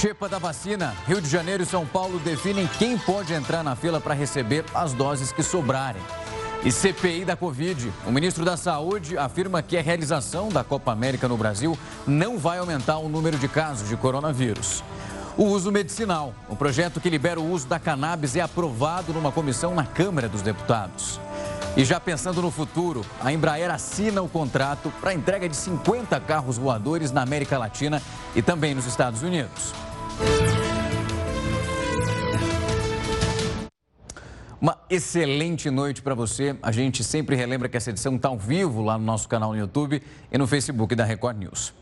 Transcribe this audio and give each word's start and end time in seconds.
Xepa 0.00 0.30
da 0.30 0.38
vacina. 0.38 0.94
Rio 1.06 1.20
de 1.20 1.28
Janeiro 1.28 1.62
e 1.62 1.66
São 1.66 1.84
Paulo 1.84 2.18
definem 2.20 2.66
quem 2.78 2.96
pode 2.96 3.34
entrar 3.34 3.62
na 3.62 3.76
fila 3.76 4.00
para 4.00 4.14
receber 4.14 4.64
as 4.72 4.94
doses 4.94 5.30
que 5.30 5.42
sobrarem. 5.42 6.00
E 6.64 6.72
CPI 6.72 7.26
da 7.26 7.36
Covid. 7.36 7.92
O 8.06 8.10
ministro 8.10 8.42
da 8.42 8.56
Saúde 8.56 9.18
afirma 9.18 9.60
que 9.60 9.76
a 9.76 9.82
realização 9.82 10.48
da 10.48 10.64
Copa 10.64 10.90
América 10.90 11.28
no 11.28 11.36
Brasil 11.36 11.78
não 12.06 12.38
vai 12.38 12.56
aumentar 12.56 12.96
o 12.96 13.10
número 13.10 13.36
de 13.36 13.46
casos 13.46 13.90
de 13.90 13.96
coronavírus. 13.98 14.82
O 15.36 15.44
uso 15.44 15.70
medicinal. 15.70 16.32
O 16.48 16.56
projeto 16.56 16.98
que 16.98 17.10
libera 17.10 17.38
o 17.38 17.52
uso 17.52 17.68
da 17.68 17.78
cannabis 17.78 18.34
é 18.36 18.40
aprovado 18.40 19.12
numa 19.12 19.30
comissão 19.30 19.74
na 19.74 19.84
Câmara 19.84 20.30
dos 20.30 20.40
Deputados. 20.40 21.20
E 21.76 21.84
já 21.84 22.00
pensando 22.00 22.40
no 22.40 22.50
futuro, 22.50 23.04
a 23.22 23.30
Embraer 23.30 23.70
assina 23.70 24.22
o 24.22 24.28
contrato 24.30 24.90
para 24.98 25.10
a 25.10 25.14
entrega 25.14 25.46
de 25.46 25.54
50 25.54 26.18
carros 26.20 26.56
voadores 26.56 27.12
na 27.12 27.20
América 27.20 27.58
Latina 27.58 28.00
e 28.34 28.40
também 28.40 28.74
nos 28.74 28.86
Estados 28.86 29.22
Unidos. 29.22 29.74
Uma 34.60 34.76
excelente 34.90 35.70
noite 35.70 36.02
para 36.02 36.14
você. 36.14 36.54
A 36.62 36.70
gente 36.70 37.02
sempre 37.02 37.34
relembra 37.34 37.66
que 37.66 37.78
essa 37.78 37.88
edição 37.88 38.16
está 38.16 38.28
ao 38.28 38.38
vivo 38.38 38.82
lá 38.82 38.98
no 38.98 39.04
nosso 39.04 39.26
canal 39.26 39.52
no 39.52 39.58
YouTube 39.58 40.02
e 40.30 40.36
no 40.36 40.46
Facebook 40.46 40.94
da 40.94 41.04
Record 41.04 41.38
News. 41.38 41.72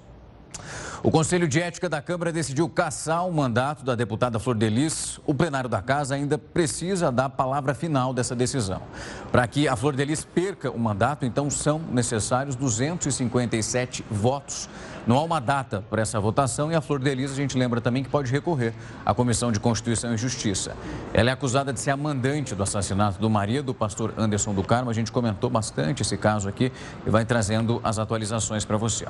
O 1.01 1.13
Conselho 1.13 1.47
de 1.47 1.61
Ética 1.61 1.89
da 1.89 2.03
Câmara 2.03 2.33
decidiu 2.33 2.69
caçar 2.69 3.25
o 3.25 3.33
mandato 3.33 3.85
da 3.85 3.95
deputada 3.95 4.41
Flor 4.41 4.57
Delis. 4.57 5.21
O 5.25 5.33
plenário 5.33 5.71
da 5.71 5.81
casa 5.81 6.17
ainda 6.17 6.37
precisa 6.37 7.13
dar 7.13 7.27
a 7.27 7.29
palavra 7.29 7.73
final 7.73 8.13
dessa 8.13 8.35
decisão. 8.35 8.83
Para 9.31 9.47
que 9.47 9.69
a 9.69 9.77
Flor 9.77 9.95
Delis 9.95 10.25
perca 10.25 10.69
o 10.73 10.79
mandato, 10.79 11.25
então 11.25 11.49
são 11.51 11.79
necessários 11.79 12.57
257 12.57 14.05
votos. 14.11 14.69
Não 15.07 15.17
há 15.17 15.23
uma 15.23 15.41
data 15.41 15.85
para 15.89 16.03
essa 16.03 16.19
votação 16.19 16.73
e 16.73 16.75
a 16.75 16.81
Flor 16.81 16.99
Delis, 16.99 17.31
a 17.31 17.37
gente 17.37 17.57
lembra 17.57 17.81
também 17.81 18.03
que 18.03 18.11
pode 18.11 18.33
recorrer 18.33 18.75
à 19.07 19.15
Comissão 19.15 19.53
de 19.53 19.61
Constituição 19.61 20.13
e 20.13 20.17
Justiça. 20.17 20.77
Ela 21.15 21.31
é 21.31 21.33
acusada 21.33 21.73
de 21.73 21.79
ser 21.79 21.93
a 21.93 21.97
mandante 21.97 22.57
do 22.57 22.63
assassinato 22.65 23.21
do 23.21 23.31
marido, 23.31 23.67
do 23.67 23.75
pastor 23.75 24.13
Anderson 24.19 24.53
do 24.53 24.65
Carmo. 24.65 24.91
A 24.91 24.95
gente 24.95 25.13
comentou 25.13 25.49
bastante 25.49 26.03
esse 26.03 26.17
caso 26.17 26.49
aqui 26.49 26.73
e 27.07 27.11
vai 27.11 27.25
trazendo 27.25 27.81
as 27.85 28.01
atualizações 28.01 28.65
para 28.65 28.77
você. 28.77 29.07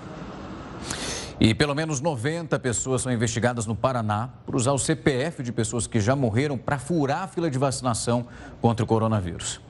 E 1.41 1.55
pelo 1.55 1.73
menos 1.73 2.01
90 2.01 2.59
pessoas 2.59 3.03
são 3.03 3.13
investigadas 3.13 3.65
no 3.65 3.77
Paraná 3.77 4.29
por 4.45 4.57
usar 4.57 4.73
o 4.73 4.79
CPF 4.79 5.41
de 5.41 5.53
pessoas 5.53 5.87
que 5.87 6.01
já 6.01 6.17
morreram 6.17 6.59
para 6.59 6.81
furar 6.81 7.23
a 7.23 7.29
fila 7.29 7.49
de 7.49 7.57
vacinação 7.57 8.27
contra 8.61 8.85
o 8.85 8.89
coronavírus. 8.89 9.61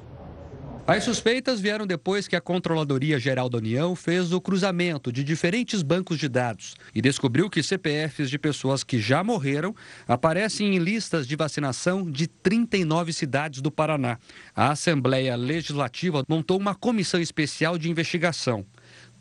As 0.86 1.04
suspeitas 1.04 1.60
vieram 1.60 1.86
depois 1.86 2.26
que 2.26 2.34
a 2.34 2.40
Controladoria 2.40 3.18
Geral 3.18 3.50
da 3.50 3.58
União 3.58 3.94
fez 3.94 4.32
o 4.32 4.40
cruzamento 4.40 5.12
de 5.12 5.22
diferentes 5.22 5.82
bancos 5.82 6.18
de 6.18 6.30
dados 6.30 6.74
e 6.94 7.02
descobriu 7.02 7.50
que 7.50 7.62
CPFs 7.62 8.30
de 8.30 8.38
pessoas 8.38 8.82
que 8.82 8.98
já 8.98 9.22
morreram 9.22 9.74
aparecem 10.06 10.74
em 10.74 10.78
listas 10.78 11.26
de 11.26 11.36
vacinação 11.36 12.10
de 12.10 12.26
39 12.26 13.12
cidades 13.12 13.60
do 13.60 13.70
Paraná. 13.70 14.18
A 14.56 14.70
Assembleia 14.70 15.36
Legislativa 15.36 16.24
montou 16.26 16.58
uma 16.58 16.74
comissão 16.74 17.20
especial 17.20 17.76
de 17.76 17.90
investigação. 17.90 18.64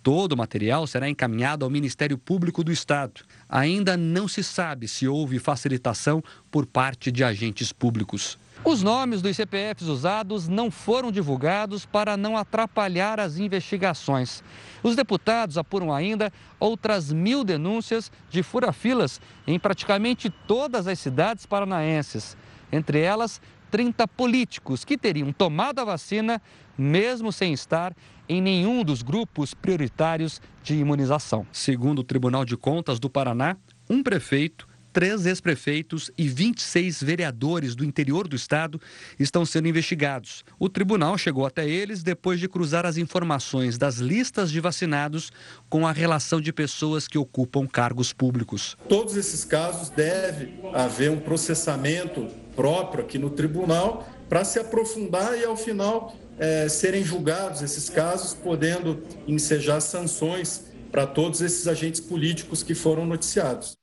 Todo 0.08 0.32
o 0.32 0.38
material 0.38 0.88
será 0.88 1.10
encaminhado 1.10 1.66
ao 1.66 1.70
Ministério 1.70 2.18
Público 2.18 2.64
do 2.64 2.72
Estado. 2.72 3.26
Ainda 3.50 3.98
não 3.98 4.26
se 4.26 4.42
sabe 4.42 4.88
se 4.88 5.06
houve 5.06 5.38
facilitação 5.38 6.24
por 6.50 6.66
parte 6.66 7.12
de 7.12 7.26
agentes 7.26 7.74
públicos. 7.74 8.40
Os 8.64 8.82
nomes 8.82 9.22
dos 9.22 9.36
CPFs 9.36 9.90
usados 9.90 10.48
não 10.48 10.72
foram 10.72 11.12
divulgados 11.12 11.86
para 11.86 12.16
não 12.16 12.38
atrapalhar 12.38 13.20
as 13.20 13.38
investigações. 13.38 14.42
Os 14.82 14.96
deputados 14.96 15.58
apuram 15.58 15.94
ainda 15.94 16.32
outras 16.58 17.12
mil 17.12 17.44
denúncias 17.44 18.10
de 18.30 18.42
furafilas 18.42 19.20
em 19.46 19.60
praticamente 19.60 20.30
todas 20.30 20.88
as 20.88 21.00
cidades 21.00 21.46
paranaenses. 21.46 22.38
Entre 22.72 23.02
elas, 23.02 23.42
30 23.70 24.08
políticos 24.08 24.86
que 24.86 24.98
teriam 24.98 25.34
tomado 25.34 25.80
a 25.80 25.84
vacina 25.84 26.42
mesmo 26.78 27.32
sem 27.32 27.54
estar 27.54 27.94
em 28.30 28.42
nenhum 28.42 28.84
dos 28.84 29.02
grupos 29.02 29.54
prioritários 29.54 30.42
de 30.64 30.76
imunização. 30.76 31.46
Segundo 31.52 32.00
o 32.00 32.04
Tribunal 32.04 32.44
de 32.44 32.58
Contas 32.58 33.00
do 33.00 33.10
Paraná, 33.10 33.58
um 33.90 34.04
prefeito, 34.04 34.68
três 34.98 35.28
ex-prefeitos 35.28 36.10
e 36.18 36.28
26 36.28 37.04
vereadores 37.04 37.76
do 37.76 37.86
interior 37.86 38.28
do 38.28 38.36
estado 38.36 38.82
estão 39.20 39.46
sendo 39.46 39.68
investigados. 39.68 40.44
O 40.58 40.68
tribunal 40.68 41.18
chegou 41.20 41.46
até 41.46 41.70
eles 41.70 42.02
depois 42.02 42.40
de 42.40 42.50
cruzar 42.50 42.84
as 42.84 42.98
informações 42.98 43.78
das 43.78 43.98
listas 43.98 44.52
de 44.52 44.60
vacinados 44.60 45.32
com 45.70 45.86
a 45.86 45.92
relação 45.92 46.42
de 46.42 46.52
pessoas 46.52 47.08
que 47.08 47.18
ocupam 47.18 47.68
cargos 47.68 48.12
públicos. 48.12 48.76
Todos 48.90 49.16
esses 49.16 49.46
casos 49.46 49.90
deve 49.90 50.56
haver 50.74 51.12
um 51.12 51.20
processamento 51.20 52.28
próprio 52.56 53.04
aqui 53.04 53.20
no 53.20 53.30
tribunal 53.30 54.10
para 54.28 54.44
se 54.44 54.58
aprofundar 54.60 55.38
e 55.38 55.46
ao 55.46 55.56
final 55.56 56.16
é, 56.38 56.70
serem 56.70 57.04
julgados 57.04 57.62
esses 57.62 57.90
casos, 57.90 58.34
podendo 58.34 59.04
ensejar 59.28 59.82
sanções 59.82 60.66
para 60.92 61.06
todos 61.06 61.42
esses 61.42 61.68
agentes 61.68 62.00
políticos 62.00 62.64
que 62.64 62.74
foram 62.74 63.06
noticiados. 63.06 63.78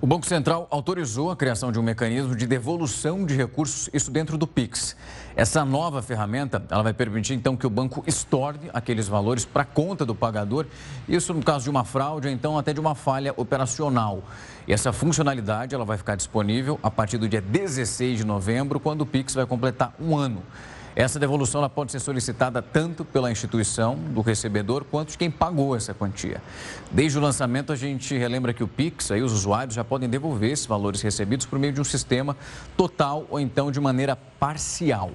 O 0.00 0.06
Banco 0.06 0.26
Central 0.26 0.68
autorizou 0.70 1.30
a 1.30 1.36
criação 1.36 1.72
de 1.72 1.78
um 1.78 1.82
mecanismo 1.82 2.36
de 2.36 2.46
devolução 2.46 3.24
de 3.24 3.34
recursos, 3.34 3.90
isso 3.92 4.10
dentro 4.10 4.38
do 4.38 4.46
Pix. 4.46 4.96
Essa 5.36 5.64
nova 5.64 6.00
ferramenta, 6.00 6.62
ela 6.70 6.82
vai 6.82 6.92
permitir 6.92 7.34
então 7.34 7.56
que 7.56 7.66
o 7.66 7.70
banco 7.70 8.04
estorne 8.06 8.70
aqueles 8.72 9.08
valores 9.08 9.44
para 9.44 9.62
a 9.62 9.66
conta 9.66 10.06
do 10.06 10.14
pagador, 10.14 10.66
isso 11.08 11.34
no 11.34 11.42
caso 11.42 11.64
de 11.64 11.70
uma 11.70 11.84
fraude 11.84 12.28
ou 12.28 12.32
então 12.32 12.56
até 12.56 12.72
de 12.72 12.80
uma 12.80 12.94
falha 12.94 13.34
operacional. 13.36 14.22
E 14.66 14.72
essa 14.72 14.92
funcionalidade 14.92 15.74
ela 15.74 15.84
vai 15.84 15.98
ficar 15.98 16.14
disponível 16.14 16.78
a 16.82 16.90
partir 16.90 17.18
do 17.18 17.28
dia 17.28 17.40
16 17.40 18.18
de 18.18 18.24
novembro, 18.24 18.78
quando 18.78 19.00
o 19.02 19.06
Pix 19.06 19.34
vai 19.34 19.46
completar 19.46 19.92
um 20.00 20.16
ano. 20.16 20.42
Essa 20.96 21.18
devolução 21.18 21.60
ela 21.60 21.68
pode 21.68 21.90
ser 21.90 21.98
solicitada 21.98 22.62
tanto 22.62 23.04
pela 23.04 23.30
instituição 23.30 23.96
do 23.96 24.20
recebedor 24.20 24.84
quanto 24.84 25.10
de 25.10 25.18
quem 25.18 25.28
pagou 25.28 25.74
essa 25.74 25.92
quantia. 25.92 26.40
Desde 26.90 27.18
o 27.18 27.20
lançamento, 27.20 27.72
a 27.72 27.76
gente 27.76 28.16
relembra 28.16 28.52
que 28.52 28.62
o 28.62 28.68
Pix, 28.68 29.10
aí, 29.10 29.20
os 29.20 29.32
usuários 29.32 29.74
já 29.74 29.82
podem 29.82 30.08
devolver 30.08 30.52
esses 30.52 30.66
valores 30.66 31.02
recebidos 31.02 31.46
por 31.46 31.58
meio 31.58 31.72
de 31.72 31.80
um 31.80 31.84
sistema 31.84 32.36
total 32.76 33.26
ou 33.28 33.40
então 33.40 33.72
de 33.72 33.80
maneira 33.80 34.14
parcial. 34.14 35.10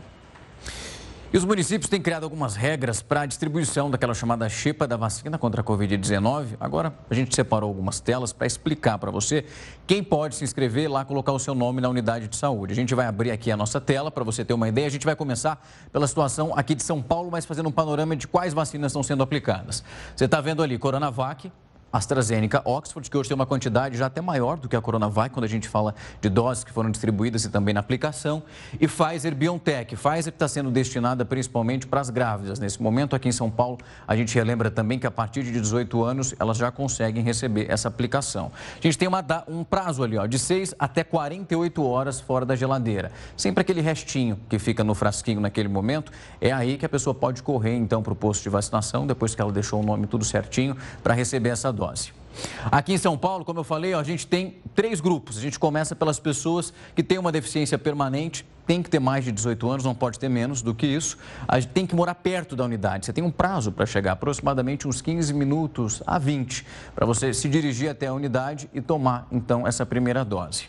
E 1.32 1.38
os 1.38 1.46
municípios 1.46 1.88
têm 1.88 2.02
criado 2.02 2.24
algumas 2.24 2.56
regras 2.56 3.04
para 3.04 3.22
a 3.22 3.26
distribuição 3.28 3.92
daquela 3.92 4.16
chamada 4.16 4.50
xepa 4.50 4.88
da 4.88 4.98
vacina 4.98 5.38
contra 5.38 5.62
a 5.62 5.64
Covid-19. 5.64 6.58
Agora, 6.60 6.92
a 7.08 7.14
gente 7.14 7.36
separou 7.36 7.68
algumas 7.68 8.00
telas 8.00 8.34
para 8.34 8.48
explicar 8.48 8.98
para 8.98 9.12
você 9.12 9.46
quem 9.86 10.04
pode 10.04 10.34
se 10.34 10.44
inscrever 10.44 10.90
lá, 10.90 11.06
colocar 11.06 11.32
o 11.32 11.38
seu 11.38 11.54
nome 11.54 11.82
na 11.82 11.88
unidade 11.88 12.28
de 12.28 12.36
saúde. 12.36 12.74
A 12.74 12.76
gente 12.76 12.96
vai 12.96 13.06
abrir 13.06 13.30
aqui 13.30 13.52
a 13.52 13.58
nossa 13.58 13.80
tela 13.80 14.10
para 14.10 14.24
você 14.24 14.44
ter 14.44 14.56
uma 14.56 14.68
ideia. 14.68 14.88
A 14.88 14.90
gente 14.90 15.06
vai 15.06 15.16
começar 15.16 15.64
pela 15.92 16.08
situação 16.08 16.52
aqui 16.56 16.74
de 16.74 16.82
São 16.82 17.00
Paulo, 17.00 17.30
mas 17.32 17.46
fazendo 17.46 17.70
um 17.70 17.72
panorama 17.72 18.16
de 18.16 18.28
quais 18.28 18.52
vacinas 18.52 18.92
estão 18.92 19.04
sendo 19.04 19.22
aplicadas. 19.22 19.84
Você 20.16 20.26
está 20.26 20.42
vendo 20.42 20.64
ali 20.64 20.80
Coronavac, 20.80 21.52
AstraZeneca, 21.92 22.62
Oxford, 22.66 23.10
que 23.10 23.18
hoje 23.18 23.30
tem 23.30 23.36
uma 23.36 23.46
quantidade 23.46 23.98
já 23.98 24.06
até 24.06 24.22
maior 24.22 24.58
do 24.58 24.70
que 24.70 24.76
a 24.76 24.82
Coronavac, 24.82 25.34
quando 25.34 25.46
a 25.46 25.50
gente 25.50 25.68
fala 25.68 25.96
de 26.22 26.30
doses 26.30 26.64
que 26.64 26.72
foram 26.72 26.92
distribuídas 26.92 27.46
e 27.46 27.50
também 27.50 27.74
na 27.74 27.80
aplicação, 27.80 28.44
e 28.80 28.88
Pfizer 28.88 29.36
BioNTech. 29.36 29.96
Pfizer 29.96 30.34
está 30.34 30.48
sendo 30.48 30.70
destinada 30.70 31.26
principalmente 31.26 31.88
para 31.88 32.00
as 32.00 32.10
grávidas. 32.10 32.60
Nesse 32.60 32.82
momento, 32.82 33.16
aqui 33.16 33.28
em 33.28 33.32
São 33.32 33.50
Paulo, 33.50 33.80
a 34.08 34.16
gente 34.16 34.34
relembra 34.36 34.70
também 34.70 35.00
que 35.00 35.08
a 35.08 35.12
partir 35.12 35.44
de 35.44 35.52
18 35.52 36.04
anos 36.04 36.36
elas 36.40 36.58
já 36.58 36.72
conseguem 36.72 37.24
receber 37.24 37.66
essa 37.70 37.88
aplicação. 37.88 38.52
A 38.78 38.82
gente 38.82 38.98
tem 38.98 39.08
uma, 39.08 39.26
um 39.48 39.64
prazo 39.64 40.04
ali, 40.04 40.18
ó, 40.18 40.26
de 40.26 40.38
6 40.38 40.76
até 40.78 41.04
48 41.04 41.84
horas 41.84 42.20
fora 42.20 42.46
da 42.46 42.56
geladeira. 42.56 43.12
Sempre 43.36 43.62
aquele 43.62 43.82
restinho 43.82 44.40
que 44.48 44.60
fica 44.60 44.84
no 44.84 44.94
frasquinho 44.94 45.42
naquele 45.42 45.68
momento, 45.68 46.12
é 46.40 46.52
aí 46.52 46.78
que 46.78 46.86
a 46.86 46.90
pessoa 46.90 47.14
pode 47.14 47.42
correr 47.42 47.76
então 47.76 48.04
para 48.04 48.14
o 48.14 48.16
posto 48.16 48.44
de 48.44 48.50
vacinação, 48.50 49.08
depois 49.08 49.34
que 49.34 49.42
ela 49.42 49.52
deixou 49.52 49.82
o 49.82 49.86
nome 49.86 50.06
tudo 50.06 50.24
certinho, 50.24 50.78
para 51.04 51.14
receber 51.14 51.50
essa 51.50 51.72
dose. 51.72 51.79
Aqui 52.72 52.94
em 52.94 52.98
São 52.98 53.18
Paulo, 53.18 53.44
como 53.44 53.60
eu 53.60 53.64
falei, 53.64 53.94
a 53.94 54.04
gente 54.04 54.26
tem 54.26 54.58
três 54.76 55.02
grupos. 55.02 55.38
A 55.38 55.42
gente 55.42 55.60
começa 55.60 55.96
pelas 55.96 56.20
pessoas 56.20 56.74
que 56.96 57.04
têm 57.04 57.18
uma 57.18 57.32
deficiência 57.32 57.78
permanente, 57.78 58.46
tem 58.70 58.84
que 58.84 58.90
ter 58.92 59.00
mais 59.00 59.26
de 59.26 59.32
18 59.32 59.68
anos, 59.68 59.84
não 59.84 59.96
pode 59.96 60.20
ter 60.20 60.30
menos 60.30 60.62
do 60.62 60.76
que 60.76 60.86
isso. 60.86 61.18
A 61.48 61.60
gente 61.60 61.72
tem 61.72 61.88
que 61.88 61.96
morar 61.96 62.14
perto 62.14 62.56
da 62.56 62.64
unidade. 62.64 63.08
Você 63.08 63.12
tem 63.12 63.24
um 63.24 63.32
prazo 63.32 63.72
para 63.72 63.84
chegar, 63.84 64.12
aproximadamente 64.12 64.88
uns 64.88 65.02
15 65.02 65.34
minutos 65.34 66.04
a 66.06 66.20
20, 66.20 66.64
para 66.94 67.04
você 67.04 67.34
se 67.34 67.50
dirigir 67.50 67.90
até 67.90 68.06
a 68.06 68.14
unidade 68.14 68.70
e 68.72 68.80
tomar, 68.80 69.26
então, 69.32 69.66
essa 69.66 69.88
primeira 69.88 70.24
dose. 70.24 70.66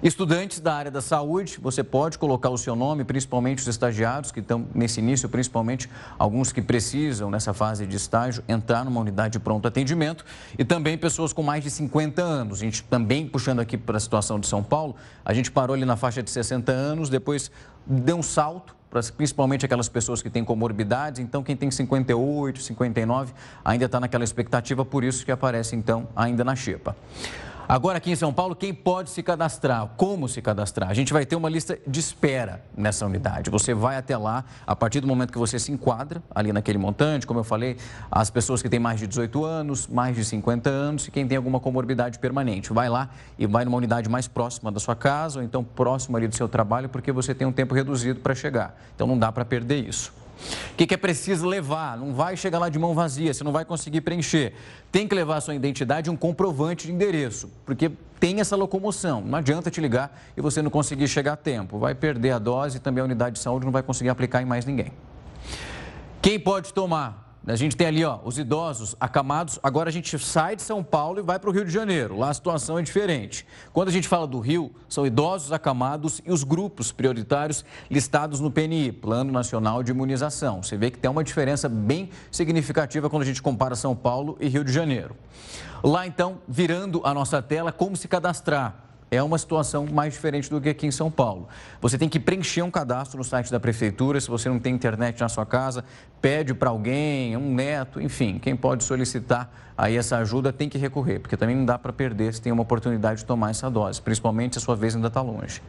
Estudantes 0.00 0.60
da 0.60 0.74
área 0.74 0.90
da 0.92 1.00
saúde, 1.00 1.58
você 1.60 1.82
pode 1.82 2.18
colocar 2.18 2.50
o 2.50 2.58
seu 2.58 2.76
nome, 2.76 3.02
principalmente 3.02 3.58
os 3.58 3.66
estagiários 3.66 4.30
que 4.30 4.38
estão 4.38 4.64
nesse 4.72 5.00
início, 5.00 5.28
principalmente 5.28 5.90
alguns 6.16 6.52
que 6.52 6.62
precisam, 6.62 7.30
nessa 7.30 7.52
fase 7.52 7.84
de 7.84 7.96
estágio, 7.96 8.44
entrar 8.46 8.84
numa 8.84 9.00
unidade 9.00 9.32
de 9.32 9.38
pronto 9.40 9.66
atendimento 9.66 10.24
e 10.56 10.64
também 10.64 10.96
pessoas 10.96 11.32
com 11.32 11.42
mais 11.42 11.64
de 11.64 11.70
50 11.70 12.22
anos. 12.22 12.58
A 12.58 12.64
gente 12.64 12.84
também, 12.84 13.26
puxando 13.26 13.58
aqui 13.58 13.76
para 13.76 13.96
a 13.96 14.00
situação 14.00 14.38
de 14.38 14.46
São 14.46 14.62
Paulo, 14.62 14.94
a 15.24 15.34
gente 15.34 15.50
parou 15.50 15.74
ali 15.74 15.84
na 15.84 15.96
faixa 15.96 16.22
de 16.22 16.30
60 16.30 16.70
anos, 16.70 17.08
depois 17.08 17.37
depois 17.38 17.50
deu 17.86 18.16
um 18.16 18.22
salto, 18.22 18.76
principalmente 19.16 19.64
aquelas 19.64 19.88
pessoas 19.88 20.20
que 20.20 20.28
têm 20.28 20.44
comorbidades. 20.44 21.20
Então, 21.20 21.42
quem 21.42 21.56
tem 21.56 21.70
58, 21.70 22.60
59 22.60 23.32
ainda 23.64 23.84
está 23.84 24.00
naquela 24.00 24.24
expectativa, 24.24 24.84
por 24.84 25.04
isso 25.04 25.24
que 25.24 25.30
aparece, 25.30 25.76
então, 25.76 26.08
ainda 26.16 26.42
na 26.44 26.56
xepa. 26.56 26.96
Agora, 27.68 27.98
aqui 27.98 28.10
em 28.10 28.16
São 28.16 28.32
Paulo, 28.32 28.56
quem 28.56 28.72
pode 28.72 29.10
se 29.10 29.22
cadastrar? 29.22 29.86
Como 29.94 30.26
se 30.26 30.40
cadastrar? 30.40 30.88
A 30.88 30.94
gente 30.94 31.12
vai 31.12 31.26
ter 31.26 31.36
uma 31.36 31.50
lista 31.50 31.78
de 31.86 32.00
espera 32.00 32.62
nessa 32.74 33.04
unidade. 33.04 33.50
Você 33.50 33.74
vai 33.74 33.98
até 33.98 34.16
lá, 34.16 34.42
a 34.66 34.74
partir 34.74 35.00
do 35.00 35.06
momento 35.06 35.30
que 35.30 35.38
você 35.38 35.58
se 35.58 35.70
enquadra 35.70 36.22
ali 36.34 36.50
naquele 36.50 36.78
montante, 36.78 37.26
como 37.26 37.40
eu 37.40 37.44
falei, 37.44 37.76
as 38.10 38.30
pessoas 38.30 38.62
que 38.62 38.70
têm 38.70 38.80
mais 38.80 38.98
de 38.98 39.06
18 39.06 39.44
anos, 39.44 39.86
mais 39.86 40.16
de 40.16 40.24
50 40.24 40.70
anos 40.70 41.08
e 41.08 41.10
quem 41.10 41.28
tem 41.28 41.36
alguma 41.36 41.60
comorbidade 41.60 42.18
permanente. 42.18 42.72
Vai 42.72 42.88
lá 42.88 43.10
e 43.38 43.46
vai 43.46 43.66
numa 43.66 43.76
unidade 43.76 44.08
mais 44.08 44.26
próxima 44.26 44.72
da 44.72 44.80
sua 44.80 44.96
casa 44.96 45.40
ou 45.40 45.44
então 45.44 45.62
próxima 45.62 46.16
ali 46.16 46.26
do 46.26 46.34
seu 46.34 46.48
trabalho, 46.48 46.88
porque 46.88 47.12
você 47.12 47.34
tem 47.34 47.46
um 47.46 47.52
tempo 47.52 47.74
reduzido 47.74 48.20
para 48.20 48.34
chegar. 48.34 48.80
Então, 48.94 49.06
não 49.06 49.18
dá 49.18 49.30
para 49.30 49.44
perder 49.44 49.86
isso. 49.86 50.10
O 50.72 50.76
que, 50.76 50.86
que, 50.86 50.94
é 50.94 50.96
preciso 50.96 51.46
levar? 51.46 51.96
Não 51.96 52.14
vai 52.14 52.36
chegar 52.36 52.58
lá 52.58 52.68
de 52.68 52.78
mão 52.78 52.94
vazia, 52.94 53.34
você 53.34 53.42
não 53.42 53.52
vai 53.52 53.64
conseguir 53.64 54.00
preencher. 54.00 54.54
Tem 54.92 55.06
que 55.06 55.14
levar 55.14 55.36
a 55.36 55.40
sua 55.40 55.54
identidade 55.54 56.08
e 56.08 56.12
um 56.12 56.16
comprovante 56.16 56.86
de 56.86 56.92
endereço, 56.92 57.50
porque 57.66 57.90
tem 58.20 58.40
essa 58.40 58.56
locomoção. 58.56 59.20
Não 59.20 59.38
adianta 59.38 59.70
te 59.70 59.80
ligar 59.80 60.16
e 60.36 60.40
você 60.40 60.62
não 60.62 60.70
conseguir 60.70 61.08
chegar 61.08 61.32
a 61.32 61.36
tempo. 61.36 61.78
Vai 61.78 61.94
perder 61.94 62.32
a 62.32 62.38
dose 62.38 62.76
e 62.76 62.80
também 62.80 63.02
a 63.02 63.04
unidade 63.04 63.36
de 63.36 63.42
saúde 63.42 63.64
não 63.64 63.72
vai 63.72 63.82
conseguir 63.82 64.10
aplicar 64.10 64.40
em 64.40 64.46
mais 64.46 64.64
ninguém. 64.64 64.92
Quem 66.22 66.38
pode 66.38 66.72
tomar? 66.72 67.27
A 67.50 67.56
gente 67.56 67.76
tem 67.76 67.86
ali 67.86 68.04
ó, 68.04 68.18
os 68.24 68.38
idosos 68.38 68.94
acamados. 69.00 69.58
Agora 69.62 69.88
a 69.88 69.92
gente 69.92 70.18
sai 70.18 70.54
de 70.54 70.62
São 70.62 70.84
Paulo 70.84 71.18
e 71.18 71.22
vai 71.22 71.38
para 71.38 71.48
o 71.48 71.52
Rio 71.52 71.64
de 71.64 71.70
Janeiro. 71.70 72.18
Lá 72.18 72.28
a 72.28 72.34
situação 72.34 72.78
é 72.78 72.82
diferente. 72.82 73.46
Quando 73.72 73.88
a 73.88 73.92
gente 73.92 74.06
fala 74.06 74.26
do 74.26 74.38
Rio, 74.38 74.70
são 74.88 75.06
idosos 75.06 75.50
acamados 75.50 76.20
e 76.26 76.30
os 76.30 76.44
grupos 76.44 76.92
prioritários 76.92 77.64
listados 77.90 78.40
no 78.40 78.50
PNI, 78.50 78.92
Plano 78.92 79.32
Nacional 79.32 79.82
de 79.82 79.92
Imunização. 79.92 80.62
Você 80.62 80.76
vê 80.76 80.90
que 80.90 80.98
tem 80.98 81.10
uma 81.10 81.24
diferença 81.24 81.68
bem 81.68 82.10
significativa 82.30 83.08
quando 83.08 83.22
a 83.22 83.26
gente 83.26 83.40
compara 83.40 83.74
São 83.74 83.96
Paulo 83.96 84.36
e 84.40 84.48
Rio 84.48 84.64
de 84.64 84.72
Janeiro. 84.72 85.16
Lá 85.82 86.06
então, 86.06 86.38
virando 86.46 87.00
a 87.04 87.14
nossa 87.14 87.40
tela, 87.40 87.72
como 87.72 87.96
se 87.96 88.08
cadastrar 88.08 88.87
é 89.10 89.22
uma 89.22 89.38
situação 89.38 89.86
mais 89.86 90.14
diferente 90.14 90.50
do 90.50 90.60
que 90.60 90.68
aqui 90.68 90.86
em 90.86 90.90
São 90.90 91.10
Paulo. 91.10 91.48
Você 91.80 91.96
tem 91.96 92.08
que 92.08 92.20
preencher 92.20 92.62
um 92.62 92.70
cadastro 92.70 93.18
no 93.18 93.24
site 93.24 93.50
da 93.50 93.58
prefeitura. 93.58 94.20
Se 94.20 94.28
você 94.28 94.48
não 94.48 94.58
tem 94.58 94.74
internet 94.74 95.20
na 95.20 95.28
sua 95.28 95.46
casa, 95.46 95.84
pede 96.20 96.52
para 96.54 96.70
alguém, 96.70 97.36
um 97.36 97.54
neto, 97.54 98.00
enfim, 98.00 98.38
quem 98.38 98.56
pode 98.56 98.84
solicitar 98.84 99.50
aí 99.78 99.96
essa 99.96 100.16
ajuda 100.16 100.52
tem 100.52 100.68
que 100.68 100.76
recorrer, 100.76 101.20
porque 101.20 101.36
também 101.36 101.54
não 101.54 101.64
dá 101.64 101.78
para 101.78 101.92
perder 101.92 102.34
se 102.34 102.42
tem 102.42 102.50
uma 102.50 102.62
oportunidade 102.62 103.20
de 103.20 103.24
tomar 103.24 103.50
essa 103.50 103.70
dose, 103.70 104.02
principalmente 104.02 104.54
se 104.54 104.58
a 104.58 104.60
sua 104.60 104.74
vez 104.74 104.96
ainda 104.96 105.06
está 105.06 105.22
longe. 105.22 105.62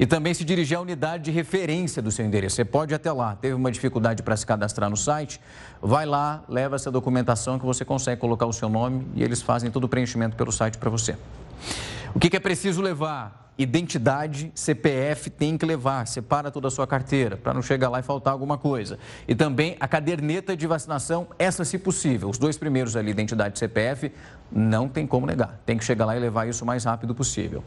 E 0.00 0.04
também 0.04 0.34
se 0.34 0.44
dirigir 0.44 0.76
à 0.76 0.80
unidade 0.80 1.22
de 1.22 1.30
referência 1.30 2.02
do 2.02 2.10
seu 2.10 2.26
endereço. 2.26 2.56
Você 2.56 2.64
pode 2.64 2.92
ir 2.92 2.96
até 2.96 3.12
lá. 3.12 3.36
Teve 3.36 3.54
uma 3.54 3.70
dificuldade 3.70 4.20
para 4.20 4.36
se 4.36 4.44
cadastrar 4.44 4.90
no 4.90 4.96
site? 4.96 5.40
Vai 5.80 6.04
lá, 6.04 6.42
leva 6.48 6.74
essa 6.74 6.90
documentação 6.90 7.56
que 7.56 7.64
você 7.64 7.84
consegue 7.84 8.20
colocar 8.20 8.46
o 8.46 8.52
seu 8.52 8.68
nome 8.68 9.06
e 9.14 9.22
eles 9.22 9.40
fazem 9.40 9.70
todo 9.70 9.84
o 9.84 9.88
preenchimento 9.88 10.36
pelo 10.36 10.50
site 10.50 10.76
para 10.76 10.90
você. 10.90 11.16
O 12.14 12.18
que, 12.18 12.36
é 12.36 12.40
preciso 12.40 12.82
levar? 12.82 13.51
Identidade, 13.62 14.50
CPF 14.54 15.30
tem 15.30 15.56
que 15.56 15.64
levar, 15.64 16.06
separa 16.06 16.50
toda 16.50 16.66
a 16.68 16.70
sua 16.70 16.86
carteira, 16.86 17.36
para 17.36 17.54
não 17.54 17.62
chegar 17.62 17.88
lá 17.88 18.00
e 18.00 18.02
faltar 18.02 18.32
alguma 18.32 18.58
coisa. 18.58 18.98
E 19.28 19.34
também 19.34 19.76
a 19.78 19.86
caderneta 19.86 20.56
de 20.56 20.66
vacinação, 20.66 21.28
essa 21.38 21.64
se 21.64 21.78
possível. 21.78 22.28
Os 22.28 22.38
dois 22.38 22.58
primeiros 22.58 22.96
ali, 22.96 23.10
identidade 23.10 23.56
e 23.56 23.58
CPF, 23.60 24.10
não 24.50 24.88
tem 24.88 25.06
como 25.06 25.26
negar. 25.26 25.60
Tem 25.64 25.78
que 25.78 25.84
chegar 25.84 26.04
lá 26.04 26.16
e 26.16 26.20
levar 26.20 26.46
isso 26.48 26.64
o 26.64 26.66
mais 26.66 26.84
rápido 26.84 27.14
possível. 27.14 27.64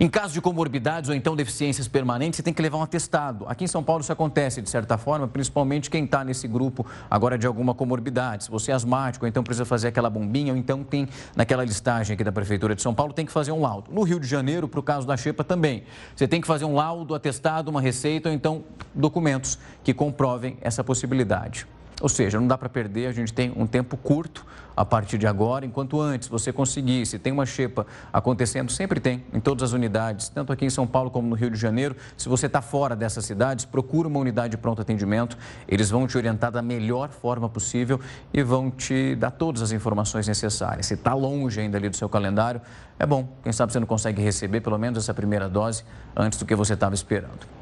Em 0.00 0.08
caso 0.08 0.32
de 0.32 0.40
comorbidades 0.40 1.08
ou 1.08 1.14
então 1.14 1.36
deficiências 1.36 1.86
permanentes, 1.86 2.36
você 2.36 2.42
tem 2.42 2.52
que 2.52 2.62
levar 2.62 2.78
um 2.78 2.82
atestado. 2.82 3.44
Aqui 3.48 3.64
em 3.64 3.68
São 3.68 3.82
Paulo 3.82 4.02
isso 4.02 4.12
acontece 4.12 4.60
de 4.62 4.68
certa 4.68 4.96
forma, 4.96 5.28
principalmente 5.28 5.90
quem 5.90 6.04
está 6.04 6.24
nesse 6.24 6.48
grupo 6.48 6.86
agora 7.10 7.36
de 7.36 7.46
alguma 7.46 7.74
comorbidade. 7.74 8.44
Se 8.44 8.50
você 8.50 8.72
é 8.72 8.74
asmático, 8.74 9.26
então 9.26 9.42
precisa 9.42 9.64
fazer 9.64 9.88
aquela 9.88 10.10
bombinha, 10.10 10.52
ou 10.52 10.58
então 10.58 10.82
tem 10.82 11.08
naquela 11.36 11.64
listagem 11.64 12.14
aqui 12.14 12.24
da 12.24 12.32
Prefeitura 12.32 12.74
de 12.74 12.82
São 12.82 12.94
Paulo, 12.94 13.12
tem 13.12 13.26
que 13.26 13.32
fazer 13.32 13.52
um 13.52 13.60
laudo. 13.60 13.92
No 13.92 14.02
Rio 14.02 14.18
de 14.18 14.26
Janeiro, 14.26 14.66
para 14.66 14.80
o 14.80 14.82
caso 14.82 15.06
da 15.06 15.16
Xepa 15.22 15.44
também. 15.44 15.84
Você 16.14 16.28
tem 16.28 16.40
que 16.40 16.46
fazer 16.46 16.64
um 16.64 16.74
laudo, 16.74 17.14
atestado, 17.14 17.70
uma 17.70 17.80
receita 17.80 18.28
ou 18.28 18.34
então 18.34 18.64
documentos 18.94 19.58
que 19.82 19.94
comprovem 19.94 20.58
essa 20.60 20.82
possibilidade. 20.84 21.66
Ou 22.02 22.08
seja, 22.08 22.40
não 22.40 22.48
dá 22.48 22.58
para 22.58 22.68
perder, 22.68 23.06
a 23.06 23.12
gente 23.12 23.32
tem 23.32 23.52
um 23.56 23.64
tempo 23.64 23.96
curto 23.96 24.44
a 24.76 24.84
partir 24.84 25.18
de 25.18 25.26
agora, 25.26 25.64
enquanto 25.64 26.00
antes 26.00 26.26
você 26.26 26.52
conseguisse, 26.52 27.16
tem 27.16 27.32
uma 27.32 27.46
xepa 27.46 27.86
acontecendo, 28.12 28.72
sempre 28.72 28.98
tem, 28.98 29.22
em 29.32 29.38
todas 29.38 29.62
as 29.62 29.72
unidades, 29.72 30.28
tanto 30.28 30.52
aqui 30.52 30.64
em 30.64 30.70
São 30.70 30.84
Paulo 30.84 31.12
como 31.12 31.28
no 31.28 31.36
Rio 31.36 31.48
de 31.48 31.56
Janeiro. 31.56 31.94
Se 32.16 32.28
você 32.28 32.46
está 32.46 32.60
fora 32.60 32.96
dessas 32.96 33.24
cidades, 33.24 33.64
procura 33.64 34.08
uma 34.08 34.18
unidade 34.18 34.50
de 34.50 34.56
pronto 34.56 34.82
atendimento, 34.82 35.38
eles 35.68 35.90
vão 35.90 36.04
te 36.08 36.16
orientar 36.16 36.50
da 36.50 36.60
melhor 36.60 37.10
forma 37.10 37.48
possível 37.48 38.00
e 38.34 38.42
vão 38.42 38.68
te 38.68 39.14
dar 39.14 39.30
todas 39.30 39.62
as 39.62 39.70
informações 39.70 40.26
necessárias. 40.26 40.86
Se 40.86 40.94
está 40.94 41.14
longe 41.14 41.60
ainda 41.60 41.78
ali 41.78 41.88
do 41.88 41.96
seu 41.96 42.08
calendário, 42.08 42.60
é 42.98 43.06
bom, 43.06 43.28
quem 43.44 43.52
sabe 43.52 43.72
você 43.72 43.78
não 43.78 43.86
consegue 43.86 44.20
receber 44.20 44.60
pelo 44.60 44.76
menos 44.76 44.98
essa 44.98 45.14
primeira 45.14 45.48
dose 45.48 45.84
antes 46.16 46.36
do 46.36 46.44
que 46.44 46.56
você 46.56 46.74
estava 46.74 46.96
esperando. 46.96 47.61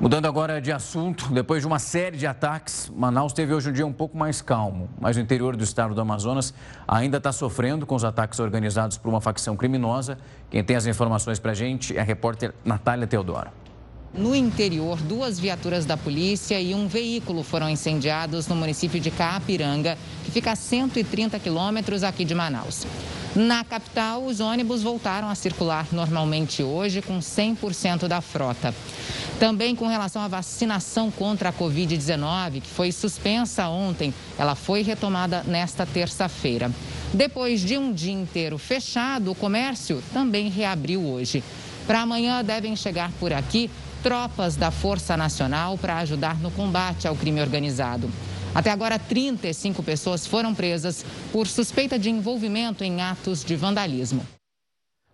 Mudando 0.00 0.26
agora 0.26 0.60
de 0.60 0.70
assunto, 0.70 1.32
depois 1.32 1.62
de 1.62 1.66
uma 1.66 1.78
série 1.78 2.16
de 2.16 2.26
ataques, 2.26 2.90
Manaus 2.94 3.32
teve 3.32 3.52
hoje 3.52 3.70
um 3.70 3.72
dia 3.72 3.86
um 3.86 3.92
pouco 3.92 4.16
mais 4.16 4.40
calmo, 4.40 4.88
mas 5.00 5.16
o 5.16 5.20
interior 5.20 5.56
do 5.56 5.64
estado 5.64 5.94
do 5.94 6.00
Amazonas 6.00 6.54
ainda 6.86 7.16
está 7.16 7.32
sofrendo 7.32 7.84
com 7.84 7.94
os 7.94 8.04
ataques 8.04 8.38
organizados 8.38 8.96
por 8.96 9.08
uma 9.08 9.20
facção 9.20 9.56
criminosa. 9.56 10.16
Quem 10.50 10.62
tem 10.62 10.76
as 10.76 10.86
informações 10.86 11.38
para 11.38 11.50
a 11.50 11.54
gente 11.54 11.96
é 11.96 12.00
a 12.00 12.04
repórter 12.04 12.54
Natália 12.64 13.06
Teodoro. 13.06 13.50
No 14.14 14.34
interior, 14.34 15.00
duas 15.00 15.38
viaturas 15.38 15.84
da 15.84 15.96
polícia 15.96 16.60
e 16.60 16.74
um 16.74 16.88
veículo 16.88 17.42
foram 17.42 17.68
incendiados 17.68 18.48
no 18.48 18.56
município 18.56 18.98
de 18.98 19.10
Caapiranga, 19.10 19.98
que 20.24 20.30
fica 20.30 20.52
a 20.52 20.56
130 20.56 21.38
quilômetros 21.38 22.02
aqui 22.02 22.24
de 22.24 22.34
Manaus. 22.34 22.86
Na 23.36 23.62
capital, 23.62 24.24
os 24.24 24.40
ônibus 24.40 24.82
voltaram 24.82 25.28
a 25.28 25.34
circular 25.34 25.86
normalmente 25.92 26.62
hoje, 26.62 27.02
com 27.02 27.18
100% 27.18 28.08
da 28.08 28.20
frota. 28.20 28.74
Também 29.38 29.76
com 29.76 29.86
relação 29.86 30.22
à 30.22 30.26
vacinação 30.26 31.10
contra 31.10 31.50
a 31.50 31.52
Covid-19, 31.52 32.62
que 32.62 32.68
foi 32.68 32.90
suspensa 32.90 33.68
ontem, 33.68 34.12
ela 34.38 34.54
foi 34.54 34.82
retomada 34.82 35.44
nesta 35.46 35.86
terça-feira. 35.86 36.72
Depois 37.12 37.60
de 37.60 37.78
um 37.78 37.92
dia 37.92 38.12
inteiro 38.12 38.58
fechado, 38.58 39.30
o 39.30 39.34
comércio 39.34 40.02
também 40.12 40.48
reabriu 40.48 41.04
hoje. 41.04 41.44
Para 41.86 42.00
amanhã 42.00 42.42
devem 42.44 42.74
chegar 42.74 43.12
por 43.20 43.32
aqui 43.32 43.70
tropas 44.02 44.56
da 44.56 44.70
Força 44.70 45.16
Nacional 45.16 45.76
para 45.78 45.98
ajudar 45.98 46.38
no 46.40 46.50
combate 46.50 47.06
ao 47.06 47.16
crime 47.16 47.40
organizado. 47.40 48.10
Até 48.54 48.70
agora, 48.70 48.98
35 48.98 49.82
pessoas 49.82 50.26
foram 50.26 50.54
presas 50.54 51.04
por 51.32 51.46
suspeita 51.46 51.98
de 51.98 52.10
envolvimento 52.10 52.82
em 52.82 53.00
atos 53.02 53.44
de 53.44 53.54
vandalismo. 53.54 54.26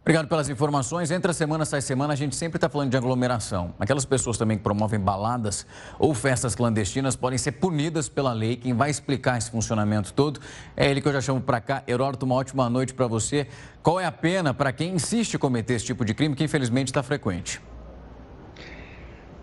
Obrigado 0.04 0.28
pelas 0.28 0.50
informações. 0.50 1.10
Entre 1.10 1.30
a 1.30 1.34
semana 1.34 1.64
sai 1.64 1.80
semana, 1.80 2.12
a 2.12 2.16
gente 2.16 2.36
sempre 2.36 2.58
está 2.58 2.68
falando 2.68 2.90
de 2.90 2.96
aglomeração. 2.96 3.74
Aquelas 3.80 4.04
pessoas 4.04 4.36
também 4.36 4.58
que 4.58 4.62
promovem 4.62 5.00
baladas 5.00 5.66
ou 5.98 6.12
festas 6.12 6.54
clandestinas 6.54 7.16
podem 7.16 7.38
ser 7.38 7.52
punidas 7.52 8.06
pela 8.06 8.34
lei. 8.34 8.56
Quem 8.56 8.74
vai 8.74 8.90
explicar 8.90 9.38
esse 9.38 9.50
funcionamento 9.50 10.12
todo 10.12 10.40
é 10.76 10.90
ele 10.90 11.00
que 11.00 11.08
eu 11.08 11.12
já 11.14 11.22
chamo 11.22 11.40
para 11.40 11.58
cá. 11.58 11.82
Heródoto, 11.88 12.26
uma 12.26 12.34
ótima 12.34 12.68
noite 12.68 12.92
para 12.92 13.06
você. 13.06 13.46
Qual 13.82 13.98
é 13.98 14.04
a 14.04 14.12
pena 14.12 14.52
para 14.52 14.74
quem 14.74 14.94
insiste 14.94 15.34
em 15.34 15.38
cometer 15.38 15.72
esse 15.72 15.86
tipo 15.86 16.04
de 16.04 16.12
crime 16.12 16.34
que 16.34 16.44
infelizmente 16.44 16.88
está 16.88 17.02
frequente? 17.02 17.62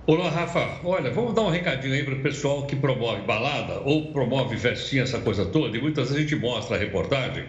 Olá, 0.08 0.29
Rafa. 0.29 0.79
Olha, 0.84 1.12
vamos 1.12 1.36
dar 1.36 1.43
um 1.43 1.50
recadinho 1.50 1.93
aí 1.93 2.03
para 2.03 2.15
o 2.15 2.22
pessoal 2.22 2.65
que 2.65 2.75
promove 2.75 3.22
balada 3.22 3.81
ou 3.81 4.12
promove 4.12 4.58
festinha, 4.58 5.03
essa 5.03 5.20
coisa 5.20 5.46
toda. 5.46 5.77
E 5.77 5.81
muitas 5.81 6.10
vezes 6.10 6.17
a 6.17 6.22
gente 6.27 6.36
mostra 6.41 6.75
a 6.75 6.79
reportagem 6.79 7.46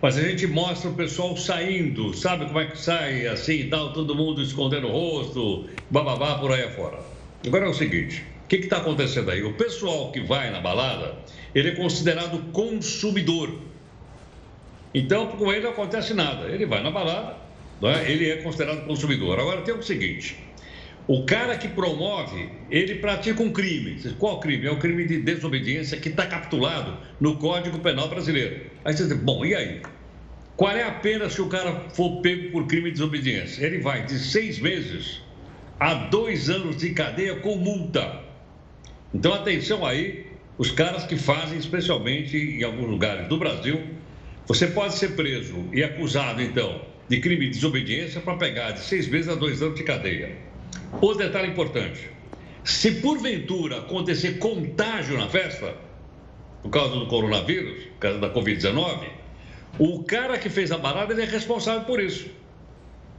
mas 0.00 0.18
a 0.18 0.22
gente 0.22 0.46
mostra 0.46 0.90
o 0.90 0.94
pessoal 0.94 1.36
saindo, 1.36 2.12
sabe 2.14 2.46
como 2.46 2.60
é 2.60 2.66
que 2.66 2.78
sai, 2.78 3.26
assim 3.26 3.60
e 3.60 3.64
tal, 3.70 3.92
todo 3.92 4.14
mundo 4.14 4.42
escondendo 4.42 4.88
o 4.88 4.90
rosto, 4.90 5.68
bababá 5.90 6.38
por 6.38 6.52
aí 6.52 6.64
afora. 6.64 6.98
Agora 7.46 7.64
é 7.64 7.68
o 7.68 7.74
seguinte, 7.74 8.22
o 8.44 8.46
que 8.46 8.56
está 8.56 8.76
acontecendo 8.76 9.30
aí? 9.30 9.42
O 9.42 9.54
pessoal 9.54 10.12
que 10.12 10.20
vai 10.20 10.50
na 10.50 10.60
balada, 10.60 11.16
ele 11.54 11.70
é 11.70 11.74
considerado 11.74 12.52
consumidor. 12.52 13.58
Então, 14.92 15.28
com 15.28 15.50
ele 15.50 15.62
não 15.62 15.70
acontece 15.70 16.14
nada. 16.14 16.46
Ele 16.48 16.66
vai 16.66 16.82
na 16.82 16.90
balada, 16.90 17.36
é? 17.82 18.10
ele 18.10 18.30
é 18.30 18.36
considerado 18.36 18.86
consumidor. 18.86 19.40
Agora 19.40 19.62
tem 19.62 19.74
o 19.74 19.82
seguinte, 19.82 20.45
o 21.08 21.24
cara 21.24 21.56
que 21.56 21.68
promove, 21.68 22.48
ele 22.68 22.96
pratica 22.96 23.40
um 23.40 23.52
crime. 23.52 23.96
Qual 24.18 24.40
crime? 24.40 24.66
É 24.66 24.72
o 24.72 24.78
crime 24.78 25.06
de 25.06 25.18
desobediência 25.18 25.98
que 25.98 26.08
está 26.08 26.26
capitulado 26.26 26.98
no 27.20 27.36
Código 27.36 27.78
Penal 27.78 28.08
Brasileiro. 28.08 28.62
Aí 28.84 28.92
você 28.92 29.06
diz, 29.06 29.16
bom, 29.16 29.44
e 29.44 29.54
aí? 29.54 29.82
Qual 30.56 30.72
é 30.72 30.82
a 30.82 30.90
pena 30.90 31.30
se 31.30 31.40
o 31.40 31.48
cara 31.48 31.84
for 31.90 32.20
pego 32.22 32.50
por 32.50 32.66
crime 32.66 32.86
de 32.86 32.92
desobediência? 32.92 33.64
Ele 33.64 33.78
vai 33.78 34.04
de 34.04 34.18
seis 34.18 34.58
meses 34.58 35.22
a 35.78 35.94
dois 35.94 36.50
anos 36.50 36.78
de 36.78 36.90
cadeia 36.90 37.36
com 37.36 37.56
multa. 37.56 38.22
Então, 39.14 39.32
atenção 39.32 39.86
aí, 39.86 40.26
os 40.58 40.72
caras 40.72 41.04
que 41.04 41.16
fazem, 41.16 41.58
especialmente 41.58 42.36
em 42.36 42.64
alguns 42.64 42.88
lugares 42.88 43.28
do 43.28 43.38
Brasil, 43.38 43.80
você 44.46 44.66
pode 44.66 44.94
ser 44.94 45.10
preso 45.10 45.68
e 45.72 45.84
acusado, 45.84 46.42
então, 46.42 46.80
de 47.08 47.20
crime 47.20 47.46
de 47.46 47.52
desobediência 47.52 48.20
para 48.20 48.36
pegar 48.36 48.72
de 48.72 48.80
seis 48.80 49.06
meses 49.06 49.28
a 49.28 49.34
dois 49.34 49.62
anos 49.62 49.76
de 49.76 49.84
cadeia. 49.84 50.45
Outro 51.00 51.18
detalhe 51.18 51.48
importante: 51.48 52.10
se 52.64 52.92
porventura 53.00 53.78
acontecer 53.78 54.38
contágio 54.38 55.16
na 55.16 55.28
festa, 55.28 55.74
por 56.62 56.70
causa 56.70 56.96
do 56.96 57.06
coronavírus, 57.06 57.84
por 57.84 57.98
causa 58.00 58.18
da 58.18 58.32
Covid-19, 58.32 59.08
O 59.78 60.04
cara 60.04 60.38
que 60.38 60.48
fez 60.48 60.72
a 60.72 60.78
balada 60.78 61.20
é 61.20 61.26
responsável 61.26 61.84
por 61.84 62.00
isso. 62.00 62.26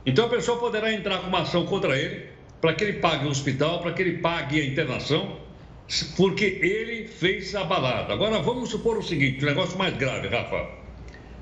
Então 0.05 0.25
a 0.25 0.29
pessoa 0.29 0.57
poderá 0.57 0.91
entrar 0.91 1.19
com 1.19 1.27
uma 1.27 1.41
ação 1.41 1.65
contra 1.65 1.95
ele, 1.97 2.29
para 2.59 2.73
que 2.73 2.83
ele 2.83 2.93
pague 2.93 3.27
o 3.27 3.29
hospital, 3.29 3.79
para 3.79 3.93
que 3.93 4.01
ele 4.01 4.17
pague 4.17 4.59
a 4.59 4.65
internação, 4.65 5.37
porque 6.15 6.59
ele 6.61 7.07
fez 7.07 7.53
a 7.53 7.63
balada. 7.63 8.11
Agora 8.13 8.39
vamos 8.39 8.69
supor 8.69 8.97
o 8.97 9.03
seguinte, 9.03 9.43
um 9.43 9.47
negócio 9.47 9.77
mais 9.77 9.95
grave, 9.95 10.27
Rafa. 10.29 10.67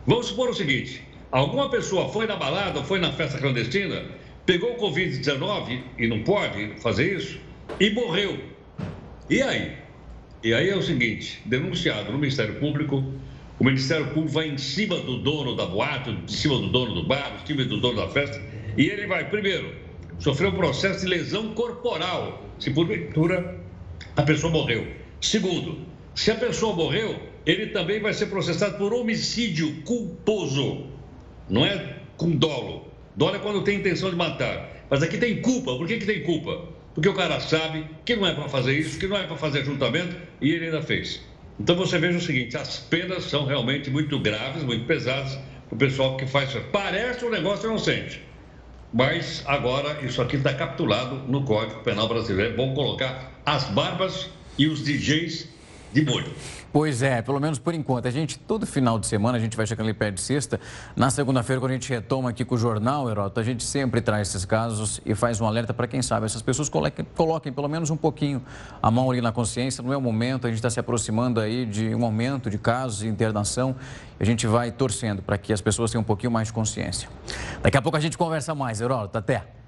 Vamos 0.05 0.27
supor 0.27 0.49
o 0.49 0.53
seguinte: 0.53 1.01
alguma 1.31 1.69
pessoa 1.69 2.09
foi 2.09 2.27
na 2.27 2.35
balada, 2.35 2.83
foi 2.83 2.99
na 2.99 3.13
festa 3.13 3.37
clandestina, 3.37 4.03
pegou 4.45 4.73
o 4.73 4.77
Covid-19 4.77 5.81
e 5.97 6.07
não 6.07 6.23
pode 6.23 6.79
fazer 6.81 7.17
isso, 7.17 7.39
e 7.79 7.89
morreu. 7.89 8.39
E 9.29 9.41
aí? 9.41 9.73
E 10.43 10.53
aí 10.53 10.69
é 10.69 10.75
o 10.75 10.81
seguinte: 10.81 11.41
denunciado 11.45 12.11
no 12.11 12.17
Ministério 12.17 12.55
Público, 12.55 13.03
o 13.59 13.63
Ministério 13.63 14.07
Público 14.07 14.33
vai 14.33 14.49
em 14.49 14.57
cima 14.57 14.97
do 14.97 15.17
dono 15.17 15.55
da 15.55 15.65
boate, 15.65 16.09
em 16.11 16.27
cima 16.27 16.57
do 16.59 16.69
dono 16.69 16.93
do 16.93 17.03
bar, 17.03 17.39
em 17.41 17.47
cima 17.47 17.63
do 17.63 17.79
dono 17.79 17.95
da 17.95 18.09
festa, 18.09 18.41
e 18.77 18.85
ele 18.85 19.07
vai, 19.07 19.29
primeiro, 19.29 19.73
sofrer 20.19 20.49
um 20.49 20.55
processo 20.55 21.01
de 21.01 21.07
lesão 21.07 21.53
corporal, 21.53 22.45
se 22.59 22.71
porventura 22.71 23.59
a 24.15 24.21
pessoa 24.21 24.51
morreu. 24.51 24.87
Segundo, 25.19 25.79
se 26.13 26.31
a 26.31 26.35
pessoa 26.35 26.75
morreu, 26.75 27.19
ele 27.45 27.67
também 27.67 27.99
vai 27.99 28.13
ser 28.13 28.27
processado 28.27 28.77
por 28.77 28.93
homicídio 28.93 29.81
culposo. 29.83 30.85
Não 31.49 31.65
é 31.65 31.99
com 32.17 32.31
dolo. 32.31 32.84
Dolo 33.15 33.35
é 33.35 33.39
quando 33.39 33.63
tem 33.63 33.77
intenção 33.77 34.09
de 34.09 34.15
matar. 34.15 34.69
Mas 34.89 35.01
aqui 35.01 35.17
tem 35.17 35.41
culpa. 35.41 35.75
Por 35.77 35.87
que, 35.87 35.97
que 35.97 36.05
tem 36.05 36.21
culpa? 36.23 36.69
Porque 36.93 37.09
o 37.09 37.13
cara 37.13 37.39
sabe 37.39 37.85
que 38.05 38.15
não 38.15 38.27
é 38.27 38.33
para 38.33 38.47
fazer 38.47 38.77
isso, 38.77 38.97
que 38.99 39.07
não 39.07 39.17
é 39.17 39.23
para 39.23 39.35
fazer 39.35 39.65
juntamento 39.65 40.15
e 40.41 40.51
ele 40.51 40.65
ainda 40.65 40.81
fez. 40.81 41.21
Então 41.59 41.75
você 41.75 41.97
veja 41.97 42.17
o 42.17 42.21
seguinte: 42.21 42.57
as 42.57 42.79
penas 42.79 43.25
são 43.25 43.45
realmente 43.45 43.89
muito 43.89 44.19
graves, 44.19 44.63
muito 44.63 44.85
pesadas 44.85 45.37
para 45.67 45.75
o 45.75 45.77
pessoal 45.77 46.17
que 46.17 46.25
faz 46.25 46.49
isso. 46.49 46.61
Parece 46.71 47.25
um 47.25 47.29
negócio 47.29 47.69
inocente. 47.69 48.21
Mas 48.93 49.43
agora 49.45 49.99
isso 50.05 50.21
aqui 50.21 50.37
está 50.37 50.53
capturado 50.53 51.15
no 51.27 51.43
Código 51.43 51.81
Penal 51.81 52.07
Brasileiro. 52.07 52.53
É 52.53 52.55
bom 52.55 52.73
colocar 52.73 53.41
as 53.45 53.65
barbas 53.65 54.29
e 54.57 54.67
os 54.67 54.83
DJs 54.83 55.49
de 55.91 56.05
molho. 56.05 56.31
Pois 56.75 57.01
é, 57.01 57.21
pelo 57.21 57.39
menos 57.39 57.57
por 57.57 57.73
enquanto. 57.73 58.05
A 58.05 58.11
gente, 58.11 58.37
todo 58.37 58.67
final 58.67 58.99
de 58.99 59.07
semana, 59.07 59.37
a 59.37 59.39
gente 59.39 59.55
vai 59.55 59.65
chegando 59.65 59.85
ali 59.85 59.93
perto 59.93 60.15
de 60.15 60.21
sexta. 60.21 60.59
Na 60.93 61.09
segunda-feira, 61.09 61.57
quando 61.57 61.71
a 61.71 61.75
gente 61.75 61.89
retoma 61.89 62.31
aqui 62.31 62.43
com 62.43 62.55
o 62.55 62.57
jornal, 62.57 63.09
Heroto, 63.09 63.39
a 63.39 63.43
gente 63.43 63.63
sempre 63.63 64.01
traz 64.01 64.27
esses 64.27 64.43
casos 64.43 64.99
e 65.05 65.15
faz 65.15 65.39
um 65.39 65.45
alerta 65.45 65.73
para 65.73 65.87
quem 65.87 66.01
sabe. 66.01 66.25
Essas 66.25 66.41
pessoas 66.41 66.67
coloquem, 66.67 67.05
coloquem 67.15 67.53
pelo 67.53 67.69
menos 67.69 67.91
um 67.91 67.95
pouquinho 67.95 68.43
a 68.83 68.91
mão 68.91 69.09
ali 69.09 69.21
na 69.21 69.31
consciência. 69.31 69.81
Não 69.81 69.93
é 69.93 69.95
o 69.95 70.01
momento, 70.01 70.47
a 70.47 70.49
gente 70.49 70.57
está 70.57 70.69
se 70.69 70.77
aproximando 70.77 71.39
aí 71.39 71.65
de 71.65 71.95
um 71.95 72.03
aumento 72.03 72.49
de 72.49 72.57
casos 72.57 72.99
de 72.99 73.07
internação. 73.07 73.73
A 74.19 74.25
gente 74.25 74.45
vai 74.45 74.69
torcendo 74.69 75.21
para 75.21 75.37
que 75.37 75.53
as 75.53 75.61
pessoas 75.61 75.91
tenham 75.91 76.01
um 76.01 76.05
pouquinho 76.05 76.33
mais 76.33 76.49
de 76.49 76.53
consciência. 76.53 77.07
Daqui 77.63 77.77
a 77.77 77.81
pouco 77.81 77.97
a 77.97 78.01
gente 78.01 78.17
conversa 78.17 78.53
mais, 78.53 78.81
Heroto. 78.81 79.17
Até. 79.17 79.64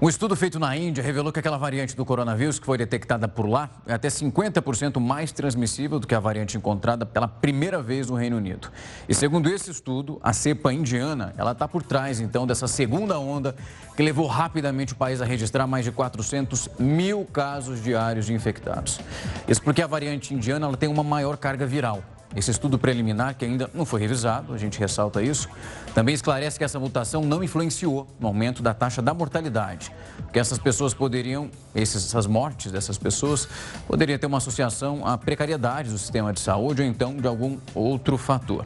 Um 0.00 0.08
estudo 0.08 0.36
feito 0.36 0.60
na 0.60 0.76
Índia 0.76 1.02
revelou 1.02 1.32
que 1.32 1.40
aquela 1.40 1.58
variante 1.58 1.96
do 1.96 2.04
coronavírus 2.04 2.60
que 2.60 2.64
foi 2.64 2.78
detectada 2.78 3.26
por 3.26 3.48
lá 3.48 3.68
é 3.84 3.94
até 3.94 4.06
50% 4.06 5.00
mais 5.00 5.32
transmissível 5.32 5.98
do 5.98 6.06
que 6.06 6.14
a 6.14 6.20
variante 6.20 6.56
encontrada 6.56 7.04
pela 7.04 7.26
primeira 7.26 7.82
vez 7.82 8.08
no 8.08 8.14
Reino 8.14 8.36
Unido. 8.36 8.70
E 9.08 9.14
segundo 9.14 9.50
esse 9.50 9.72
estudo, 9.72 10.20
a 10.22 10.32
cepa 10.32 10.72
indiana, 10.72 11.34
ela 11.36 11.50
está 11.50 11.66
por 11.66 11.82
trás 11.82 12.20
então 12.20 12.46
dessa 12.46 12.68
segunda 12.68 13.18
onda 13.18 13.56
que 13.96 14.02
levou 14.04 14.28
rapidamente 14.28 14.92
o 14.92 14.96
país 14.96 15.20
a 15.20 15.24
registrar 15.24 15.66
mais 15.66 15.84
de 15.84 15.90
400 15.90 16.68
mil 16.78 17.24
casos 17.24 17.82
diários 17.82 18.26
de 18.26 18.32
infectados. 18.32 19.00
Isso 19.48 19.60
porque 19.60 19.82
a 19.82 19.86
variante 19.88 20.32
indiana 20.32 20.68
ela 20.68 20.76
tem 20.76 20.88
uma 20.88 21.02
maior 21.02 21.36
carga 21.36 21.66
viral. 21.66 22.04
Esse 22.36 22.50
estudo 22.50 22.78
preliminar, 22.78 23.34
que 23.36 23.44
ainda 23.44 23.70
não 23.72 23.86
foi 23.86 24.00
revisado, 24.00 24.52
a 24.52 24.58
gente 24.58 24.78
ressalta 24.78 25.22
isso, 25.22 25.48
também 25.94 26.14
esclarece 26.14 26.58
que 26.58 26.64
essa 26.64 26.78
mutação 26.78 27.22
não 27.22 27.42
influenciou 27.42 28.06
no 28.20 28.28
aumento 28.28 28.62
da 28.62 28.74
taxa 28.74 29.00
da 29.00 29.14
mortalidade, 29.14 29.90
porque 30.18 30.38
essas 30.38 30.58
pessoas 30.58 30.92
poderiam, 30.92 31.50
essas 31.74 32.26
mortes 32.26 32.70
dessas 32.70 32.98
pessoas, 32.98 33.48
poderiam 33.86 34.18
ter 34.18 34.26
uma 34.26 34.38
associação 34.38 35.06
à 35.06 35.16
precariedade 35.16 35.90
do 35.90 35.98
sistema 35.98 36.32
de 36.32 36.40
saúde 36.40 36.82
ou 36.82 36.88
então 36.88 37.16
de 37.16 37.26
algum 37.26 37.58
outro 37.74 38.18
fator. 38.18 38.64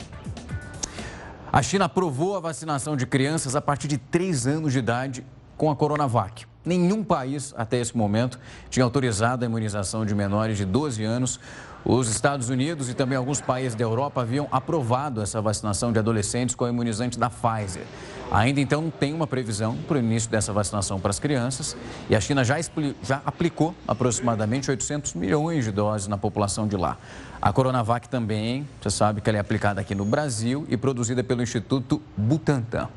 A 1.53 1.63
China 1.63 1.85
aprovou 1.85 2.37
a 2.37 2.41
vacinação 2.41 2.97
de 2.97 3.07
crianças 3.07 3.55
a 3.55 3.61
partir 3.61 3.87
de 3.87 3.99
3 3.99 4.47
anos 4.47 4.73
de 4.73 4.79
idade 4.79 5.25
com 5.57 5.71
a 5.71 5.77
Coronavac. 5.77 6.47
Nenhum 6.65 7.05
país, 7.05 7.53
até 7.57 7.79
esse 7.79 7.97
momento, 7.97 8.39
tinha 8.71 8.85
autorizado 8.85 9.45
a 9.45 9.49
imunização 9.49 10.07
de 10.07 10.15
menores 10.15 10.57
de 10.57 10.65
12 10.65 11.05
anos 11.05 11.39
os 11.85 12.09
Estados 12.09 12.49
Unidos 12.49 12.89
e 12.89 12.95
também 12.95 13.19
alguns 13.19 13.41
países 13.41 13.75
da 13.75 13.83
Europa 13.83 14.21
haviam 14.21 14.47
aprovado 14.53 15.21
essa 15.21 15.41
vacinação 15.41 15.93
de 15.93 15.99
adolescentes 15.99 16.55
com 16.55 16.65
o 16.65 16.69
imunizante 16.69 17.19
da 17.19 17.29
Pfizer. 17.29 17.83
Ainda 18.31 18.61
então 18.61 18.83
não 18.83 18.91
tem 18.91 19.13
uma 19.13 19.27
previsão 19.27 19.77
para 19.87 19.97
o 19.97 19.99
início 19.99 20.31
dessa 20.31 20.53
vacinação 20.53 20.99
para 20.99 21.11
as 21.11 21.19
crianças 21.19 21.77
e 22.09 22.17
a 22.17 22.21
China 22.21 22.43
já, 22.45 22.57
já 23.03 23.21
aplicou 23.27 23.75
aproximadamente 23.87 24.71
800 24.71 25.15
milhões 25.15 25.65
de 25.65 25.73
doses 25.73 26.09
na 26.09 26.17
população 26.17 26.67
de 26.67 26.77
lá. 26.77 26.97
A 27.41 27.53
Coronavac 27.53 28.09
também, 28.09 28.67
você 28.81 28.91
sabe 28.91 29.21
que 29.21 29.29
ela 29.29 29.37
é 29.37 29.41
aplicada 29.41 29.81
aqui 29.81 29.95
no 29.95 30.05
Brasil 30.05 30.65
e 30.69 30.77
produzida 30.77 31.23
pelo 31.23 31.43
Instituto 31.43 32.01
Butantan. 32.17 32.89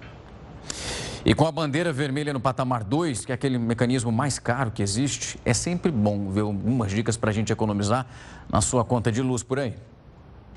E 1.26 1.34
com 1.34 1.48
a 1.48 1.52
bandeira 1.52 1.92
vermelha 1.92 2.32
no 2.32 2.40
patamar 2.40 2.84
2, 2.84 3.26
que 3.26 3.32
é 3.32 3.36
aquele 3.36 3.58
mecanismo 3.58 4.12
mais 4.12 4.38
caro 4.38 4.70
que 4.70 4.84
existe, 4.84 5.40
é 5.44 5.56
sempre 5.56 5.92
bom 5.92 6.30
ver 6.30 6.42
algumas 6.42 6.92
dicas 6.92 7.18
para 7.18 7.32
a 7.32 7.34
gente 7.34 7.52
economizar 7.52 8.06
na 8.48 8.62
sua 8.62 8.86
conta 8.86 9.12
de 9.12 9.24
luz 9.24 9.42
por 9.42 9.58
aí. 9.58 9.74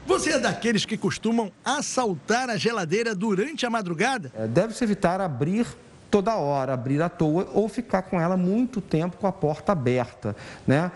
Você 0.06 0.32
é 0.32 0.38
daqueles 0.38 0.84
que 0.84 0.98
costumam 0.98 1.50
assaltar 1.64 2.50
a 2.50 2.58
geladeira 2.58 3.14
durante 3.14 3.64
a 3.64 3.70
madrugada? 3.70 4.30
É, 4.34 4.46
Deve-se 4.46 4.84
evitar 4.84 5.22
abrir 5.22 5.66
toda 6.10 6.36
hora, 6.36 6.74
abrir 6.74 7.00
à 7.00 7.08
toa 7.08 7.48
ou 7.54 7.66
ficar 7.66 8.02
com 8.02 8.20
ela 8.20 8.36
muito 8.36 8.82
tempo 8.82 9.16
com 9.16 9.26
a 9.26 9.32
porta 9.32 9.72
aberta, 9.72 10.36
né? 10.66 10.92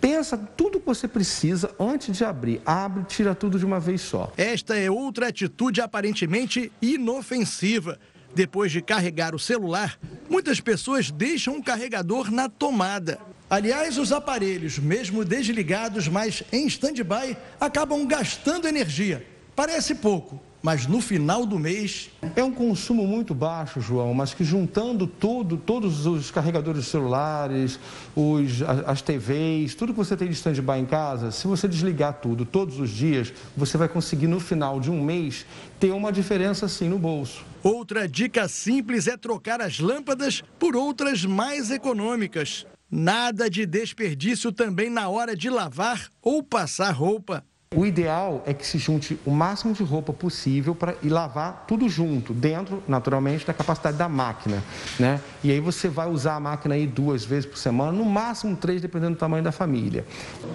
Pensa 0.00 0.36
tudo 0.36 0.78
que 0.78 0.86
você 0.86 1.08
precisa 1.08 1.74
antes 1.80 2.16
de 2.16 2.24
abrir. 2.24 2.60
Abre, 2.64 3.02
tira 3.04 3.34
tudo 3.34 3.58
de 3.58 3.66
uma 3.66 3.80
vez 3.80 4.02
só. 4.02 4.32
Esta 4.36 4.76
é 4.76 4.88
outra 4.88 5.28
atitude 5.28 5.80
aparentemente 5.80 6.70
inofensiva. 6.80 7.98
Depois 8.36 8.70
de 8.70 8.82
carregar 8.82 9.34
o 9.34 9.38
celular, 9.38 9.98
muitas 10.28 10.60
pessoas 10.60 11.10
deixam 11.10 11.56
o 11.56 11.62
carregador 11.62 12.30
na 12.30 12.50
tomada. 12.50 13.18
Aliás, 13.48 13.96
os 13.96 14.12
aparelhos, 14.12 14.78
mesmo 14.78 15.24
desligados, 15.24 16.06
mas 16.06 16.42
em 16.52 16.66
stand-by, 16.66 17.34
acabam 17.58 18.06
gastando 18.06 18.68
energia. 18.68 19.26
Parece 19.54 19.94
pouco, 19.94 20.38
mas 20.66 20.84
no 20.84 21.00
final 21.00 21.46
do 21.46 21.60
mês. 21.60 22.10
É 22.34 22.42
um 22.42 22.50
consumo 22.50 23.06
muito 23.06 23.32
baixo, 23.32 23.80
João, 23.80 24.12
mas 24.12 24.34
que 24.34 24.42
juntando 24.42 25.06
todo, 25.06 25.56
todos 25.56 26.06
os 26.06 26.32
carregadores 26.32 26.88
celulares, 26.88 27.78
os, 28.16 28.62
as 28.84 29.00
TVs, 29.00 29.76
tudo 29.76 29.92
que 29.92 29.98
você 29.98 30.16
tem 30.16 30.26
de 30.26 30.34
stand-by 30.34 30.80
em 30.80 30.84
casa, 30.84 31.30
se 31.30 31.46
você 31.46 31.68
desligar 31.68 32.14
tudo 32.14 32.44
todos 32.44 32.80
os 32.80 32.90
dias, 32.90 33.32
você 33.56 33.78
vai 33.78 33.88
conseguir 33.88 34.26
no 34.26 34.40
final 34.40 34.80
de 34.80 34.90
um 34.90 35.00
mês 35.00 35.46
ter 35.78 35.92
uma 35.92 36.10
diferença 36.10 36.66
assim 36.66 36.88
no 36.88 36.98
bolso. 36.98 37.44
Outra 37.62 38.08
dica 38.08 38.48
simples 38.48 39.06
é 39.06 39.16
trocar 39.16 39.60
as 39.60 39.78
lâmpadas 39.78 40.42
por 40.58 40.74
outras 40.74 41.24
mais 41.24 41.70
econômicas. 41.70 42.66
Nada 42.90 43.48
de 43.48 43.66
desperdício 43.66 44.50
também 44.50 44.90
na 44.90 45.08
hora 45.08 45.36
de 45.36 45.48
lavar 45.48 46.08
ou 46.20 46.42
passar 46.42 46.90
roupa. 46.90 47.44
O 47.74 47.84
ideal 47.84 48.44
é 48.46 48.54
que 48.54 48.64
se 48.64 48.78
junte 48.78 49.18
o 49.26 49.30
máximo 49.30 49.74
de 49.74 49.82
roupa 49.82 50.12
possível 50.12 50.72
para 50.72 50.94
e 51.02 51.08
lavar 51.08 51.64
tudo 51.66 51.88
junto, 51.88 52.32
dentro, 52.32 52.80
naturalmente, 52.86 53.44
da 53.44 53.52
capacidade 53.52 53.96
da 53.96 54.08
máquina, 54.08 54.62
né? 55.00 55.20
E 55.42 55.50
aí 55.50 55.58
você 55.58 55.88
vai 55.88 56.08
usar 56.08 56.36
a 56.36 56.40
máquina 56.40 56.76
aí 56.76 56.86
duas 56.86 57.24
vezes 57.24 57.44
por 57.44 57.58
semana, 57.58 57.90
no 57.90 58.04
máximo 58.04 58.56
três, 58.56 58.80
dependendo 58.80 59.16
do 59.16 59.18
tamanho 59.18 59.42
da 59.42 59.50
família. 59.50 60.06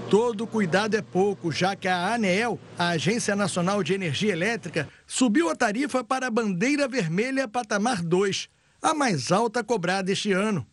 Todo 0.09 0.47
cuidado 0.47 0.95
é 0.95 1.01
pouco, 1.01 1.51
já 1.51 1.75
que 1.75 1.89
a 1.89 2.13
ANEEL, 2.13 2.57
a 2.79 2.89
Agência 2.91 3.35
Nacional 3.35 3.83
de 3.83 3.93
Energia 3.93 4.31
Elétrica, 4.31 4.87
subiu 5.05 5.49
a 5.49 5.55
tarifa 5.55 6.05
para 6.05 6.27
a 6.27 6.31
bandeira 6.31 6.87
vermelha 6.87 7.45
patamar 7.45 8.01
2, 8.01 8.47
a 8.81 8.93
mais 8.93 9.33
alta 9.33 9.61
cobrada 9.61 10.13
este 10.13 10.31
ano. 10.31 10.65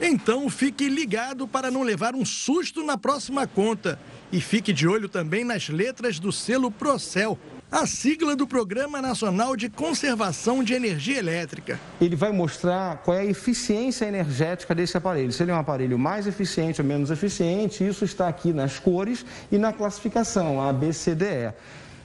Então 0.00 0.50
fique 0.50 0.88
ligado 0.88 1.46
para 1.46 1.70
não 1.70 1.82
levar 1.82 2.14
um 2.14 2.24
susto 2.24 2.82
na 2.82 2.98
próxima 2.98 3.46
conta. 3.46 3.98
E 4.32 4.40
fique 4.40 4.72
de 4.72 4.88
olho 4.88 5.08
também 5.08 5.44
nas 5.44 5.68
letras 5.68 6.18
do 6.18 6.32
selo 6.32 6.70
Procel, 6.70 7.38
a 7.70 7.86
sigla 7.86 8.34
do 8.34 8.46
Programa 8.46 9.00
Nacional 9.00 9.56
de 9.56 9.68
Conservação 9.68 10.62
de 10.62 10.74
Energia 10.74 11.18
Elétrica. 11.18 11.78
Ele 12.00 12.16
vai 12.16 12.32
mostrar 12.32 12.98
qual 12.98 13.16
é 13.16 13.20
a 13.20 13.24
eficiência 13.24 14.06
energética 14.06 14.74
desse 14.74 14.96
aparelho. 14.96 15.32
Se 15.32 15.42
ele 15.42 15.52
é 15.52 15.54
um 15.54 15.58
aparelho 15.58 15.98
mais 15.98 16.26
eficiente 16.26 16.80
ou 16.80 16.86
menos 16.86 17.10
eficiente, 17.10 17.86
isso 17.86 18.04
está 18.04 18.28
aqui 18.28 18.52
nas 18.52 18.78
cores 18.78 19.24
e 19.50 19.58
na 19.58 19.72
classificação, 19.72 20.60
A, 20.60 20.72
B, 20.72 20.92
C, 20.92 21.14
D, 21.14 21.24
E. 21.26 21.52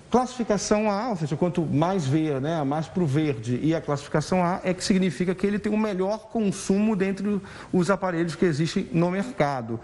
Classificação 0.10 0.90
A, 0.90 1.10
ou 1.10 1.16
seja, 1.16 1.38
quanto 1.38 1.62
mais 1.62 2.08
ver, 2.08 2.42
né, 2.42 2.64
mais 2.64 2.88
para 2.88 3.04
o 3.04 3.06
verde, 3.06 3.60
e 3.62 3.76
a 3.76 3.82
classificação 3.82 4.44
A 4.44 4.60
é 4.64 4.74
que 4.74 4.84
significa 4.84 5.36
que 5.36 5.46
ele 5.46 5.60
tem 5.60 5.72
o 5.72 5.78
melhor 5.78 6.30
consumo 6.30 6.96
dentre 6.96 7.40
os 7.72 7.92
aparelhos 7.92 8.36
que 8.36 8.46
existem 8.46 8.90
no 8.92 9.12
mercado. 9.12 9.80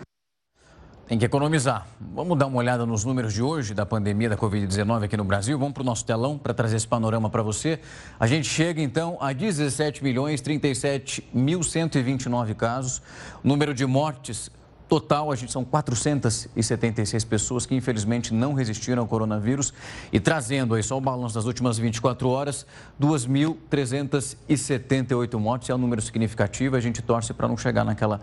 tem 1.08 1.20
que 1.20 1.26
economizar. 1.26 1.86
Vamos 2.00 2.36
dar 2.40 2.48
uma 2.48 2.58
olhada 2.58 2.84
nos 2.84 3.06
números 3.06 3.32
de 3.32 3.44
hoje 3.44 3.76
da 3.76 3.86
pandemia 3.86 4.28
da 4.28 4.36
Covid-19 4.36 5.04
aqui 5.04 5.16
no 5.16 5.24
Brasil. 5.24 5.56
Vamos 5.60 5.76
para 5.76 5.84
o 5.84 5.86
nosso 5.86 6.04
telão 6.04 6.40
para 6.40 6.52
trazer 6.52 6.78
esse 6.78 6.88
panorama 6.88 7.30
para 7.30 7.44
você. 7.44 7.80
A 8.20 8.26
gente 8.26 8.48
chega 8.48 8.82
então 8.82 9.16
a 9.22 9.32
17 9.32 10.04
milhões 10.04 10.42
37.129 10.42 12.56
casos. 12.56 13.04
O 13.44 13.48
número 13.48 13.76
de 13.76 13.86
mortes 13.86 14.50
Total, 14.88 15.32
a 15.32 15.36
gente 15.36 15.52
são 15.52 15.66
476 15.66 17.24
pessoas 17.24 17.66
que 17.66 17.74
infelizmente 17.74 18.32
não 18.32 18.54
resistiram 18.54 19.02
ao 19.02 19.08
coronavírus 19.08 19.74
e 20.14 20.20
trazendo 20.20 20.76
aí 20.76 20.84
só 20.84 20.96
o 20.96 21.02
balanço 21.02 21.34
das 21.34 21.46
últimas 21.46 21.80
24 21.80 22.30
horas, 22.30 22.68
2.378 23.02 25.40
mortes, 25.40 25.72
é 25.72 25.76
um 25.76 25.80
número 25.80 26.04
significativo, 26.04 26.76
a 26.76 26.80
gente 26.80 27.02
torce 27.02 27.34
para 27.34 27.48
não 27.48 27.58
chegar 27.58 27.84
naquela 27.84 28.22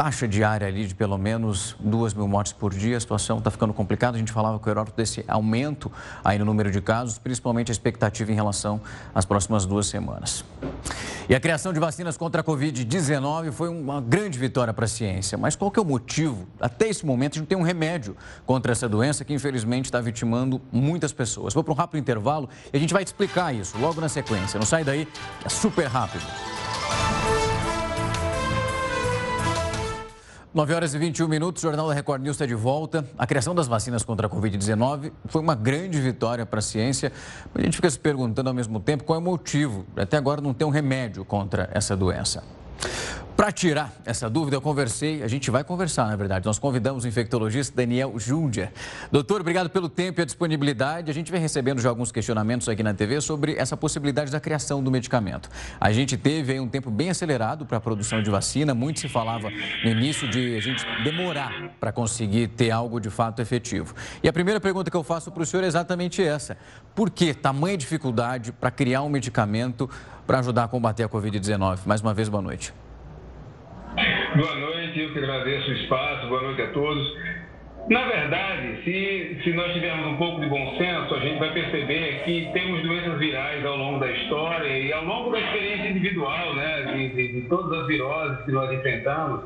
taxa 0.00 0.26
diária 0.26 0.66
ali 0.66 0.86
de 0.86 0.94
pelo 0.94 1.18
menos 1.18 1.76
duas 1.78 2.14
mil 2.14 2.26
mortes 2.26 2.54
por 2.54 2.72
dia, 2.72 2.96
a 2.96 3.00
situação 3.00 3.36
está 3.36 3.50
ficando 3.50 3.74
complicada. 3.74 4.16
A 4.16 4.18
gente 4.18 4.32
falava 4.32 4.58
com 4.58 4.66
o 4.66 4.72
Heródoto 4.72 4.96
desse 4.96 5.22
aumento 5.28 5.92
aí 6.24 6.38
no 6.38 6.44
número 6.46 6.70
de 6.70 6.80
casos, 6.80 7.18
principalmente 7.18 7.70
a 7.70 7.72
expectativa 7.72 8.32
em 8.32 8.34
relação 8.34 8.80
às 9.14 9.26
próximas 9.26 9.66
duas 9.66 9.88
semanas. 9.88 10.42
E 11.28 11.34
a 11.34 11.38
criação 11.38 11.70
de 11.70 11.78
vacinas 11.78 12.16
contra 12.16 12.40
a 12.40 12.44
Covid-19 12.44 13.52
foi 13.52 13.68
uma 13.68 14.00
grande 14.00 14.38
vitória 14.38 14.72
para 14.72 14.86
a 14.86 14.88
ciência. 14.88 15.36
Mas 15.36 15.54
qual 15.54 15.70
que 15.70 15.78
é 15.78 15.82
o 15.82 15.84
motivo? 15.84 16.48
Até 16.58 16.88
esse 16.88 17.04
momento 17.04 17.34
a 17.34 17.38
gente 17.40 17.48
tem 17.48 17.58
um 17.58 17.62
remédio 17.62 18.16
contra 18.46 18.72
essa 18.72 18.88
doença 18.88 19.22
que 19.22 19.34
infelizmente 19.34 19.84
está 19.84 20.00
vitimando 20.00 20.62
muitas 20.72 21.12
pessoas. 21.12 21.52
Vou 21.52 21.62
para 21.62 21.74
um 21.74 21.76
rápido 21.76 22.00
intervalo 22.00 22.48
e 22.72 22.76
a 22.78 22.80
gente 22.80 22.94
vai 22.94 23.04
te 23.04 23.08
explicar 23.08 23.54
isso 23.54 23.76
logo 23.76 24.00
na 24.00 24.08
sequência. 24.08 24.58
Não 24.58 24.66
sai 24.66 24.82
daí, 24.82 25.06
é 25.44 25.48
super 25.50 25.84
rápido. 25.88 26.24
9 30.52 30.74
horas 30.74 30.94
e 30.94 30.98
21 30.98 31.28
minutos, 31.28 31.62
o 31.62 31.66
Jornal 31.68 31.86
da 31.86 31.94
Record 31.94 32.22
News 32.22 32.34
está 32.34 32.44
de 32.44 32.56
volta. 32.56 33.06
A 33.16 33.24
criação 33.24 33.54
das 33.54 33.68
vacinas 33.68 34.02
contra 34.02 34.26
a 34.26 34.30
Covid-19 34.30 35.12
foi 35.26 35.40
uma 35.40 35.54
grande 35.54 36.00
vitória 36.00 36.44
para 36.44 36.58
a 36.58 36.62
ciência. 36.62 37.12
A 37.54 37.62
gente 37.62 37.76
fica 37.76 37.88
se 37.88 37.96
perguntando 37.96 38.48
ao 38.48 38.54
mesmo 38.54 38.80
tempo 38.80 39.04
qual 39.04 39.16
é 39.16 39.22
o 39.22 39.24
motivo. 39.24 39.86
Até 39.96 40.16
agora 40.16 40.40
não 40.40 40.52
tem 40.52 40.66
um 40.66 40.70
remédio 40.70 41.24
contra 41.24 41.70
essa 41.72 41.96
doença. 41.96 42.42
Para 43.40 43.50
tirar 43.50 43.90
essa 44.04 44.28
dúvida, 44.28 44.54
eu 44.54 44.60
conversei, 44.60 45.22
a 45.22 45.26
gente 45.26 45.50
vai 45.50 45.64
conversar, 45.64 46.06
na 46.08 46.14
verdade. 46.14 46.44
Nós 46.44 46.58
convidamos 46.58 47.04
o 47.04 47.08
infectologista 47.08 47.74
Daniel 47.74 48.12
Júndia. 48.18 48.70
Doutor, 49.10 49.40
obrigado 49.40 49.70
pelo 49.70 49.88
tempo 49.88 50.20
e 50.20 50.22
a 50.22 50.26
disponibilidade. 50.26 51.10
A 51.10 51.14
gente 51.14 51.32
vem 51.32 51.40
recebendo 51.40 51.80
já 51.80 51.88
alguns 51.88 52.12
questionamentos 52.12 52.68
aqui 52.68 52.82
na 52.82 52.92
TV 52.92 53.18
sobre 53.22 53.54
essa 53.54 53.78
possibilidade 53.78 54.30
da 54.30 54.38
criação 54.38 54.82
do 54.84 54.90
medicamento. 54.90 55.48
A 55.80 55.90
gente 55.90 56.18
teve 56.18 56.52
aí 56.52 56.60
um 56.60 56.68
tempo 56.68 56.90
bem 56.90 57.08
acelerado 57.08 57.64
para 57.64 57.78
a 57.78 57.80
produção 57.80 58.22
de 58.22 58.28
vacina. 58.28 58.74
Muito 58.74 59.00
se 59.00 59.08
falava 59.08 59.48
no 59.48 59.90
início 59.90 60.28
de 60.28 60.58
a 60.58 60.60
gente 60.60 60.84
demorar 61.02 61.70
para 61.80 61.90
conseguir 61.92 62.48
ter 62.48 62.70
algo 62.70 63.00
de 63.00 63.08
fato 63.08 63.40
efetivo. 63.40 63.94
E 64.22 64.28
a 64.28 64.32
primeira 64.34 64.60
pergunta 64.60 64.90
que 64.90 64.96
eu 64.98 65.02
faço 65.02 65.30
para 65.30 65.42
o 65.42 65.46
senhor 65.46 65.64
é 65.64 65.66
exatamente 65.66 66.22
essa: 66.22 66.58
por 66.94 67.08
que 67.08 67.32
tamanha 67.32 67.78
dificuldade 67.78 68.52
para 68.52 68.70
criar 68.70 69.00
um 69.00 69.08
medicamento 69.08 69.88
para 70.26 70.40
ajudar 70.40 70.64
a 70.64 70.68
combater 70.68 71.04
a 71.04 71.08
Covid-19? 71.08 71.78
Mais 71.86 72.02
uma 72.02 72.12
vez, 72.12 72.28
boa 72.28 72.42
noite. 72.42 72.74
Boa 74.36 74.54
noite, 74.54 75.00
eu 75.00 75.12
que 75.12 75.18
agradeço 75.18 75.68
o 75.68 75.74
espaço, 75.74 76.28
boa 76.28 76.40
noite 76.42 76.62
a 76.62 76.68
todos. 76.68 77.16
Na 77.88 78.04
verdade, 78.04 78.80
se, 78.84 79.40
se 79.42 79.52
nós 79.54 79.72
tivermos 79.72 80.06
um 80.06 80.16
pouco 80.18 80.40
de 80.40 80.46
bom 80.46 80.76
senso, 80.76 81.12
a 81.16 81.18
gente 81.18 81.40
vai 81.40 81.52
perceber 81.52 82.22
que 82.24 82.48
temos 82.52 82.80
doenças 82.82 83.18
virais 83.18 83.66
ao 83.66 83.76
longo 83.76 83.98
da 83.98 84.08
história 84.08 84.68
e 84.68 84.92
ao 84.92 85.04
longo 85.04 85.32
da 85.32 85.40
experiência 85.40 85.88
individual, 85.88 86.54
né, 86.54 86.82
de, 86.82 87.08
de, 87.08 87.40
de 87.40 87.48
todas 87.48 87.80
as 87.80 87.88
viroses 87.88 88.44
que 88.44 88.52
nós 88.52 88.72
enfrentamos, 88.72 89.42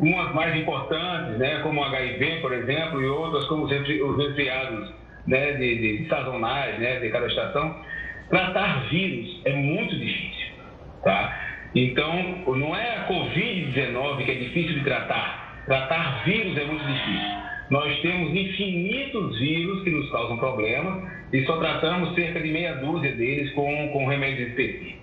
umas 0.00 0.34
mais 0.34 0.56
importantes, 0.56 1.36
né, 1.36 1.60
como 1.62 1.82
o 1.82 1.84
HIV, 1.84 2.40
por 2.40 2.54
exemplo, 2.54 3.02
e 3.02 3.06
outras 3.06 3.44
como 3.48 3.64
os 3.64 3.70
resfriados 3.70 4.94
né, 5.26 5.52
de, 5.52 5.98
de 5.98 6.08
sazonais, 6.08 6.78
né, 6.78 7.00
de 7.00 7.10
cada 7.10 7.26
estação. 7.26 7.76
Tratar 8.30 8.88
vírus 8.88 9.42
é 9.44 9.52
muito 9.52 9.94
difícil, 9.94 10.54
tá? 11.04 11.51
Então, 11.74 12.44
não 12.56 12.76
é 12.76 12.96
a 12.96 13.08
Covid-19 13.08 14.24
que 14.24 14.30
é 14.30 14.34
difícil 14.34 14.74
de 14.74 14.84
tratar. 14.84 15.62
Tratar 15.66 16.24
vírus 16.24 16.56
é 16.56 16.64
muito 16.64 16.84
difícil. 16.84 17.42
Nós 17.70 17.98
temos 18.00 18.34
infinitos 18.34 19.38
vírus 19.38 19.82
que 19.82 19.90
nos 19.90 20.10
causam 20.10 20.36
problemas 20.36 21.10
e 21.32 21.42
só 21.46 21.56
tratamos 21.56 22.14
cerca 22.14 22.40
de 22.40 22.48
meia 22.50 22.74
dúzia 22.74 23.12
deles 23.12 23.50
com, 23.54 23.88
com 23.88 24.06
remédios 24.06 24.50
específicos. 24.50 25.01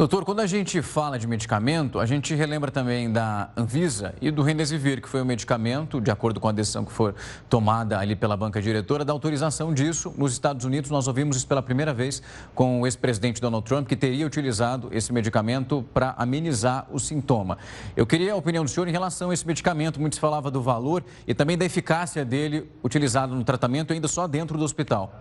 Doutor, 0.00 0.24
quando 0.24 0.40
a 0.40 0.46
gente 0.46 0.80
fala 0.80 1.18
de 1.18 1.26
medicamento, 1.26 2.00
a 2.00 2.06
gente 2.06 2.34
relembra 2.34 2.70
também 2.70 3.12
da 3.12 3.50
Anvisa 3.54 4.14
e 4.18 4.30
do 4.30 4.40
Remdesivir, 4.40 5.02
que 5.02 5.06
foi 5.06 5.20
um 5.20 5.26
medicamento, 5.26 6.00
de 6.00 6.10
acordo 6.10 6.40
com 6.40 6.48
a 6.48 6.52
decisão 6.52 6.86
que 6.86 6.90
foi 6.90 7.12
tomada 7.50 7.98
ali 7.98 8.16
pela 8.16 8.34
banca 8.34 8.62
diretora, 8.62 9.04
da 9.04 9.12
autorização 9.12 9.74
disso. 9.74 10.14
Nos 10.16 10.32
Estados 10.32 10.64
Unidos, 10.64 10.90
nós 10.90 11.06
ouvimos 11.06 11.36
isso 11.36 11.46
pela 11.46 11.62
primeira 11.62 11.92
vez 11.92 12.22
com 12.54 12.80
o 12.80 12.86
ex-presidente 12.86 13.42
Donald 13.42 13.62
Trump, 13.66 13.86
que 13.86 13.94
teria 13.94 14.26
utilizado 14.26 14.88
esse 14.90 15.12
medicamento 15.12 15.84
para 15.92 16.14
amenizar 16.16 16.86
o 16.90 16.98
sintoma. 16.98 17.58
Eu 17.94 18.06
queria 18.06 18.32
a 18.32 18.36
opinião 18.36 18.64
do 18.64 18.70
senhor 18.70 18.88
em 18.88 18.92
relação 18.92 19.28
a 19.28 19.34
esse 19.34 19.46
medicamento. 19.46 20.00
Muito 20.00 20.14
se 20.14 20.20
falava 20.20 20.50
do 20.50 20.62
valor 20.62 21.04
e 21.28 21.34
também 21.34 21.58
da 21.58 21.66
eficácia 21.66 22.24
dele 22.24 22.70
utilizado 22.82 23.34
no 23.34 23.44
tratamento 23.44 23.92
ainda 23.92 24.08
só 24.08 24.26
dentro 24.26 24.56
do 24.56 24.64
hospital. 24.64 25.12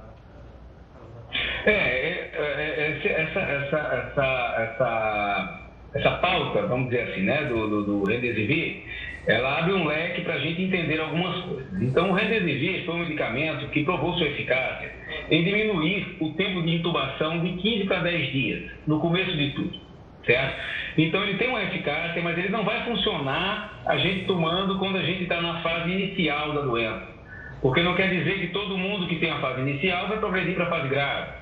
É, 1.66 2.09
essa, 2.40 3.40
essa, 3.40 3.78
essa, 3.80 4.56
essa, 4.58 5.60
essa 5.96 6.12
pauta, 6.18 6.64
vamos 6.68 6.90
dizer 6.90 7.10
assim, 7.10 7.22
né, 7.22 7.44
do, 7.46 7.68
do, 7.68 7.84
do 7.84 8.04
ela 9.28 9.60
abre 9.60 9.74
um 9.74 9.86
leque 9.86 10.22
para 10.22 10.36
a 10.36 10.40
gente 10.40 10.62
entender 10.62 11.00
algumas 11.00 11.44
coisas. 11.44 11.82
Então, 11.82 12.10
o 12.10 12.14
Remdesivir 12.14 12.86
foi 12.86 12.96
um 12.96 13.00
medicamento 13.00 13.68
que 13.70 13.84
provou 13.84 14.14
sua 14.14 14.28
eficácia 14.28 14.92
em 15.30 15.44
diminuir 15.44 16.18
o 16.20 16.32
tempo 16.34 16.62
de 16.64 16.76
intubação 16.76 17.40
de 17.40 17.54
15 17.54 17.84
para 17.86 18.00
10 18.00 18.32
dias, 18.32 18.72
no 18.88 19.00
começo 19.00 19.36
de 19.36 19.52
tudo, 19.52 19.80
certo? 20.26 20.56
Então, 20.98 21.22
ele 21.24 21.38
tem 21.38 21.50
uma 21.50 21.64
eficácia, 21.64 22.22
mas 22.24 22.38
ele 22.38 22.50
não 22.50 22.64
vai 22.64 22.84
funcionar 22.86 23.82
a 23.86 23.98
gente 23.98 24.26
tomando 24.26 24.80
quando 24.80 24.98
a 24.98 25.04
gente 25.04 25.24
está 25.24 25.40
na 25.42 25.62
fase 25.62 25.92
inicial 25.92 26.54
da 26.54 26.62
doença. 26.62 27.08
Porque 27.62 27.84
não 27.84 27.96
quer 27.96 28.10
dizer 28.10 28.40
que 28.40 28.48
todo 28.48 28.78
mundo 28.78 29.08
que 29.08 29.18
tem 29.18 29.30
a 29.30 29.40
fase 29.40 29.62
inicial 29.62 30.08
vai 30.08 30.18
progredir 30.18 30.56
para 30.56 30.66
a 30.66 30.70
fase 30.70 30.88
grave. 30.88 31.39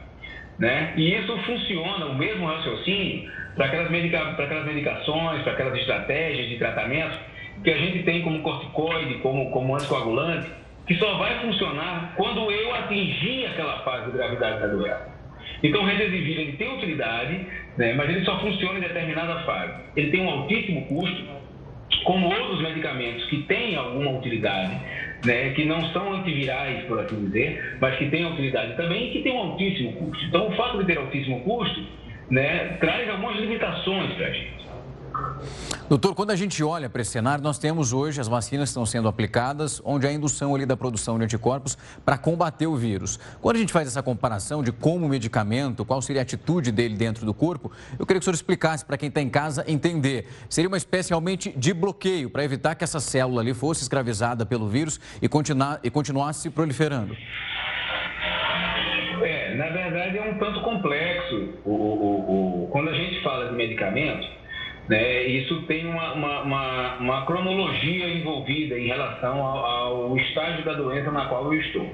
Né? 0.59 0.93
E 0.97 1.13
isso 1.15 1.37
funciona, 1.39 2.07
o 2.07 2.15
mesmo 2.15 2.47
raciocínio, 2.47 3.31
para 3.55 3.65
aquelas, 3.65 3.91
medica 3.91 4.19
aquelas 4.21 4.65
medicações, 4.65 5.43
para 5.43 5.53
aquelas 5.53 5.77
estratégias 5.79 6.49
de 6.49 6.57
tratamento 6.57 7.17
que 7.63 7.71
a 7.71 7.77
gente 7.77 8.03
tem 8.03 8.21
como 8.21 8.41
corticoide, 8.41 9.15
como, 9.15 9.51
como 9.51 9.75
anticoagulante, 9.75 10.49
que 10.85 10.95
só 10.95 11.17
vai 11.17 11.39
funcionar 11.39 12.13
quando 12.15 12.49
eu 12.51 12.73
atingir 12.75 13.45
aquela 13.47 13.79
fase 13.79 14.11
de 14.11 14.17
gravidade 14.17 14.61
da 14.61 14.67
doença. 14.67 15.17
Então, 15.63 15.81
o 15.81 15.85
Remdesivir 15.85 16.39
ele 16.39 16.51
tem 16.53 16.75
utilidade, 16.75 17.45
né, 17.77 17.93
mas 17.93 18.09
ele 18.09 18.23
só 18.23 18.39
funciona 18.39 18.77
em 18.77 18.81
determinada 18.81 19.39
fase. 19.41 19.73
Ele 19.95 20.11
tem 20.11 20.21
um 20.21 20.29
altíssimo 20.29 20.85
custo, 20.85 21.23
como 22.03 22.27
outros 22.27 22.61
medicamentos 22.61 23.25
que 23.25 23.43
têm 23.43 23.75
alguma 23.75 24.11
utilidade, 24.11 24.79
né, 25.25 25.51
que 25.51 25.65
não 25.65 25.82
são 25.91 26.13
antivirais, 26.13 26.86
por 26.86 26.99
assim 26.99 27.25
dizer, 27.25 27.77
mas 27.80 27.97
que 27.97 28.10
têm 28.10 28.25
utilidade 28.25 28.75
também 28.75 29.08
e 29.08 29.12
que 29.12 29.23
têm 29.23 29.34
um 29.34 29.39
altíssimo 29.39 29.93
custo. 29.93 30.25
Então, 30.25 30.47
o 30.47 30.56
fato 30.56 30.80
de 30.80 30.86
ter 30.86 30.97
altíssimo 30.97 31.41
custo 31.41 31.82
né, 32.30 32.77
traz 32.80 33.10
algumas 33.10 33.38
limitações 33.38 34.13
para 34.13 34.27
a 34.27 34.32
gente. 34.32 34.66
Doutor, 35.89 36.13
quando 36.15 36.32
a 36.32 36.36
gente 36.36 36.63
olha 36.63 36.89
para 36.89 37.02
esse 37.02 37.12
cenário, 37.12 37.43
nós 37.43 37.58
temos 37.58 37.93
hoje 37.93 38.19
as 38.19 38.28
vacinas 38.28 38.69
que 38.69 38.71
estão 38.71 38.86
sendo 38.86 39.08
aplicadas, 39.08 39.82
onde 39.86 40.06
há 40.06 40.12
indução 40.12 40.54
ali 40.54 40.65
da 40.65 40.76
produção 40.76 41.17
de 41.17 41.23
anticorpos 41.23 41.78
para 42.04 42.17
combater 42.17 42.67
o 42.67 42.76
vírus. 42.76 43.19
Quando 43.41 43.56
a 43.56 43.60
gente 43.60 43.71
faz 43.71 43.88
essa 43.88 44.04
comparação 44.04 44.62
de 44.62 44.71
como 44.71 45.06
o 45.06 45.10
medicamento, 45.10 45.86
qual 45.86 46.02
seria 46.02 46.21
a 46.21 46.23
atitude 46.23 46.71
dele 46.71 46.95
dentro 46.95 47.26
do 47.26 47.34
corpo, 47.34 47.71
eu 47.97 48.06
queria 48.06 48.19
que 48.19 48.23
o 48.23 48.26
senhor 48.26 48.36
explicasse 48.36 48.84
para 48.84 48.97
quem 48.97 49.10
está 49.10 49.21
em 49.21 49.30
casa 49.30 49.63
entender. 49.67 50.28
Seria 50.50 50.67
uma 50.67 50.78
espécie 50.78 51.10
realmente 51.10 51.54
de 51.58 51.73
bloqueio 51.73 52.30
para 52.30 52.43
evitar 52.43 52.76
que 52.76 52.84
essa 52.84 53.00
célula 53.00 53.41
ali 53.41 53.54
fosse 53.54 53.82
escravizada 53.82 54.45
pelo 54.45 54.67
vírus 54.67 55.00
e, 55.21 55.28
continuar, 55.30 55.80
e 55.84 55.89
continuasse 55.89 56.50
proliferando? 56.50 57.15
É, 59.23 59.56
na 59.56 59.69
verdade 59.69 60.17
é 60.17 60.21
um 60.21 60.38
tanto 60.38 60.62
complexo. 60.62 61.54
O, 61.65 61.71
o, 61.71 62.63
o, 62.63 62.67
quando 62.67 62.89
a 62.89 62.93
gente 62.93 63.23
fala 63.23 63.50
de 63.50 63.56
medicamento, 63.56 64.37
né? 64.88 65.23
Isso 65.23 65.62
tem 65.63 65.86
uma, 65.86 66.13
uma, 66.13 66.41
uma, 66.41 66.95
uma, 66.97 67.26
cronologia 67.26 68.08
envolvida 68.08 68.80
em 68.80 68.88
relação 68.88 69.45
ao, 69.45 69.65
ao, 69.65 70.17
estágio 70.17 70.63
da 70.63 70.73
doença 70.73 71.12
na 71.12 71.26
qual 71.26 71.54
eu 71.54 71.60
estou. 71.60 71.93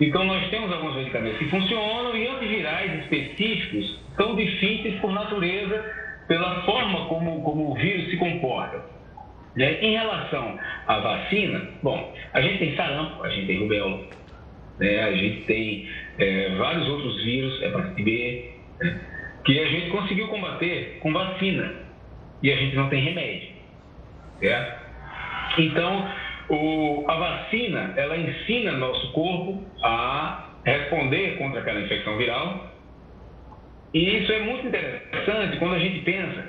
Então, 0.00 0.24
nós 0.24 0.48
temos 0.48 0.72
alguns 0.72 0.96
medicamentos 0.96 1.38
que 1.38 1.44
funcionam 1.46 2.16
e 2.16 2.26
antivirais 2.26 3.02
específicos 3.02 4.00
são 4.16 4.34
difíceis 4.34 4.98
por 5.00 5.12
natureza, 5.12 5.84
pela 6.26 6.62
forma 6.62 7.06
como, 7.06 7.42
como 7.42 7.72
o 7.72 7.74
vírus 7.74 8.08
se 8.10 8.16
comporta. 8.16 8.80
Né? 9.54 9.82
Em 9.82 9.92
relação 9.92 10.58
à 10.86 10.98
vacina, 11.00 11.68
bom, 11.82 12.14
a 12.32 12.40
gente 12.40 12.58
tem 12.58 12.76
sarampo, 12.76 13.22
a 13.22 13.28
gente 13.28 13.46
tem 13.48 13.58
rubéola, 13.58 14.00
né? 14.78 15.02
a 15.02 15.12
gente 15.12 15.42
tem 15.42 15.88
é, 16.18 16.54
vários 16.56 16.88
outros 16.88 17.22
vírus, 17.22 17.60
hepatite 17.62 18.02
B, 18.02 18.50
né? 18.80 19.00
que 19.44 19.58
a 19.58 19.66
gente 19.66 19.90
conseguiu 19.90 20.28
combater 20.28 20.98
com 21.00 21.12
vacina 21.12 21.89
e 22.42 22.52
a 22.52 22.56
gente 22.56 22.76
não 22.76 22.88
tem 22.88 23.02
remédio. 23.02 23.48
Certo? 24.40 24.80
Então, 25.58 26.08
O, 26.52 27.04
a 27.06 27.14
vacina, 27.14 27.94
ela 27.96 28.16
ensina 28.16 28.72
nosso 28.72 29.12
corpo 29.12 29.62
a 29.84 30.48
responder 30.64 31.38
contra 31.38 31.60
aquela 31.60 31.80
infecção 31.80 32.16
viral. 32.16 32.74
E 33.94 34.18
isso 34.18 34.32
é 34.32 34.40
muito 34.40 34.66
interessante 34.66 35.58
quando 35.58 35.74
a 35.74 35.78
gente 35.78 36.00
pensa 36.00 36.48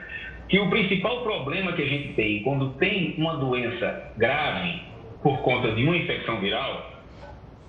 que 0.50 0.60
o 0.60 0.72
principal 0.72 1.22
problema 1.22 1.74
que 1.74 1.84
a 1.84 1.88
gente 1.88 2.14
tem 2.14 2.42
quando 2.42 2.74
tem 2.80 3.14
uma 3.18 3.38
doença 3.38 4.12
grave 4.18 4.82
por 5.22 5.38
conta 5.44 5.72
de 5.74 5.84
uma 5.84 5.96
infecção 5.96 6.40
viral, 6.40 6.92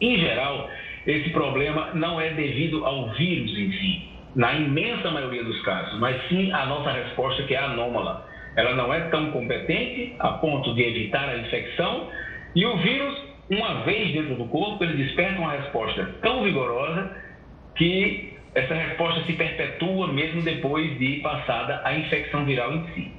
em 0.00 0.18
geral, 0.18 0.70
esse 1.06 1.28
problema 1.30 1.90
não 1.92 2.18
é 2.18 2.30
devido 2.30 2.86
ao 2.86 3.10
vírus 3.10 3.50
em 3.58 3.72
si, 3.72 4.08
na 4.34 4.54
imensa 4.54 5.10
maioria 5.10 5.44
dos 5.44 5.60
casos, 5.62 5.98
mas 6.00 6.16
sim 6.28 6.52
a 6.52 6.66
nossa 6.66 6.90
resposta 6.90 7.42
que 7.44 7.54
é 7.54 7.58
anômala. 7.58 8.26
Ela 8.56 8.74
não 8.74 8.92
é 8.92 9.00
tão 9.08 9.30
competente 9.30 10.14
a 10.18 10.28
ponto 10.32 10.74
de 10.74 10.82
evitar 10.82 11.28
a 11.28 11.38
infecção 11.38 12.08
e 12.54 12.66
o 12.66 12.76
vírus, 12.78 13.14
uma 13.50 13.82
vez 13.84 14.12
dentro 14.12 14.34
do 14.34 14.44
corpo, 14.46 14.84
ele 14.84 15.02
desperta 15.02 15.40
uma 15.40 15.52
resposta 15.52 16.04
tão 16.22 16.42
vigorosa 16.42 17.10
que 17.76 18.32
essa 18.54 18.74
resposta 18.74 19.24
se 19.24 19.32
perpetua 19.32 20.08
mesmo 20.08 20.42
depois 20.42 20.98
de 20.98 21.20
passada 21.22 21.80
a 21.84 21.94
infecção 21.94 22.44
viral 22.44 22.74
em 22.74 22.86
si. 22.92 23.12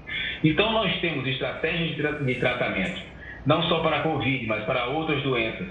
Então, 0.44 0.72
nós 0.72 0.96
temos 1.00 1.26
estratégias 1.28 1.96
de 1.96 2.36
tratamento, 2.36 3.02
não 3.46 3.64
só 3.64 3.80
para 3.80 3.98
a 3.98 4.02
Covid, 4.02 4.46
mas 4.46 4.64
para 4.66 4.86
outras 4.88 5.24
doenças, 5.24 5.68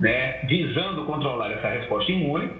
né, 0.00 0.40
visando 0.44 1.04
controlar 1.04 1.52
essa 1.52 1.68
resposta 1.68 2.10
imune. 2.10 2.50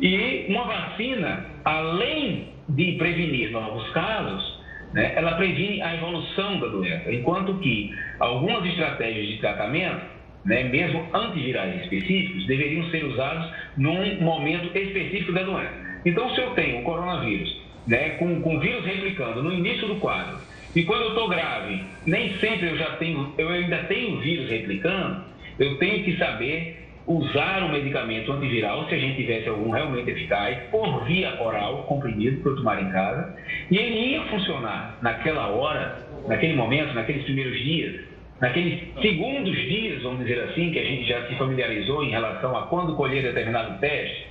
E 0.00 0.46
uma 0.48 0.64
vacina, 0.64 1.46
além 1.64 2.48
de 2.68 2.92
prevenir 2.92 3.50
novos 3.50 3.88
casos, 3.90 4.60
né, 4.92 5.12
ela 5.16 5.32
previne 5.36 5.80
a 5.82 5.94
evolução 5.94 6.60
da 6.60 6.66
doença, 6.68 7.12
enquanto 7.12 7.58
que 7.58 7.94
algumas 8.18 8.64
estratégias 8.66 9.28
de 9.28 9.38
tratamento, 9.38 10.02
né, 10.44 10.64
mesmo 10.64 11.06
antivirais 11.14 11.82
específicos, 11.82 12.46
deveriam 12.46 12.88
ser 12.90 13.04
usados 13.04 13.50
num 13.76 14.20
momento 14.20 14.76
específico 14.76 15.32
da 15.32 15.42
doença. 15.42 15.74
Então, 16.04 16.34
se 16.34 16.40
eu 16.40 16.50
tenho 16.50 16.80
o 16.80 16.82
coronavírus 16.82 17.62
né, 17.86 18.10
com, 18.10 18.40
com 18.40 18.56
o 18.56 18.60
vírus 18.60 18.84
replicando 18.84 19.42
no 19.42 19.52
início 19.52 19.86
do 19.86 19.96
quadro, 19.96 20.38
e 20.74 20.82
quando 20.84 21.02
eu 21.02 21.08
estou 21.08 21.28
grave, 21.28 21.82
nem 22.06 22.34
sempre 22.38 22.70
eu 22.70 22.76
já 22.76 22.96
tenho, 22.96 23.32
eu 23.36 23.48
ainda 23.50 23.78
tenho 23.84 24.16
o 24.16 24.20
vírus 24.20 24.48
replicando, 24.48 25.22
eu 25.58 25.76
tenho 25.76 26.02
que 26.02 26.16
saber 26.16 26.91
usar 27.06 27.62
um 27.64 27.72
medicamento 27.72 28.32
antiviral, 28.32 28.88
se 28.88 28.94
a 28.94 28.98
gente 28.98 29.16
tivesse 29.16 29.48
algum 29.48 29.70
realmente 29.70 30.10
eficaz, 30.10 30.58
por 30.70 31.04
via 31.04 31.40
oral, 31.42 31.84
comprimido, 31.84 32.40
para 32.42 32.52
eu 32.52 32.56
tomar 32.56 32.82
em 32.82 32.90
casa, 32.90 33.36
e 33.70 33.76
ele 33.76 34.12
ia 34.12 34.22
funcionar 34.26 34.98
naquela 35.02 35.48
hora, 35.48 35.98
naquele 36.28 36.54
momento, 36.54 36.94
naqueles 36.94 37.24
primeiros 37.24 37.58
dias, 37.58 38.00
naqueles 38.40 38.80
segundos 39.00 39.56
dias, 39.56 40.02
vamos 40.02 40.20
dizer 40.20 40.40
assim, 40.44 40.70
que 40.70 40.78
a 40.78 40.84
gente 40.84 41.08
já 41.08 41.26
se 41.26 41.34
familiarizou 41.36 42.04
em 42.04 42.10
relação 42.10 42.56
a 42.56 42.66
quando 42.66 42.94
colher 42.96 43.22
determinado 43.22 43.78
teste. 43.80 44.26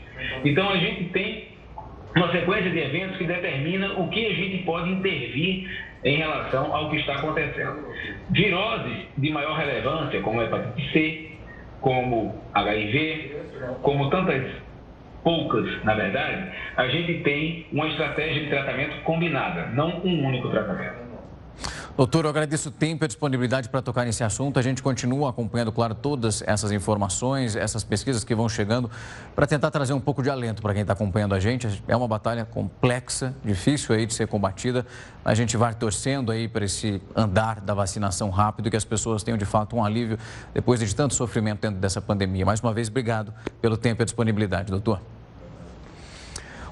Então 0.45 0.69
a 0.69 0.77
gente 0.77 1.05
tem 1.05 1.45
uma 2.15 2.31
sequência 2.31 2.69
de 2.69 2.79
eventos 2.79 3.17
que 3.17 3.23
determina 3.23 3.93
o 3.93 4.10
que 4.10 4.25
a 4.25 4.34
gente 4.34 4.63
pode 4.63 4.89
intervir 4.89 5.69
em 6.03 6.17
relação 6.17 6.75
ao 6.75 6.89
que 6.89 6.97
está 6.97 7.15
acontecendo. 7.15 7.86
Viroses 8.29 8.97
de 9.17 9.29
maior 9.29 9.57
relevância, 9.57 10.19
como 10.21 10.41
a 10.41 10.45
hepatite 10.45 10.91
C, 10.91 11.31
como 11.82 12.36
HIV, 12.54 13.36
como 13.82 14.10
tantas 14.10 14.44
poucas, 15.24 15.84
na 15.84 15.94
verdade, 15.94 16.52
a 16.78 16.88
gente 16.88 17.22
tem 17.24 17.65
uma 17.72 17.88
estratégia 17.88 18.44
de 18.44 18.50
tratamento 18.50 19.04
combinada, 19.04 19.67
não 19.67 20.02
um 20.04 20.26
único 20.28 20.50
tratamento. 20.50 21.11
Doutor, 22.02 22.26
eu 22.26 22.32
agradeço 22.32 22.70
o 22.70 22.72
tempo 22.72 23.04
e 23.04 23.06
a 23.06 23.08
disponibilidade 23.08 23.70
para 23.70 23.80
tocar 23.80 24.06
nesse 24.06 24.24
assunto. 24.24 24.58
A 24.58 24.62
gente 24.64 24.82
continua 24.82 25.30
acompanhando, 25.30 25.72
claro, 25.72 25.94
todas 25.94 26.42
essas 26.48 26.72
informações, 26.72 27.56
essas 27.56 27.84
pesquisas 27.84 28.24
que 28.24 28.34
vão 28.34 28.50
chegando, 28.50 28.90
para 29.36 29.46
tentar 29.46 29.70
trazer 29.70 29.94
um 29.94 30.00
pouco 30.00 30.24
de 30.24 30.28
alento 30.32 30.64
para 30.64 30.74
quem 30.74 30.82
está 30.82 30.94
acompanhando 30.94 31.36
a 31.36 31.40
gente. 31.40 31.84
É 31.88 31.96
uma 31.96 32.08
batalha 32.08 32.44
complexa, 32.44 33.36
difícil 33.46 33.94
aí 33.94 34.08
de 34.08 34.16
ser 34.16 34.28
combatida. 34.28 34.84
A 35.24 35.36
gente 35.36 35.56
vai 35.56 35.76
torcendo 35.76 36.32
aí 36.32 36.48
para 36.48 36.66
esse 36.66 37.00
andar 37.16 37.62
da 37.62 37.76
vacinação 37.76 38.32
rápido 38.32 38.72
que 38.72 38.78
as 38.78 38.84
pessoas 38.84 39.22
tenham 39.22 39.38
de 39.38 39.46
fato 39.46 39.76
um 39.76 39.86
alívio 39.86 40.18
depois 40.56 40.80
de 40.80 40.96
tanto 40.96 41.14
sofrimento 41.14 41.62
dentro 41.62 41.80
dessa 41.80 42.02
pandemia. 42.02 42.44
Mais 42.44 42.62
uma 42.62 42.74
vez, 42.74 42.88
obrigado 42.88 43.32
pelo 43.62 43.78
tempo 43.78 44.02
e 44.02 44.04
a 44.04 44.06
disponibilidade, 44.06 44.72
doutor. 44.72 45.00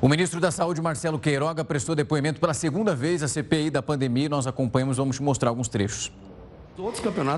O 0.02 0.08
ministro 0.08 0.40
da 0.40 0.50
Saúde, 0.50 0.82
Marcelo 0.82 1.20
Queiroga, 1.20 1.66
prestou 1.66 1.94
depoimento 1.94 2.40
pela 2.40 2.54
segunda 2.54 2.96
vez 2.96 3.22
à 3.22 3.28
CPI 3.28 3.70
da 3.70 3.82
pandemia. 3.82 4.30
Nós 4.30 4.48
acompanhamos, 4.48 4.96
vamos 4.96 5.18
te 5.18 5.22
mostrar 5.22 5.50
alguns 5.50 5.68
trechos. 5.68 6.10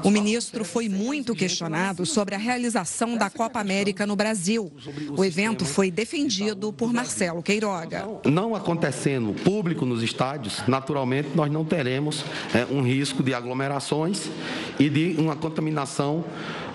O 0.04 0.12
ministro 0.12 0.63
foi 0.63 0.88
muito 0.88 1.34
questionado 1.34 2.06
sobre 2.06 2.36
a 2.36 2.38
realização 2.38 3.17
da 3.17 3.28
Copa 3.28 3.60
América 3.60 4.06
no 4.06 4.15
Brasil. 4.15 4.71
O 5.17 5.26
evento 5.26 5.65
foi 5.65 5.89
defendido 5.89 6.71
por 6.71 6.93
Marcelo 6.93 7.41
Queiroga. 7.41 8.08
Não 8.24 8.54
acontecendo 8.54 9.34
público 9.43 9.84
nos 9.84 10.04
estádios, 10.04 10.62
naturalmente 10.67 11.30
nós 11.34 11.52
não 11.52 11.65
teremos 11.65 12.24
é, 12.54 12.67
um 12.71 12.84
risco 12.84 13.24
de 13.24 13.34
aglomerações 13.34 14.30
e 14.78 14.88
de 14.88 15.15
uma 15.17 15.36
contaminação 15.36 16.24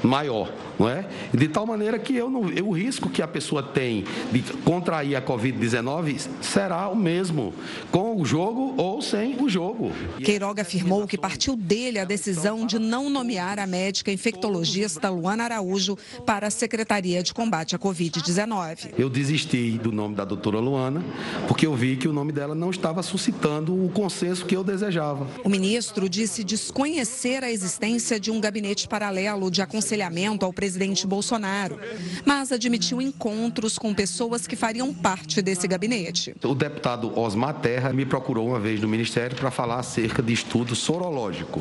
maior, 0.03 0.51
não 0.79 0.89
é? 0.89 1.07
De 1.33 1.49
tal 1.49 1.67
maneira 1.67 1.99
que 1.99 2.15
eu 2.15 2.31
não, 2.31 2.43
o 2.43 2.73
risco 2.73 3.09
que 3.09 3.23
a 3.23 3.29
pessoa 3.29 3.63
tem 3.63 4.05
de 4.33 4.43
contrair 4.65 5.17
a 5.17 5.23
Covid-19 5.23 6.29
será 6.41 6.89
o 6.89 6.97
mesmo 6.97 7.55
com 7.91 8.21
o 8.21 8.25
jogo 8.25 8.75
ou 8.77 9.01
sem 9.01 9.41
o 9.43 9.49
jogo. 9.49 9.93
Queiroga 10.23 10.63
afirmou 10.63 11.07
que 11.07 11.19
partiu 11.19 11.57
dele 11.57 11.99
a 11.99 12.05
decisão 12.05 12.67
de 12.67 12.79
não 12.79 13.09
nomear 13.09 13.59
a 13.59 13.67
médica 13.67 14.13
infectologista 14.13 15.09
Luana 15.09 15.45
Araújo 15.45 15.97
para 16.25 16.49
a 16.49 16.51
Secretaria 16.51 17.23
de 17.23 17.33
Combate 17.33 17.75
à 17.75 17.79
Covid-19. 17.79 18.95
Eu 18.99 19.09
desisti 19.09 19.73
do 19.79 19.93
nome 19.93 20.15
da 20.15 20.25
doutora 20.25 20.59
Luana 20.59 21.05
porque 21.49 21.67
eu 21.67 21.75
vi 21.75 21.97
que 21.97 22.09
o 22.09 22.13
nome 22.13 22.33
dela 22.33 22.55
não 22.55 22.71
estava 22.71 23.03
suscitando 23.03 23.73
o 23.73 23.89
consenso 23.91 24.45
que 24.45 24.57
eu 24.57 24.63
desejava. 24.65 25.27
O 25.45 25.49
ministro 25.49 26.09
disse 26.09 26.45
desconhecer 26.45 27.43
a 27.43 27.51
existência 27.51 28.21
de 28.21 28.31
um 28.31 28.41
gabinete 28.41 28.89
paralelo 28.89 29.51
de 29.51 29.63
aconselhamento 29.63 29.87
aconselhamento 29.87 30.45
ao 30.45 30.53
presidente 30.53 30.66
Bolsonaro, 31.07 31.79
mas 32.25 32.51
admitiu 32.51 33.01
encontros 33.01 33.79
com 33.79 33.95
pessoas 33.95 34.47
que 34.47 34.57
fariam 34.57 34.93
parte 34.93 35.41
desse 35.43 35.69
gabinete. 35.69 36.35
O 36.43 36.55
deputado 36.55 37.17
Osmar 37.19 37.55
Terra 37.61 37.93
me 37.93 38.05
procurou 38.07 38.49
uma 38.49 38.59
vez 38.59 38.81
no 38.81 38.89
Ministério 38.89 39.37
para 39.37 39.51
falar 39.51 39.79
acerca 39.79 40.23
de 40.23 40.33
estudo 40.33 40.75
sorológico. 40.75 41.61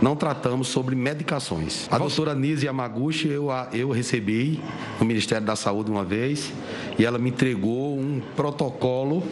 Não 0.00 0.14
tratamos 0.14 0.68
sobre 0.68 0.94
medicações. 0.94 1.88
A 1.90 1.98
doutora 1.98 2.34
Nise 2.34 2.66
Yamaguchi 2.66 3.28
eu, 3.28 3.48
eu 3.72 3.90
recebi 3.90 4.60
no 5.00 5.06
Ministério 5.06 5.46
da 5.46 5.56
Saúde 5.56 5.90
uma 5.90 6.04
vez 6.04 6.52
e 6.98 7.04
ela 7.04 7.18
me 7.18 7.30
entregou 7.30 7.98
um 7.98 8.20
protocolo 8.36 9.22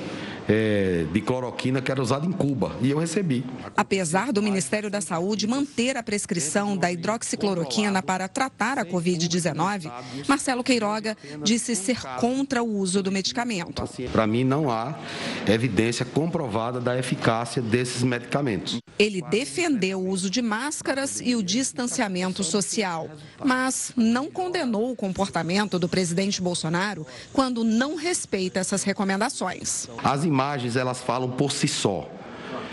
é, 0.52 1.06
de 1.10 1.20
cloroquina 1.22 1.80
que 1.80 1.90
era 1.90 2.02
usado 2.02 2.28
em 2.28 2.32
Cuba 2.32 2.76
e 2.82 2.90
eu 2.90 2.98
recebi. 2.98 3.42
Apesar 3.74 4.32
do 4.32 4.42
Ministério 4.42 4.90
da 4.90 5.00
Saúde 5.00 5.46
manter 5.46 5.96
a 5.96 6.02
prescrição 6.02 6.76
da 6.76 6.92
hidroxicloroquina 6.92 8.02
para 8.02 8.28
tratar 8.28 8.78
a 8.78 8.84
Covid-19, 8.84 9.90
Marcelo 10.28 10.62
Queiroga 10.62 11.16
disse 11.42 11.74
ser 11.74 12.02
contra 12.20 12.62
o 12.62 12.76
uso 12.76 13.02
do 13.02 13.10
medicamento. 13.10 13.82
Para 14.12 14.26
mim, 14.26 14.44
não 14.44 14.70
há 14.70 14.98
evidência 15.46 16.04
comprovada 16.04 16.80
da 16.80 16.98
eficácia 16.98 17.62
desses 17.62 18.02
medicamentos. 18.02 18.78
Ele 18.98 19.22
defendeu 19.22 20.00
o 20.00 20.08
uso 20.08 20.28
de 20.28 20.42
máscaras 20.42 21.20
e 21.22 21.34
o 21.34 21.42
distanciamento 21.42 22.44
social, 22.44 23.08
mas 23.42 23.92
não 23.96 24.30
condenou 24.30 24.92
o 24.92 24.96
comportamento 24.96 25.78
do 25.78 25.88
presidente 25.88 26.42
Bolsonaro 26.42 27.06
quando 27.32 27.64
não 27.64 27.96
respeita 27.96 28.60
essas 28.60 28.82
recomendações. 28.82 29.88
As 30.04 30.24
imagens 30.24 30.41
elas 30.76 31.00
falam 31.00 31.30
por 31.30 31.52
si 31.52 31.68
só. 31.68 32.08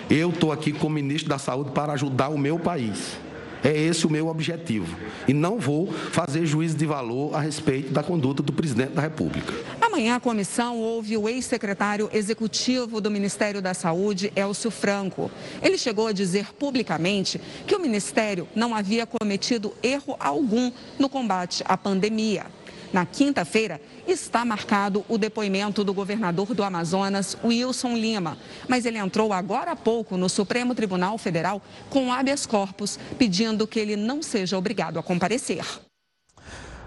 Eu 0.10 0.30
estou 0.30 0.52
aqui 0.52 0.72
como 0.72 0.96
ministro 0.96 1.30
da 1.30 1.38
Saúde 1.38 1.72
para 1.72 1.94
ajudar 1.94 2.30
o 2.30 2.38
meu 2.38 2.58
país. 2.58 3.18
É 3.64 3.78
esse 3.78 4.08
o 4.08 4.10
meu 4.10 4.28
objetivo. 4.28 4.96
E 5.28 5.34
não 5.34 5.60
vou 5.60 5.92
fazer 5.92 6.46
juízo 6.46 6.78
de 6.78 6.86
valor 6.86 7.36
a 7.36 7.40
respeito 7.40 7.92
da 7.92 8.02
conduta 8.02 8.42
do 8.42 8.54
presidente 8.54 8.94
da 8.94 9.02
República. 9.02 9.54
Amanhã 10.00 10.16
a 10.16 10.20
comissão 10.22 10.78
ouve 10.78 11.18
o 11.18 11.28
ex-secretário 11.28 12.10
executivo 12.14 13.02
do 13.02 13.12
Ministério 13.12 13.62
da 13.62 13.74
Saúde, 13.74 14.32
Elcio 14.34 14.72
Franco. 14.72 15.30
Ele 15.62 15.78
chegou 15.78 16.08
a 16.08 16.14
dizer 16.14 16.54
publicamente 16.54 17.38
que 17.68 17.76
o 17.76 17.82
ministério 17.82 18.48
não 18.56 18.74
havia 18.74 19.06
cometido 19.06 19.74
erro 19.84 20.16
algum 20.18 20.72
no 20.98 21.10
combate 21.10 21.66
à 21.68 21.76
pandemia. 21.76 22.46
Na 22.94 23.06
quinta-feira, 23.06 23.82
está 24.08 24.46
marcado 24.46 25.04
o 25.10 25.18
depoimento 25.18 25.84
do 25.84 25.94
governador 25.94 26.54
do 26.54 26.64
Amazonas, 26.64 27.38
Wilson 27.44 27.98
Lima. 27.98 28.38
Mas 28.70 28.86
ele 28.86 28.98
entrou 28.98 29.34
agora 29.34 29.72
há 29.72 29.76
pouco 29.76 30.16
no 30.16 30.30
Supremo 30.30 30.74
Tribunal 30.74 31.18
Federal 31.18 31.62
com 31.90 32.10
habeas 32.14 32.46
corpus, 32.46 32.98
pedindo 33.18 33.68
que 33.68 33.78
ele 33.78 33.98
não 33.98 34.22
seja 34.22 34.58
obrigado 34.58 34.98
a 34.98 35.04
comparecer. 35.04 35.89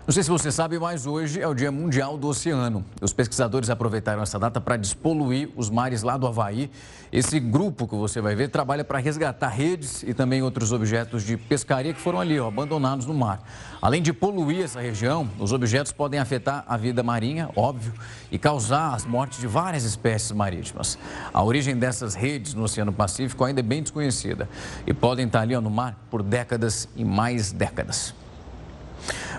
Não 0.04 0.12
sei 0.12 0.24
se 0.24 0.30
você 0.30 0.50
sabe, 0.50 0.80
mas 0.80 1.06
hoje 1.06 1.40
é 1.40 1.46
o 1.46 1.54
Dia 1.54 1.70
Mundial 1.70 2.18
do 2.18 2.26
Oceano. 2.26 2.84
Os 3.00 3.12
pesquisadores 3.12 3.70
aproveitaram 3.70 4.20
essa 4.20 4.36
data 4.36 4.60
para 4.60 4.76
despoluir 4.76 5.50
os 5.54 5.70
mares 5.70 6.02
lá 6.02 6.16
do 6.16 6.26
Havaí. 6.26 6.72
Esse 7.12 7.38
grupo 7.38 7.86
que 7.86 7.94
você 7.94 8.20
vai 8.20 8.34
ver 8.34 8.48
trabalha 8.48 8.82
para 8.82 8.98
resgatar 8.98 9.46
redes 9.46 10.02
e 10.02 10.12
também 10.12 10.42
outros 10.42 10.72
objetos 10.72 11.22
de 11.22 11.36
pescaria 11.36 11.94
que 11.94 12.00
foram 12.00 12.20
ali, 12.20 12.40
ó, 12.40 12.48
abandonados 12.48 13.06
no 13.06 13.14
mar. 13.14 13.48
Além 13.80 14.02
de 14.02 14.12
poluir 14.12 14.64
essa 14.64 14.80
região, 14.80 15.30
os 15.38 15.52
objetos 15.52 15.92
podem 15.92 16.18
afetar 16.18 16.64
a 16.66 16.76
vida 16.76 17.04
marinha, 17.04 17.48
óbvio, 17.54 17.92
e 18.28 18.40
causar 18.40 18.94
as 18.94 19.06
mortes 19.06 19.38
de 19.38 19.46
várias 19.46 19.84
espécies 19.84 20.32
marítimas. 20.32 20.98
A 21.32 21.44
origem 21.44 21.76
dessas 21.76 22.16
redes 22.16 22.54
no 22.54 22.64
Oceano 22.64 22.92
Pacífico 22.92 23.44
ainda 23.44 23.60
é 23.60 23.62
bem 23.62 23.82
desconhecida 23.82 24.48
e 24.84 24.92
podem 24.92 25.26
estar 25.26 25.42
ali 25.42 25.54
ó, 25.54 25.60
no 25.60 25.70
mar 25.70 25.96
por 26.10 26.24
décadas 26.24 26.88
e 26.96 27.04
mais 27.04 27.52
décadas. 27.52 28.20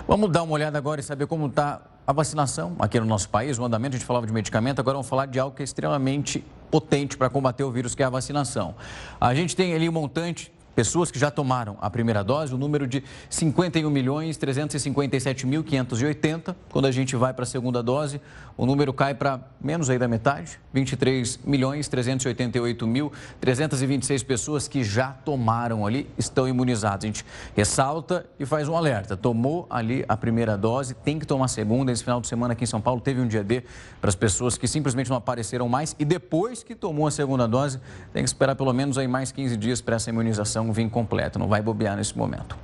Vamos 0.06 0.30
dar 0.30 0.42
uma 0.42 0.52
olhada 0.52 0.76
agora 0.76 1.00
e 1.00 1.04
saber 1.04 1.26
como 1.26 1.46
está 1.46 1.80
a 2.06 2.12
vacinação 2.12 2.76
aqui 2.78 3.00
no 3.00 3.06
nosso 3.06 3.26
país, 3.30 3.58
o 3.58 3.64
andamento. 3.64 3.96
A 3.96 3.98
gente 3.98 4.06
falava 4.06 4.26
de 4.26 4.32
medicamento, 4.34 4.78
agora 4.78 4.96
vamos 4.96 5.08
falar 5.08 5.24
de 5.24 5.38
algo 5.40 5.56
que 5.56 5.62
é 5.62 5.64
extremamente 5.64 6.44
potente 6.70 7.16
para 7.16 7.30
combater 7.30 7.64
o 7.64 7.70
vírus, 7.70 7.94
que 7.94 8.02
é 8.02 8.06
a 8.06 8.10
vacinação. 8.10 8.74
A 9.18 9.34
gente 9.34 9.56
tem 9.56 9.72
ali 9.72 9.88
um 9.88 9.92
montante 9.92 10.52
pessoas 10.74 11.10
que 11.10 11.18
já 11.18 11.30
tomaram 11.30 11.76
a 11.80 11.88
primeira 11.88 12.22
dose, 12.22 12.54
o 12.54 12.58
número 12.58 12.86
de 12.86 13.02
51 13.28 13.88
milhões 13.90 14.38
357.580. 14.38 16.54
Quando 16.70 16.86
a 16.86 16.90
gente 16.90 17.16
vai 17.16 17.32
para 17.32 17.44
a 17.44 17.46
segunda 17.46 17.82
dose, 17.82 18.20
o 18.56 18.66
número 18.66 18.92
cai 18.92 19.14
para 19.14 19.40
menos 19.60 19.90
aí 19.90 19.98
da 19.98 20.06
metade, 20.06 20.60
23 20.72 21.40
milhões 21.44 21.88
388 21.88 22.86
mil 22.86 23.12
326 23.40 24.22
pessoas 24.22 24.68
que 24.68 24.84
já 24.84 25.08
tomaram 25.08 25.86
ali, 25.86 26.08
estão 26.16 26.48
imunizadas. 26.48 27.04
A 27.04 27.06
gente 27.06 27.26
ressalta 27.56 28.26
e 28.38 28.46
faz 28.46 28.68
um 28.68 28.76
alerta. 28.76 29.16
Tomou 29.16 29.66
ali 29.68 30.04
a 30.08 30.16
primeira 30.16 30.56
dose, 30.56 30.94
tem 30.94 31.18
que 31.18 31.26
tomar 31.26 31.46
a 31.46 31.48
segunda. 31.48 31.90
Esse 31.90 32.04
final 32.04 32.20
de 32.20 32.28
semana 32.28 32.52
aqui 32.52 32.64
em 32.64 32.66
São 32.66 32.80
Paulo 32.80 33.00
teve 33.00 33.20
um 33.20 33.26
dia 33.26 33.42
D 33.42 33.62
para 34.00 34.08
as 34.08 34.14
pessoas 34.14 34.56
que 34.56 34.68
simplesmente 34.68 35.10
não 35.10 35.16
apareceram 35.16 35.68
mais 35.68 35.96
e 35.98 36.04
depois 36.04 36.62
que 36.62 36.74
tomou 36.74 37.06
a 37.06 37.10
segunda 37.10 37.48
dose, 37.48 37.80
tem 38.12 38.22
que 38.22 38.28
esperar 38.28 38.54
pelo 38.54 38.72
menos 38.72 38.98
aí 38.98 39.08
mais 39.08 39.32
15 39.32 39.56
dias 39.56 39.80
para 39.80 39.96
essa 39.96 40.10
imunização 40.10 40.63
vir 40.72 40.88
completa. 40.90 41.38
Não 41.38 41.48
vai 41.48 41.62
bobear 41.62 41.96
nesse 41.96 42.16
momento. 42.16 42.56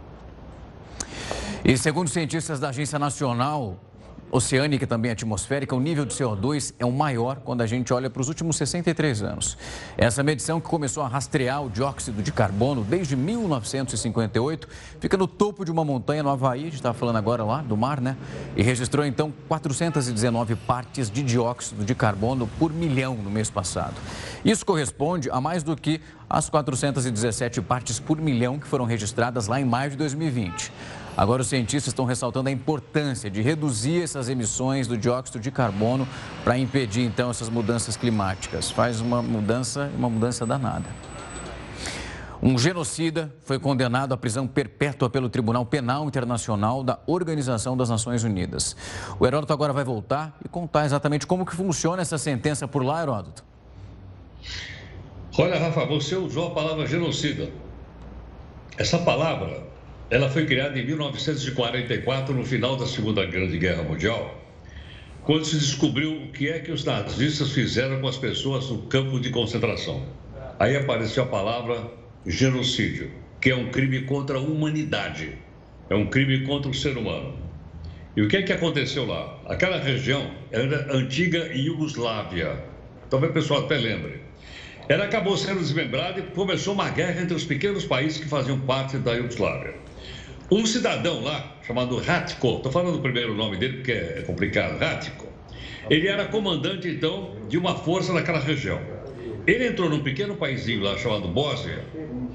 E 1.65 1.77
segundo 1.77 2.09
cientistas 2.09 2.59
da 2.59 2.71
Agência 2.71 2.99
Nacional 2.99 3.77
oceânica 4.31 4.85
e 4.85 4.87
também 4.87 5.11
atmosférica, 5.11 5.75
o 5.75 5.81
nível 5.81 6.05
de 6.05 6.15
CO2 6.15 6.75
é 6.79 6.85
o 6.85 6.93
maior 6.93 7.37
quando 7.45 7.63
a 7.63 7.67
gente 7.67 7.93
olha 7.93 8.09
para 8.09 8.21
os 8.21 8.29
últimos 8.29 8.57
63 8.57 9.23
anos. 9.23 9.59
Essa 9.97 10.23
medição 10.23 10.61
que 10.61 10.69
começou 10.69 11.03
a 11.03 11.09
rastrear 11.09 11.63
o 11.65 11.71
dióxido 11.71 12.23
de 12.23 12.33
carbono 12.33 12.85
desde 12.85 13.17
1958 13.17 14.69
fica 15.01 15.17
no 15.17 15.27
topo 15.27 15.65
de 15.65 15.71
uma 15.71 15.85
montanha 15.85 16.23
no 16.23 16.31
Havaí, 16.31 16.61
a 16.61 16.65
gente 16.65 16.75
está 16.75 16.93
falando 16.93 17.17
agora 17.17 17.45
lá 17.45 17.63
do 17.63 17.77
mar, 17.77 18.01
né? 18.01 18.17
E 18.57 18.63
registrou 18.63 19.05
então 19.05 19.33
419 19.49 20.55
partes 20.55 21.11
de 21.11 21.23
dióxido 21.23 21.85
de 21.85 21.95
carbono 21.95 22.49
por 22.59 22.73
milhão 22.73 23.17
no 23.17 23.31
mês 23.31 23.51
passado. 23.51 23.95
Isso 24.45 24.65
corresponde 24.65 25.31
a 25.31 25.41
mais 25.41 25.63
do 25.63 25.77
que 25.77 26.01
as 26.29 26.49
417 26.49 27.61
partes 27.63 27.99
por 27.99 28.21
milhão 28.21 28.59
que 28.59 28.67
foram 28.67 28.85
registradas 28.85 29.49
lá 29.49 29.61
em 29.61 29.65
maio 29.65 29.91
de 29.91 29.97
2020. 29.97 30.73
Agora, 31.17 31.43
os 31.43 31.49
cientistas 31.49 31.89
estão 31.89 32.05
ressaltando 32.05 32.49
a 32.49 32.53
importância 32.53 33.31
de 33.31 33.43
reduzir 33.43 34.03
essas 34.03 34.29
emissões 34.29 34.87
do 34.87 34.97
dióxido 34.97 35.39
de 35.39 35.51
carbono 35.51 36.09
para 36.45 36.57
impedir, 36.57 37.03
então, 37.03 37.31
essas 37.31 37.49
mudanças 37.49 37.97
climáticas. 37.97 38.71
Faz 38.71 39.01
uma 39.01 39.21
mudança, 39.21 39.91
uma 39.97 40.09
mudança 40.09 40.47
danada. 40.47 40.87
Um 42.43 42.59
genocida 42.59 43.31
foi 43.45 43.59
condenado 43.59 44.15
à 44.15 44.17
prisão 44.17 44.47
perpétua 44.47 45.11
pelo 45.11 45.29
Tribunal 45.29 45.67
Penal 45.67 46.07
Internacional 46.07 46.83
da 46.83 46.99
Organização 47.07 47.77
das 47.77 47.91
Nações 47.91 48.25
Unidas. 48.25 48.75
O 49.19 49.27
Heródoto 49.27 49.53
agora 49.53 49.75
vai 49.75 49.85
voltar 49.85 50.35
e 50.43 50.49
contar 50.49 50.87
exatamente 50.87 51.27
como 51.27 51.45
que 51.45 51.55
funciona 51.55 52.01
essa 52.01 52.17
sentença 52.17 52.67
por 52.67 52.83
lá, 52.83 53.03
Heródoto. 53.03 53.45
Olha, 55.39 55.59
Rafa, 55.59 55.85
você 55.85 56.17
usou 56.17 56.49
a 56.49 56.51
palavra 56.51 56.87
genocida. 56.87 57.51
Essa 58.79 58.99
palavra 58.99 59.63
ela 60.11 60.29
foi 60.29 60.45
criada 60.45 60.77
em 60.77 60.85
1944, 60.85 62.35
no 62.35 62.45
final 62.45 62.77
da 62.77 62.85
Segunda 62.85 63.25
Grande 63.25 63.57
Guerra 63.57 63.85
Mundial, 63.85 64.45
quando 65.23 65.45
se 65.45 65.57
descobriu 65.57 66.25
o 66.25 66.33
que 66.33 66.49
é 66.49 66.59
que 66.59 66.73
os 66.73 66.85
nazistas 66.85 67.53
fizeram 67.53 68.01
com 68.01 68.09
as 68.09 68.17
pessoas 68.17 68.69
no 68.69 68.83
campo 68.83 69.21
de 69.21 69.31
concentração. 69.31 70.05
Aí 70.59 70.77
apareceu 70.77 71.23
a 71.23 71.27
palavra 71.27 71.89
genocídio, 72.27 73.13
que 73.41 73.51
é 73.51 73.55
um 73.55 73.71
crime 73.71 74.03
contra 74.03 74.39
a 74.39 74.41
humanidade, 74.41 75.39
é 75.89 75.95
um 75.95 76.07
crime 76.07 76.45
contra 76.45 76.69
o 76.69 76.75
ser 76.75 76.99
humano. 76.99 77.39
E 78.17 78.23
o 78.23 78.27
que 78.27 78.39
é 78.39 78.43
que 78.43 78.53
aconteceu 78.53 79.07
lá? 79.07 79.39
Aquela 79.47 79.79
região 79.79 80.29
era 80.51 80.93
antiga 80.93 81.55
Iugoslávia, 81.55 82.65
talvez 83.09 83.31
o 83.31 83.35
pessoal 83.35 83.65
até 83.65 83.77
lembre. 83.77 84.23
Ela 84.89 85.05
acabou 85.05 85.37
sendo 85.37 85.61
desmembrada 85.61 86.19
e 86.19 86.23
começou 86.35 86.75
uma 86.75 86.91
guerra 86.91 87.23
entre 87.23 87.37
os 87.37 87.45
pequenos 87.45 87.85
países 87.85 88.19
que 88.19 88.27
faziam 88.27 88.59
parte 88.59 88.99
da 88.99 89.13
Iugoslávia. 89.13 89.75
Um 90.51 90.67
cidadão 90.67 91.23
lá, 91.23 91.59
chamado 91.63 91.97
Ratko, 91.97 92.57
estou 92.57 92.73
falando 92.73 92.97
o 92.97 93.01
primeiro 93.01 93.35
nome 93.35 93.57
dele 93.57 93.77
porque 93.77 93.93
é 93.93 94.25
complicado, 94.27 94.81
Ratko, 94.81 95.29
ele 95.89 96.09
era 96.09 96.27
comandante, 96.27 96.89
então, 96.89 97.37
de 97.49 97.57
uma 97.57 97.77
força 97.77 98.13
naquela 98.13 98.41
região. 98.41 98.81
Ele 99.47 99.69
entrou 99.69 99.89
num 99.89 100.03
pequeno 100.03 100.35
paísinho 100.35 100.83
lá 100.83 100.99
chamado 100.99 101.29
Bósnia 101.29 101.85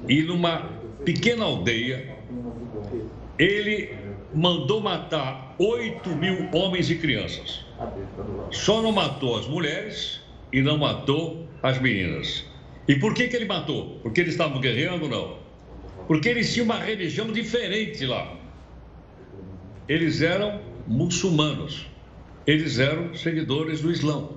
e 0.08 0.22
numa 0.22 0.70
pequena 1.04 1.44
aldeia, 1.44 2.16
ele 3.38 3.94
mandou 4.34 4.80
matar 4.80 5.54
8 5.58 6.08
mil 6.16 6.48
homens 6.54 6.88
e 6.88 6.94
crianças. 6.94 7.66
Só 8.50 8.80
não 8.80 8.92
matou 8.92 9.38
as 9.38 9.46
mulheres 9.46 10.22
e 10.50 10.62
não 10.62 10.78
matou 10.78 11.46
as 11.62 11.78
meninas. 11.78 12.46
E 12.88 12.96
por 12.96 13.12
que, 13.12 13.28
que 13.28 13.36
ele 13.36 13.44
matou? 13.44 14.00
Porque 14.02 14.22
eles 14.22 14.32
estavam 14.32 14.58
guerreando? 14.58 15.06
Não 15.06 15.45
porque 16.06 16.28
eles 16.28 16.52
tinham 16.52 16.64
uma 16.64 16.78
religião 16.78 17.32
diferente 17.32 18.04
lá. 18.06 18.36
Eles 19.88 20.22
eram 20.22 20.60
muçulmanos, 20.86 21.86
eles 22.46 22.78
eram 22.78 23.14
seguidores 23.14 23.80
do 23.80 23.90
Islã. 23.90 24.28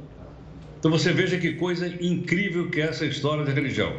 Então 0.80 0.90
você 0.92 1.12
veja 1.12 1.38
que 1.38 1.54
coisa 1.54 1.88
incrível 2.02 2.70
que 2.70 2.82
é 2.82 2.86
essa 2.86 3.06
história 3.06 3.44
da 3.44 3.52
religião. 3.52 3.94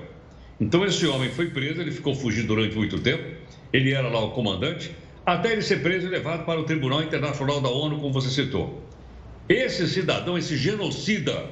Então 0.60 0.84
esse 0.84 1.06
homem 1.06 1.30
foi 1.30 1.50
preso, 1.50 1.80
ele 1.80 1.90
ficou 1.90 2.14
fugido 2.14 2.48
durante 2.48 2.76
muito 2.76 2.98
tempo, 2.98 3.24
ele 3.72 3.92
era 3.92 4.08
lá 4.08 4.20
o 4.20 4.30
comandante, 4.30 4.94
até 5.24 5.52
ele 5.52 5.62
ser 5.62 5.82
preso 5.82 6.06
e 6.06 6.10
levado 6.10 6.44
para 6.44 6.60
o 6.60 6.64
Tribunal 6.64 7.02
Internacional 7.02 7.60
da 7.60 7.68
ONU, 7.68 8.00
como 8.00 8.12
você 8.12 8.28
citou. 8.28 8.82
Esse 9.48 9.86
cidadão, 9.88 10.36
esse 10.38 10.56
genocida, 10.56 11.50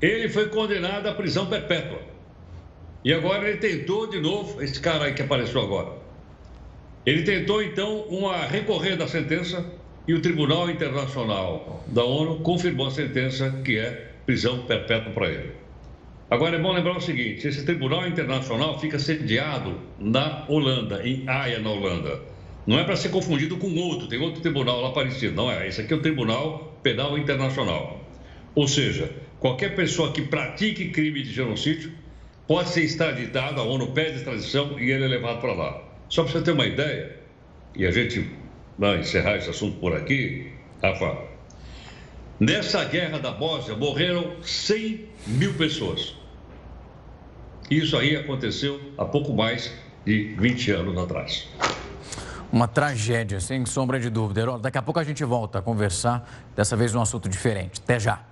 ele 0.00 0.28
foi 0.28 0.48
condenado 0.48 1.06
à 1.06 1.14
prisão 1.14 1.46
perpétua. 1.46 2.11
E 3.04 3.12
agora 3.12 3.48
ele 3.48 3.58
tentou 3.58 4.06
de 4.06 4.20
novo, 4.20 4.62
esse 4.62 4.80
cara 4.80 5.06
aí 5.06 5.14
que 5.14 5.22
apareceu 5.22 5.60
agora. 5.60 5.92
Ele 7.04 7.22
tentou 7.22 7.62
então 7.62 8.02
uma 8.02 8.44
recorrer 8.46 8.96
da 8.96 9.08
sentença 9.08 9.64
e 10.06 10.14
o 10.14 10.22
Tribunal 10.22 10.70
Internacional 10.70 11.84
da 11.88 12.04
ONU 12.04 12.40
confirmou 12.40 12.86
a 12.86 12.90
sentença 12.90 13.50
que 13.64 13.76
é 13.76 14.12
prisão 14.24 14.64
perpétua 14.66 15.12
para 15.12 15.28
ele. 15.28 15.50
Agora 16.30 16.56
é 16.56 16.60
bom 16.60 16.72
lembrar 16.72 16.96
o 16.96 17.00
seguinte: 17.00 17.46
esse 17.46 17.64
Tribunal 17.64 18.06
Internacional 18.06 18.78
fica 18.78 18.98
sediado 19.00 19.80
na 19.98 20.44
Holanda, 20.48 21.06
em 21.06 21.28
Haia, 21.28 21.58
na 21.58 21.70
Holanda. 21.70 22.20
Não 22.64 22.78
é 22.78 22.84
para 22.84 22.94
ser 22.94 23.08
confundido 23.08 23.56
com 23.56 23.74
outro, 23.74 24.06
tem 24.06 24.20
outro 24.20 24.40
tribunal 24.40 24.80
lá 24.80 24.92
parecido. 24.92 25.34
Não 25.34 25.50
é, 25.50 25.66
esse 25.66 25.80
aqui 25.80 25.92
é 25.92 25.96
o 25.96 26.00
Tribunal 26.00 26.78
Penal 26.84 27.18
Internacional. 27.18 28.00
Ou 28.54 28.68
seja, 28.68 29.10
qualquer 29.40 29.74
pessoa 29.74 30.12
que 30.12 30.22
pratique 30.22 30.90
crime 30.90 31.22
de 31.22 31.32
genocídio 31.32 31.92
pode 32.46 32.68
ser 32.70 32.82
extraditado, 32.82 33.60
a 33.60 33.64
ONU 33.64 33.88
pede 33.92 34.16
extradição 34.16 34.78
e 34.78 34.90
ele 34.90 35.04
é 35.04 35.08
levado 35.08 35.40
para 35.40 35.52
lá. 35.52 35.82
Só 36.08 36.24
para 36.24 36.32
você 36.32 36.42
ter 36.42 36.52
uma 36.52 36.66
ideia, 36.66 37.16
e 37.74 37.86
a 37.86 37.90
gente 37.90 38.30
vai 38.78 38.98
encerrar 39.00 39.36
esse 39.36 39.50
assunto 39.50 39.78
por 39.78 39.94
aqui, 39.94 40.52
Rafa. 40.82 41.16
Nessa 42.38 42.84
guerra 42.84 43.18
da 43.18 43.30
Bósnia 43.30 43.76
morreram 43.76 44.32
100 44.42 45.08
mil 45.26 45.54
pessoas. 45.54 46.14
Isso 47.70 47.96
aí 47.96 48.16
aconteceu 48.16 48.80
há 48.98 49.04
pouco 49.04 49.32
mais 49.32 49.72
de 50.04 50.34
20 50.38 50.70
anos 50.72 50.98
atrás. 50.98 51.48
Uma 52.52 52.68
tragédia, 52.68 53.40
sem 53.40 53.64
sombra 53.64 53.98
de 53.98 54.10
dúvida. 54.10 54.58
Daqui 54.58 54.76
a 54.76 54.82
pouco 54.82 55.00
a 55.00 55.04
gente 55.04 55.24
volta 55.24 55.60
a 55.60 55.62
conversar, 55.62 56.28
dessa 56.54 56.76
vez 56.76 56.92
num 56.92 57.00
assunto 57.00 57.28
diferente. 57.28 57.80
Até 57.82 57.98
já. 57.98 58.31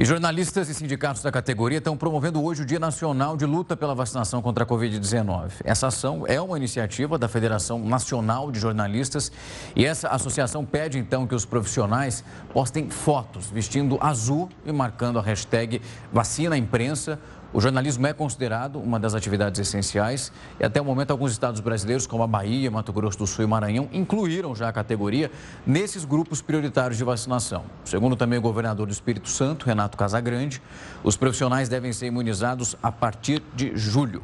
E 0.00 0.04
jornalistas 0.04 0.68
e 0.68 0.74
sindicatos 0.74 1.22
da 1.22 1.32
categoria 1.32 1.78
estão 1.78 1.96
promovendo 1.96 2.40
hoje 2.40 2.62
o 2.62 2.64
Dia 2.64 2.78
Nacional 2.78 3.36
de 3.36 3.44
Luta 3.44 3.76
pela 3.76 3.96
Vacinação 3.96 4.40
contra 4.40 4.62
a 4.62 4.66
Covid-19. 4.66 5.54
Essa 5.64 5.88
ação 5.88 6.24
é 6.24 6.40
uma 6.40 6.56
iniciativa 6.56 7.18
da 7.18 7.26
Federação 7.26 7.80
Nacional 7.80 8.52
de 8.52 8.60
Jornalistas 8.60 9.32
e 9.74 9.84
essa 9.84 10.06
associação 10.10 10.64
pede 10.64 11.00
então 11.00 11.26
que 11.26 11.34
os 11.34 11.44
profissionais 11.44 12.22
postem 12.52 12.88
fotos 12.88 13.50
vestindo 13.50 13.98
azul 14.00 14.48
e 14.64 14.70
marcando 14.70 15.18
a 15.18 15.22
hashtag 15.22 15.82
Vacina 16.12 16.56
Imprensa 16.56 17.18
O 17.50 17.62
jornalismo 17.62 18.06
é 18.06 18.12
considerado 18.12 18.78
uma 18.78 19.00
das 19.00 19.14
atividades 19.14 19.58
essenciais 19.58 20.30
e 20.60 20.64
até 20.64 20.82
o 20.82 20.84
momento 20.84 21.12
alguns 21.12 21.32
estados 21.32 21.60
brasileiros, 21.60 22.06
como 22.06 22.22
a 22.22 22.26
Bahia, 22.26 22.70
Mato 22.70 22.92
Grosso 22.92 23.16
do 23.16 23.26
Sul 23.26 23.42
e 23.42 23.48
Maranhão, 23.48 23.88
incluíram 23.90 24.54
já 24.54 24.68
a 24.68 24.72
categoria 24.72 25.30
nesses 25.66 26.04
grupos 26.04 26.42
prioritários 26.42 26.98
de 26.98 27.04
vacinação. 27.04 27.64
Segundo 27.86 28.16
também 28.16 28.38
o 28.38 28.42
governador 28.42 28.86
do 28.86 28.92
Espírito 28.92 29.30
Santo, 29.30 29.64
Renato 29.64 29.96
Casagrande, 29.96 30.60
os 31.02 31.16
profissionais 31.16 31.70
devem 31.70 31.90
ser 31.90 32.06
imunizados 32.06 32.76
a 32.82 32.92
partir 32.92 33.42
de 33.54 33.74
julho. 33.74 34.22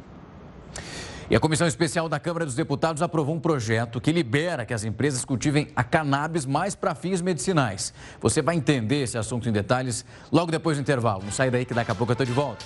E 1.27 1.35
a 1.35 1.39
Comissão 1.39 1.65
Especial 1.65 2.07
da 2.07 2.19
Câmara 2.19 2.45
dos 2.45 2.53
Deputados 2.53 3.01
aprovou 3.01 3.33
um 3.33 3.39
projeto 3.39 3.99
que 3.99 4.11
libera 4.11 4.63
que 4.63 4.73
as 4.75 4.83
empresas 4.83 5.25
cultivem 5.25 5.69
a 5.75 5.83
cannabis 5.83 6.45
mais 6.45 6.75
para 6.75 6.93
fins 6.93 7.19
medicinais. 7.19 7.91
Você 8.21 8.43
vai 8.43 8.55
entender 8.55 9.01
esse 9.01 9.17
assunto 9.17 9.49
em 9.49 9.51
detalhes 9.51 10.05
logo 10.31 10.51
depois 10.51 10.77
do 10.77 10.81
intervalo. 10.81 11.23
Não 11.23 11.31
sai 11.31 11.49
daí 11.49 11.65
que 11.65 11.73
daqui 11.73 11.89
a 11.89 11.95
pouco 11.95 12.11
eu 12.11 12.13
estou 12.13 12.27
de 12.27 12.31
volta. 12.31 12.63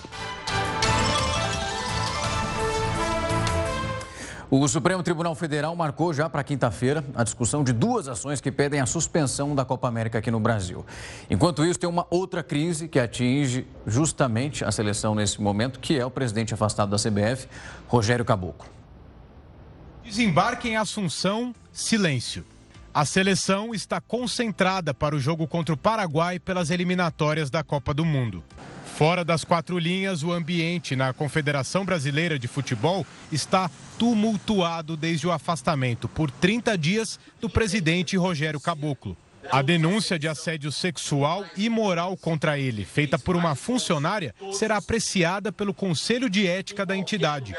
O 4.51 4.67
Supremo 4.67 5.03
Tribunal 5.03 5.35
Federal 5.35 5.75
marcou 5.75 6.12
já 6.12 6.27
para 6.27 6.43
quinta-feira 6.43 7.05
a 7.13 7.23
discussão 7.23 7.63
de 7.63 7.71
duas 7.71 8.07
ações 8.07 8.41
que 8.41 8.51
pedem 8.51 8.79
a 8.79 8.88
suspensão 8.88 9.53
da 9.53 9.63
Copa 9.63 9.88
América 9.88 10.17
aqui 10.17 10.31
no 10.31 10.39
Brasil. 10.39 10.83
Enquanto 11.29 11.63
isso, 11.63 11.79
tem 11.79 11.88
uma 11.88 12.07
outra 12.09 12.41
crise 12.41 12.88
que 12.88 12.99
atinge 12.99 13.67
justamente 13.85 14.65
a 14.65 14.71
seleção 14.71 15.13
nesse 15.13 15.39
momento, 15.39 15.79
que 15.79 15.99
é 15.99 16.03
o 16.03 16.09
presidente 16.09 16.51
afastado 16.51 16.89
da 16.89 16.97
CBF, 16.97 17.47
Rogério 17.88 18.25
Caboclo. 18.25 18.67
Desembarque 20.03 20.69
em 20.69 20.77
Assunção, 20.77 21.53
silêncio. 21.71 22.43
A 22.91 23.05
seleção 23.05 23.71
está 23.75 24.01
concentrada 24.01 24.95
para 24.95 25.15
o 25.15 25.19
jogo 25.19 25.47
contra 25.47 25.75
o 25.75 25.77
Paraguai 25.77 26.39
pelas 26.39 26.71
eliminatórias 26.71 27.51
da 27.51 27.63
Copa 27.63 27.93
do 27.93 28.03
Mundo. 28.03 28.43
Fora 28.99 29.23
das 29.23 29.45
quatro 29.45 29.79
linhas, 29.79 30.23
o 30.23 30.33
ambiente 30.33 30.93
na 30.93 31.13
Confederação 31.13 31.85
Brasileira 31.85 32.38
de 32.38 32.49
Futebol 32.49 33.07
está 33.31 33.71
tumultuado 33.97 34.97
desde 34.97 35.25
o 35.25 35.31
afastamento 35.31 36.09
por 36.09 36.29
30 36.29 36.77
dias 36.77 37.17
do 37.39 37.49
presidente 37.49 38.17
Rogério 38.17 38.59
Caboclo. 38.59 39.15
A 39.49 39.62
denúncia 39.62 40.19
de 40.19 40.27
assédio 40.27 40.69
sexual 40.69 41.45
e 41.55 41.69
moral 41.69 42.17
contra 42.17 42.59
ele, 42.59 42.83
feita 42.83 43.17
por 43.17 43.38
uma 43.38 43.55
funcionária, 43.55 44.35
será 44.51 44.75
apreciada 44.75 45.49
pelo 45.49 45.73
Conselho 45.73 46.29
de 46.29 46.45
Ética 46.45 46.85
da 46.85 46.97
entidade. 46.97 47.55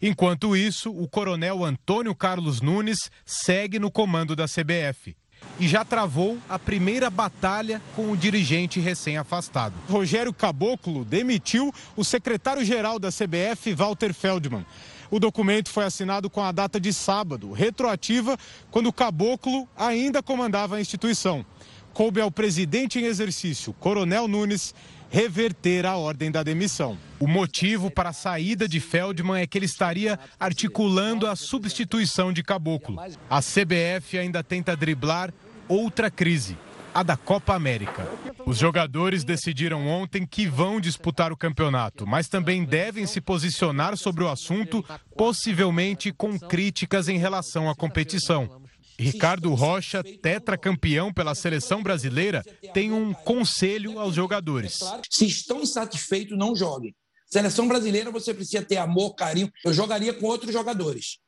Enquanto 0.00 0.56
isso, 0.56 0.92
o 0.92 1.08
coronel 1.08 1.64
Antônio 1.64 2.14
Carlos 2.14 2.60
Nunes 2.60 3.10
segue 3.26 3.80
no 3.80 3.90
comando 3.90 4.36
da 4.36 4.44
CBF 4.44 5.16
e 5.58 5.68
já 5.68 5.84
travou 5.84 6.38
a 6.48 6.58
primeira 6.58 7.08
batalha 7.08 7.80
com 7.94 8.10
o 8.10 8.16
dirigente 8.16 8.80
recém-afastado. 8.80 9.74
Rogério 9.88 10.32
Caboclo 10.32 11.04
demitiu 11.04 11.72
o 11.96 12.04
secretário-geral 12.04 12.98
da 12.98 13.10
CBF, 13.10 13.72
Walter 13.74 14.12
Feldman. 14.12 14.66
O 15.10 15.20
documento 15.20 15.70
foi 15.70 15.84
assinado 15.84 16.28
com 16.28 16.42
a 16.42 16.50
data 16.50 16.80
de 16.80 16.92
sábado, 16.92 17.52
retroativa, 17.52 18.36
quando 18.70 18.92
Caboclo 18.92 19.68
ainda 19.76 20.22
comandava 20.22 20.76
a 20.76 20.80
instituição. 20.80 21.44
Coube 21.92 22.20
ao 22.20 22.30
presidente 22.30 22.98
em 22.98 23.04
exercício, 23.04 23.72
Coronel 23.74 24.26
Nunes, 24.26 24.74
reverter 25.14 25.86
a 25.86 25.96
ordem 25.96 26.28
da 26.28 26.42
demissão. 26.42 26.98
O 27.20 27.28
motivo 27.28 27.88
para 27.88 28.08
a 28.08 28.12
saída 28.12 28.66
de 28.66 28.80
Feldman 28.80 29.40
é 29.40 29.46
que 29.46 29.56
ele 29.56 29.64
estaria 29.64 30.18
articulando 30.40 31.28
a 31.28 31.36
substituição 31.36 32.32
de 32.32 32.42
Caboclo. 32.42 32.96
A 33.30 33.40
CBF 33.40 34.18
ainda 34.18 34.42
tenta 34.42 34.76
driblar 34.76 35.32
outra 35.68 36.10
crise, 36.10 36.58
a 36.92 37.04
da 37.04 37.16
Copa 37.16 37.54
América. 37.54 38.08
Os 38.44 38.58
jogadores 38.58 39.22
decidiram 39.22 39.86
ontem 39.86 40.26
que 40.26 40.48
vão 40.48 40.80
disputar 40.80 41.30
o 41.30 41.36
campeonato, 41.36 42.04
mas 42.04 42.26
também 42.26 42.64
devem 42.64 43.06
se 43.06 43.20
posicionar 43.20 43.96
sobre 43.96 44.24
o 44.24 44.28
assunto, 44.28 44.84
possivelmente 45.16 46.10
com 46.10 46.36
críticas 46.36 47.08
em 47.08 47.18
relação 47.18 47.70
à 47.70 47.74
competição. 47.76 48.63
Ricardo 48.98 49.52
Rocha, 49.54 50.02
tetracampeão 50.02 51.12
pela 51.12 51.34
seleção 51.34 51.82
brasileira, 51.82 52.44
tem 52.72 52.92
um 52.92 53.12
conselho 53.12 53.98
aos 53.98 54.14
jogadores. 54.14 54.80
Se 55.10 55.26
estão 55.26 55.60
insatisfeitos, 55.60 56.36
não 56.36 56.54
joguem. 56.54 56.94
Seleção 57.26 57.66
brasileira, 57.66 58.10
você 58.10 58.32
precisa 58.32 58.62
ter 58.62 58.76
amor, 58.76 59.14
carinho. 59.14 59.50
Eu 59.64 59.72
jogaria 59.72 60.12
com 60.14 60.26
outros 60.26 60.52
jogadores 60.52 61.18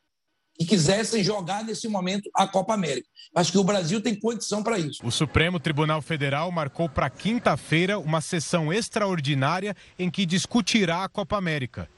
que 0.59 0.65
quisessem 0.65 1.23
jogar 1.23 1.65
nesse 1.65 1.87
momento 1.87 2.31
a 2.35 2.47
Copa 2.47 2.73
América. 2.75 3.09
Acho 3.35 3.53
que 3.53 3.59
o 3.59 3.65
Brasil 3.65 4.01
tem 4.01 4.15
condição 4.15 4.63
para 4.63 4.79
isso. 4.79 5.05
O 5.05 5.11
Supremo 5.11 5.61
Tribunal 5.61 6.01
Federal 6.01 6.51
marcou 6.51 6.89
para 6.89 7.11
quinta-feira 7.11 7.99
uma 7.99 8.21
sessão 8.21 8.73
extraordinária 8.73 9.77
em 9.99 10.11
que 10.11 10.25
discutirá 10.25 11.05
a 11.05 11.09
Copa 11.09 11.37
América. 11.37 11.89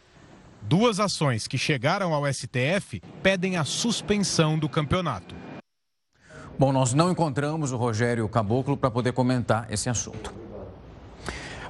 Duas 0.62 0.98
ações 0.98 1.46
que 1.46 1.57
chegaram 1.57 2.12
ao 2.12 2.31
STF 2.33 3.00
pedem 3.22 3.57
a 3.57 3.64
suspensão 3.64 4.59
do 4.59 4.68
campeonato. 4.68 5.35
Bom, 6.59 6.73
nós 6.73 6.92
não 6.92 7.09
encontramos 7.09 7.71
o 7.71 7.77
Rogério 7.77 8.29
Caboclo 8.29 8.77
para 8.77 8.90
poder 8.90 9.12
comentar 9.12 9.68
esse 9.71 9.88
assunto. 9.88 10.35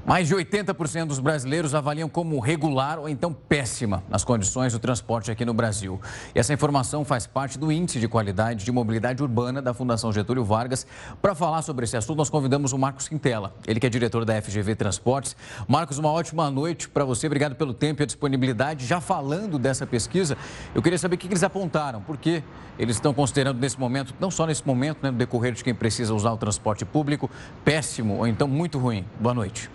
Mais 0.08 0.26
de 0.26 0.34
80% 0.34 1.04
dos 1.04 1.18
brasileiros 1.18 1.74
avaliam 1.74 2.08
como 2.08 2.40
regular 2.40 2.98
ou 2.98 3.10
então 3.10 3.30
péssima 3.30 4.02
as 4.10 4.24
condições 4.24 4.72
do 4.72 4.78
transporte 4.78 5.30
aqui 5.30 5.44
no 5.44 5.52
Brasil. 5.52 6.00
E 6.34 6.38
essa 6.38 6.50
informação 6.50 7.04
faz 7.04 7.26
parte 7.26 7.58
do 7.58 7.70
Índice 7.70 8.00
de 8.00 8.08
Qualidade 8.08 8.64
de 8.64 8.72
Mobilidade 8.72 9.22
Urbana 9.22 9.60
da 9.60 9.74
Fundação 9.74 10.10
Getúlio 10.10 10.42
Vargas. 10.42 10.86
Para 11.20 11.34
falar 11.34 11.60
sobre 11.60 11.84
esse 11.84 11.94
assunto, 11.94 12.16
nós 12.16 12.30
convidamos 12.30 12.72
o 12.72 12.78
Marcos 12.78 13.06
Quintela, 13.06 13.54
ele 13.66 13.78
que 13.78 13.86
é 13.86 13.90
diretor 13.90 14.24
da 14.24 14.40
FGV 14.40 14.76
Transportes. 14.76 15.36
Marcos, 15.68 15.98
uma 15.98 16.10
ótima 16.10 16.50
noite 16.50 16.88
para 16.88 17.04
você. 17.04 17.26
Obrigado 17.26 17.54
pelo 17.54 17.74
tempo 17.74 18.00
e 18.00 18.04
a 18.04 18.06
disponibilidade. 18.06 18.86
Já 18.86 19.02
falando 19.02 19.58
dessa 19.58 19.86
pesquisa, 19.86 20.38
eu 20.74 20.80
queria 20.80 20.98
saber 20.98 21.16
o 21.16 21.18
que 21.18 21.26
eles 21.26 21.42
apontaram, 21.42 22.00
por 22.00 22.16
que 22.16 22.42
eles 22.78 22.96
estão 22.96 23.12
considerando 23.12 23.60
nesse 23.60 23.78
momento, 23.78 24.14
não 24.18 24.30
só 24.30 24.46
nesse 24.46 24.66
momento, 24.66 25.00
né, 25.02 25.10
no 25.10 25.18
decorrer 25.18 25.52
de 25.52 25.62
quem 25.62 25.74
precisa 25.74 26.14
usar 26.14 26.32
o 26.32 26.38
transporte 26.38 26.82
público, 26.86 27.28
péssimo 27.62 28.16
ou 28.16 28.26
então 28.26 28.48
muito 28.48 28.78
ruim. 28.78 29.04
Boa 29.20 29.34
noite. 29.34 29.68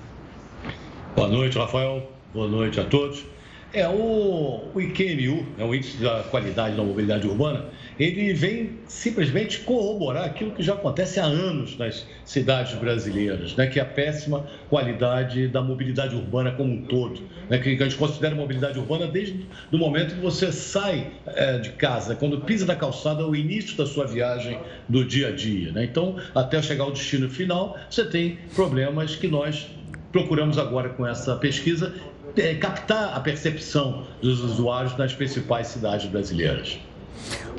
Boa 1.16 1.28
noite, 1.28 1.60
Rafael. 1.60 2.10
Boa 2.34 2.48
noite 2.48 2.80
a 2.80 2.84
todos. 2.84 3.24
É, 3.72 3.88
o, 3.88 4.64
o 4.74 4.82
IQMU, 4.82 5.46
é 5.60 5.64
o 5.64 5.76
Índice 5.76 5.98
da 5.98 6.24
Qualidade 6.24 6.76
da 6.76 6.84
Mobilidade 6.84 7.28
Urbana, 7.28 7.66
ele 8.00 8.34
vem 8.34 8.80
simplesmente 8.88 9.60
corroborar 9.60 10.26
aquilo 10.26 10.52
que 10.52 10.64
já 10.64 10.74
acontece 10.74 11.20
há 11.20 11.26
anos 11.26 11.78
nas 11.78 12.08
cidades 12.26 12.74
brasileiras, 12.76 13.56
né, 13.56 13.68
que 13.68 13.80
é 13.80 13.84
a 13.84 13.86
péssima 13.86 14.48
qualidade 14.70 15.48
da 15.48 15.62
mobilidade 15.62 16.16
urbana 16.16 16.52
como 16.52 16.74
um 16.74 16.82
todo. 16.84 17.22
Né, 17.48 17.60
que 17.60 17.70
a 17.70 17.84
gente 17.84 17.96
considera 17.96 18.34
mobilidade 18.34 18.80
urbana 18.80 19.06
desde 19.06 19.46
o 19.72 19.78
momento 19.78 20.16
que 20.16 20.22
você 20.22 20.52
sai 20.52 21.12
é, 21.28 21.60
de 21.60 21.70
casa, 21.72 22.16
quando 22.16 22.42
pisa 22.42 22.66
na 22.66 22.76
calçada, 22.76 23.28
o 23.28 23.36
início 23.36 23.78
da 23.78 23.86
sua 23.86 24.08
viagem 24.08 24.60
do 24.90 25.06
dia 25.06 25.28
a 25.28 25.32
dia. 25.32 25.72
Né? 25.72 25.84
Então, 25.84 26.16
até 26.34 26.60
chegar 26.60 26.86
ao 26.86 26.92
destino 26.92 27.30
final, 27.30 27.78
você 27.88 28.04
tem 28.04 28.40
problemas 28.56 29.16
que 29.16 29.28
nós 29.28 29.68
procuramos 30.14 30.60
agora 30.60 30.90
com 30.90 31.06
essa 31.06 31.36
pesquisa 31.36 31.94
é, 32.38 32.54
captar 32.56 33.18
a 33.18 33.20
percepção 33.20 34.06
dos 34.22 34.40
usuários 34.42 34.96
nas 34.96 35.14
principais 35.14 35.68
cidades 35.68 36.10
brasileiras. 36.10 36.80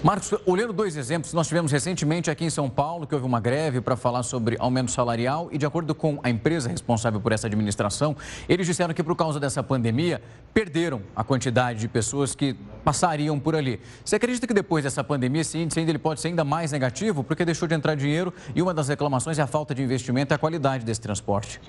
Marcos, 0.03 0.35
olhando 0.45 0.73
dois 0.73 0.97
exemplos, 0.97 1.33
nós 1.33 1.49
tivemos 1.49 1.73
recentemente 1.73 2.31
aqui 2.31 2.45
em 2.45 2.51
São 2.51 2.69
Paulo 2.69 3.07
que 3.07 3.15
houve 3.15 3.27
uma 3.27 3.41
greve 3.41 3.81
para 3.81 3.97
falar 3.97 4.23
sobre 4.23 4.57
aumento 4.59 4.91
salarial 4.91 5.49
e, 5.51 5.57
de 5.57 5.65
acordo 5.65 5.95
com 5.95 6.21
a 6.23 6.29
empresa 6.29 6.69
responsável 6.69 7.21
por 7.21 7.33
essa 7.33 7.47
administração, 7.47 8.15
eles 8.47 8.67
disseram 8.67 8.93
que 8.93 9.03
por 9.03 9.17
causa 9.17 9.41
dessa 9.41 9.63
pandemia 9.63 10.21
perderam 10.53 11.01
a 11.17 11.25
quantidade 11.25 11.81
de 11.81 11.89
pessoas 11.89 12.35
que 12.35 12.55
passariam 12.85 13.41
por 13.41 13.57
ali. 13.57 13.81
Você 14.05 14.17
acredita 14.17 14.47
que 14.47 14.53
depois 14.53 14.85
dessa 14.85 15.03
pandemia 15.03 15.41
esse 15.41 15.57
índice 15.57 15.79
ainda 15.79 15.91
ele 15.91 15.99
pode 15.99 16.21
ser 16.21 16.29
ainda 16.29 16.45
mais 16.45 16.71
negativo 16.71 17.25
porque 17.25 17.45
deixou 17.45 17.67
de 17.67 17.75
entrar 17.75 17.95
dinheiro 17.95 18.35
e 18.55 18.61
uma 18.61 18.75
das 18.75 18.89
reclamações 18.89 19.39
é 19.39 19.43
a 19.43 19.47
falta 19.47 19.75
de 19.75 19.83
investimento 19.83 20.33
e 20.33 20.37
a 20.37 20.39
qualidade 20.39 20.85
desse 20.85 21.01
transporte? 21.01 21.61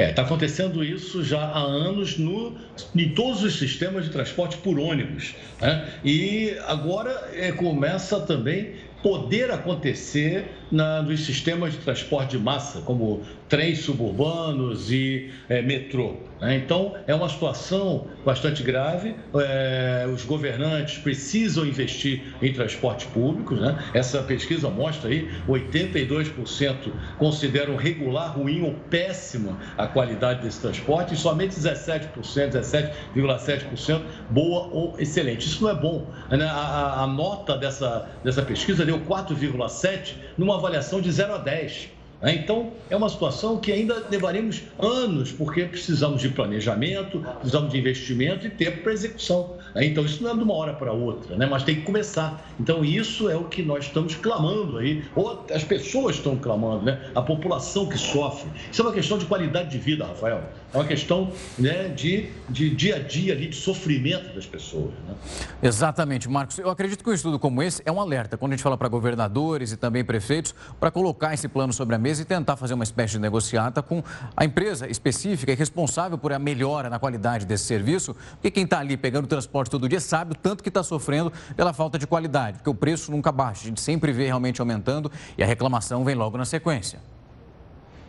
É, 0.00 0.08
está 0.08 0.22
acontecendo 0.22 0.82
isso 0.82 1.22
já 1.22 1.42
há 1.42 1.58
anos 1.58 2.16
no, 2.16 2.56
em 2.96 3.10
todos 3.10 3.42
os 3.42 3.58
sistemas 3.58 4.06
de 4.06 4.10
transporte 4.10 4.56
por 4.56 4.78
ônibus. 4.78 5.34
Né? 5.60 5.86
E 6.02 6.56
agora 6.66 7.28
é, 7.34 7.52
começa 7.52 8.18
também 8.20 8.76
poder 9.02 9.50
acontecer 9.50 10.46
na, 10.72 11.02
nos 11.02 11.26
sistemas 11.26 11.74
de 11.74 11.80
transporte 11.80 12.30
de 12.30 12.38
massa, 12.38 12.80
como 12.80 13.20
trens 13.50 13.80
suburbanos 13.80 14.92
e 14.92 15.30
é, 15.48 15.60
metrô. 15.60 16.14
Né? 16.40 16.54
Então, 16.54 16.94
é 17.06 17.14
uma 17.14 17.28
situação 17.28 18.06
bastante 18.24 18.62
grave. 18.62 19.16
É, 19.34 20.08
os 20.10 20.24
governantes 20.24 20.98
precisam 20.98 21.66
investir 21.66 22.22
em 22.40 22.52
transporte 22.52 23.06
público. 23.08 23.56
Né? 23.56 23.76
Essa 23.92 24.22
pesquisa 24.22 24.70
mostra 24.70 25.10
aí 25.10 25.28
82% 25.48 26.92
consideram 27.18 27.74
regular, 27.74 28.38
ruim 28.38 28.62
ou 28.62 28.72
péssima 28.88 29.58
a 29.76 29.86
qualidade 29.86 30.42
desse 30.42 30.60
transporte 30.60 31.14
e 31.14 31.16
somente 31.16 31.56
17%, 31.56 32.08
17,7% 32.14 34.00
boa 34.30 34.68
ou 34.72 34.94
excelente. 34.96 35.46
Isso 35.46 35.64
não 35.64 35.70
é 35.70 35.74
bom. 35.74 36.06
Né? 36.30 36.44
A, 36.44 36.52
a, 36.52 37.02
a 37.02 37.06
nota 37.08 37.58
dessa, 37.58 38.08
dessa 38.22 38.42
pesquisa 38.42 38.86
deu 38.86 39.00
4,7 39.00 40.14
numa 40.38 40.54
avaliação 40.54 41.00
de 41.00 41.10
0 41.10 41.34
a 41.34 41.38
10. 41.38 41.99
Né? 42.20 42.34
Então, 42.34 42.72
é 42.88 42.96
uma 42.96 43.08
situação 43.08 43.58
que 43.58 43.72
ainda 43.72 44.06
levaremos 44.10 44.62
anos, 44.78 45.32
porque 45.32 45.64
precisamos 45.64 46.20
de 46.20 46.28
planejamento, 46.28 47.20
precisamos 47.38 47.70
de 47.72 47.78
investimento 47.78 48.46
e 48.46 48.50
tempo 48.50 48.82
para 48.82 48.92
execução. 48.92 49.56
Né? 49.74 49.86
Então, 49.86 50.04
isso 50.04 50.22
não 50.22 50.30
é 50.30 50.34
de 50.34 50.42
uma 50.42 50.54
hora 50.54 50.74
para 50.74 50.92
outra, 50.92 51.36
né? 51.36 51.46
mas 51.46 51.62
tem 51.62 51.76
que 51.76 51.82
começar. 51.82 52.44
Então, 52.58 52.84
isso 52.84 53.28
é 53.28 53.36
o 53.36 53.44
que 53.44 53.62
nós 53.62 53.86
estamos 53.86 54.14
clamando 54.14 54.78
aí, 54.78 55.04
ou 55.14 55.44
as 55.52 55.64
pessoas 55.64 56.16
estão 56.16 56.36
clamando, 56.36 56.84
né? 56.84 57.00
a 57.14 57.22
população 57.22 57.88
que 57.88 57.96
sofre. 57.96 58.50
Isso 58.70 58.82
é 58.82 58.84
uma 58.84 58.92
questão 58.92 59.18
de 59.18 59.24
qualidade 59.24 59.70
de 59.70 59.78
vida, 59.78 60.04
Rafael. 60.04 60.42
É 60.72 60.76
uma 60.76 60.86
questão 60.86 61.32
né, 61.58 61.88
de, 61.88 62.28
de 62.48 62.70
dia 62.70 62.96
a 62.96 62.98
dia, 62.98 63.32
ali, 63.32 63.48
de 63.48 63.56
sofrimento 63.56 64.34
das 64.34 64.46
pessoas. 64.46 64.92
Né? 65.06 65.14
Exatamente, 65.62 66.28
Marcos. 66.28 66.58
Eu 66.58 66.70
acredito 66.70 67.02
que 67.02 67.10
um 67.10 67.12
estudo 67.12 67.38
como 67.38 67.62
esse 67.62 67.82
é 67.84 67.90
um 67.90 68.00
alerta, 68.00 68.36
quando 68.36 68.52
a 68.52 68.56
gente 68.56 68.62
fala 68.62 68.76
para 68.76 68.88
governadores 68.88 69.72
e 69.72 69.76
também 69.76 70.04
prefeitos, 70.04 70.54
para 70.78 70.90
colocar 70.90 71.34
esse 71.34 71.48
plano 71.48 71.72
sobre 71.72 71.96
a 71.96 71.98
mesa 71.98 72.09
e 72.18 72.24
tentar 72.24 72.56
fazer 72.56 72.74
uma 72.74 72.84
espécie 72.84 73.12
de 73.12 73.18
negociata 73.18 73.82
com 73.82 74.02
a 74.36 74.44
empresa 74.44 74.88
específica 74.88 75.52
e 75.52 75.54
responsável 75.54 76.18
por 76.18 76.32
a 76.32 76.38
melhora 76.38 76.90
na 76.90 76.98
qualidade 76.98 77.46
desse 77.46 77.64
serviço, 77.64 78.16
porque 78.32 78.50
quem 78.50 78.64
está 78.64 78.80
ali 78.80 78.96
pegando 78.96 79.26
transporte 79.26 79.70
todo 79.70 79.88
dia 79.88 80.00
sabe 80.00 80.32
o 80.32 80.34
tanto 80.34 80.62
que 80.62 80.68
está 80.68 80.82
sofrendo 80.82 81.32
pela 81.54 81.72
falta 81.72 81.98
de 81.98 82.06
qualidade, 82.06 82.58
porque 82.58 82.70
o 82.70 82.74
preço 82.74 83.10
nunca 83.10 83.30
baixa, 83.30 83.62
a 83.62 83.66
gente 83.66 83.80
sempre 83.80 84.12
vê 84.12 84.26
realmente 84.26 84.60
aumentando 84.60 85.12
e 85.36 85.42
a 85.42 85.46
reclamação 85.46 86.04
vem 86.04 86.14
logo 86.14 86.36
na 86.36 86.44
sequência. 86.44 86.98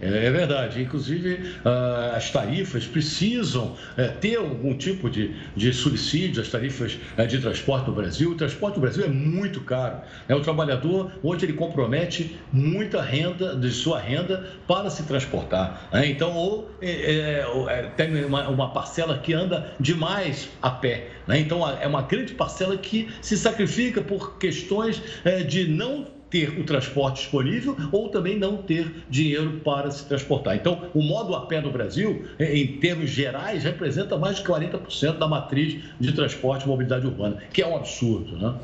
É, 0.02 0.26
é 0.26 0.32
verdade. 0.32 0.82
Inclusive, 0.82 1.54
ah, 1.64 2.14
as 2.16 2.32
tarifas 2.32 2.86
precisam 2.86 3.76
é, 3.96 4.08
ter 4.08 4.38
algum 4.38 4.74
tipo 4.74 5.10
de, 5.10 5.36
de 5.56 5.72
subsídio, 5.72 6.42
as 6.42 6.50
tarifas 6.50 6.98
é, 7.16 7.26
de 7.26 7.40
transporte 7.40 7.88
no 7.88 7.96
Brasil. 7.96 8.32
O 8.32 8.36
transporte 8.36 8.76
no 8.76 8.82
Brasil 8.82 9.06
é 9.06 9.08
muito 9.08 9.62
caro. 9.62 9.98
O 10.30 10.40
trabalhador, 10.40 11.12
hoje, 11.22 11.46
ele 11.46 11.54
compromete 11.54 12.38
muita 12.52 13.02
renda, 13.02 13.56
de 13.56 13.70
sua 13.70 14.00
renda, 14.00 14.48
para 14.68 14.90
se 14.90 15.04
transportar. 15.04 15.88
Né? 15.94 16.08
Então, 16.08 16.34
ou 16.34 16.72
é, 16.82 17.44
é, 17.70 17.92
tem 17.96 18.26
uma, 18.26 18.48
uma, 18.50 18.72
parcela 18.72 19.18
que 19.20 19.34
anda 19.34 19.74
demais 19.80 20.50
a 20.62 20.70
pé. 20.70 21.10
Né? 21.28 21.40
Então, 21.40 21.68
é 21.70 21.86
uma 21.86 22.02
grande 22.02 22.34
parcela 22.34 22.76
que 22.78 23.10
se 23.22 23.38
sacrifica 23.38 24.02
por 24.02 24.38
questões 24.38 25.02
de 25.48 25.68
não 25.68 26.08
ter 26.32 26.58
o 26.58 26.64
transporte 26.64 27.22
disponível 27.22 27.76
ou 27.92 28.10
também 28.10 28.40
não 28.40 28.58
ter 28.58 28.92
dinheiro 29.10 29.60
para 29.64 29.92
se 29.92 30.06
transportar. 30.06 30.56
Então, 30.56 30.86
o 30.94 31.04
modo 31.04 31.36
a 31.36 31.46
pé 31.46 31.62
no 31.62 31.70
Brasil, 31.70 32.26
em 32.40 32.68
termos 32.78 33.10
gerais, 33.10 33.64
representa 33.64 34.18
mais 34.18 34.38
de 34.38 34.44
40% 34.44 35.18
da 35.18 35.28
matriz 35.28 35.78
de 36.00 36.12
transporte 36.14 36.64
e 36.64 36.68
mobilidade 36.68 37.06
urbana, 37.06 37.38
que 37.52 37.62
é 37.62 37.68
um 37.68 37.76
absurdo, 37.76 38.38
né? 38.38 38.56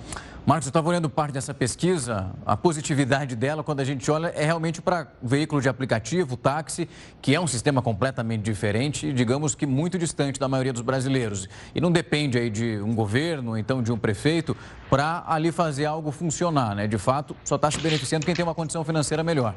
Marcos, 0.48 0.68
eu 0.68 0.70
estava 0.70 0.88
olhando 0.88 1.10
parte 1.10 1.34
dessa 1.34 1.54
pesquisa, 1.54 2.32
a 2.46 2.56
positividade 2.56 3.36
dela, 3.36 3.66
quando 3.66 3.82
a 3.82 3.84
gente 3.84 4.10
olha, 4.10 4.28
é 4.28 4.46
realmente 4.46 4.82
para 4.82 5.12
veículo 5.22 5.62
de 5.62 5.68
aplicativo, 5.68 6.38
táxi, 6.38 6.88
que 7.22 7.36
é 7.36 7.40
um 7.42 7.46
sistema 7.46 7.82
completamente 7.82 8.44
diferente, 8.44 9.12
digamos 9.12 9.56
que 9.56 9.66
muito 9.66 10.00
distante 10.00 10.40
da 10.40 10.48
maioria 10.48 10.72
dos 10.72 10.82
brasileiros. 10.82 11.50
E 11.76 11.82
não 11.82 11.92
depende 11.92 12.38
aí 12.38 12.50
de 12.50 12.78
um 12.78 12.96
governo, 12.96 13.58
então 13.58 13.84
de 13.84 13.92
um 13.92 13.98
prefeito, 13.98 14.56
para 14.90 15.22
ali 15.28 15.52
fazer 15.52 15.84
algo 15.84 16.12
funcionar, 16.12 16.74
né? 16.74 16.88
De 16.88 16.98
fato, 16.98 17.36
só 17.44 17.58
está 17.58 17.70
se 17.70 17.82
beneficiando 17.82 18.26
quem 18.26 18.34
tem 18.34 18.46
uma 18.46 18.56
condição 18.56 18.86
financeira 18.86 19.26
melhor. 19.26 19.54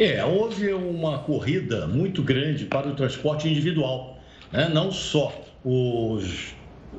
É, 0.00 0.24
houve 0.24 0.72
uma 0.72 1.18
corrida 1.18 1.86
muito 1.86 2.22
grande 2.22 2.64
para 2.64 2.88
o 2.88 2.94
transporte 2.94 3.46
individual, 3.46 4.16
né? 4.50 4.70
não 4.72 4.90
só 4.90 5.38
os 5.62 6.54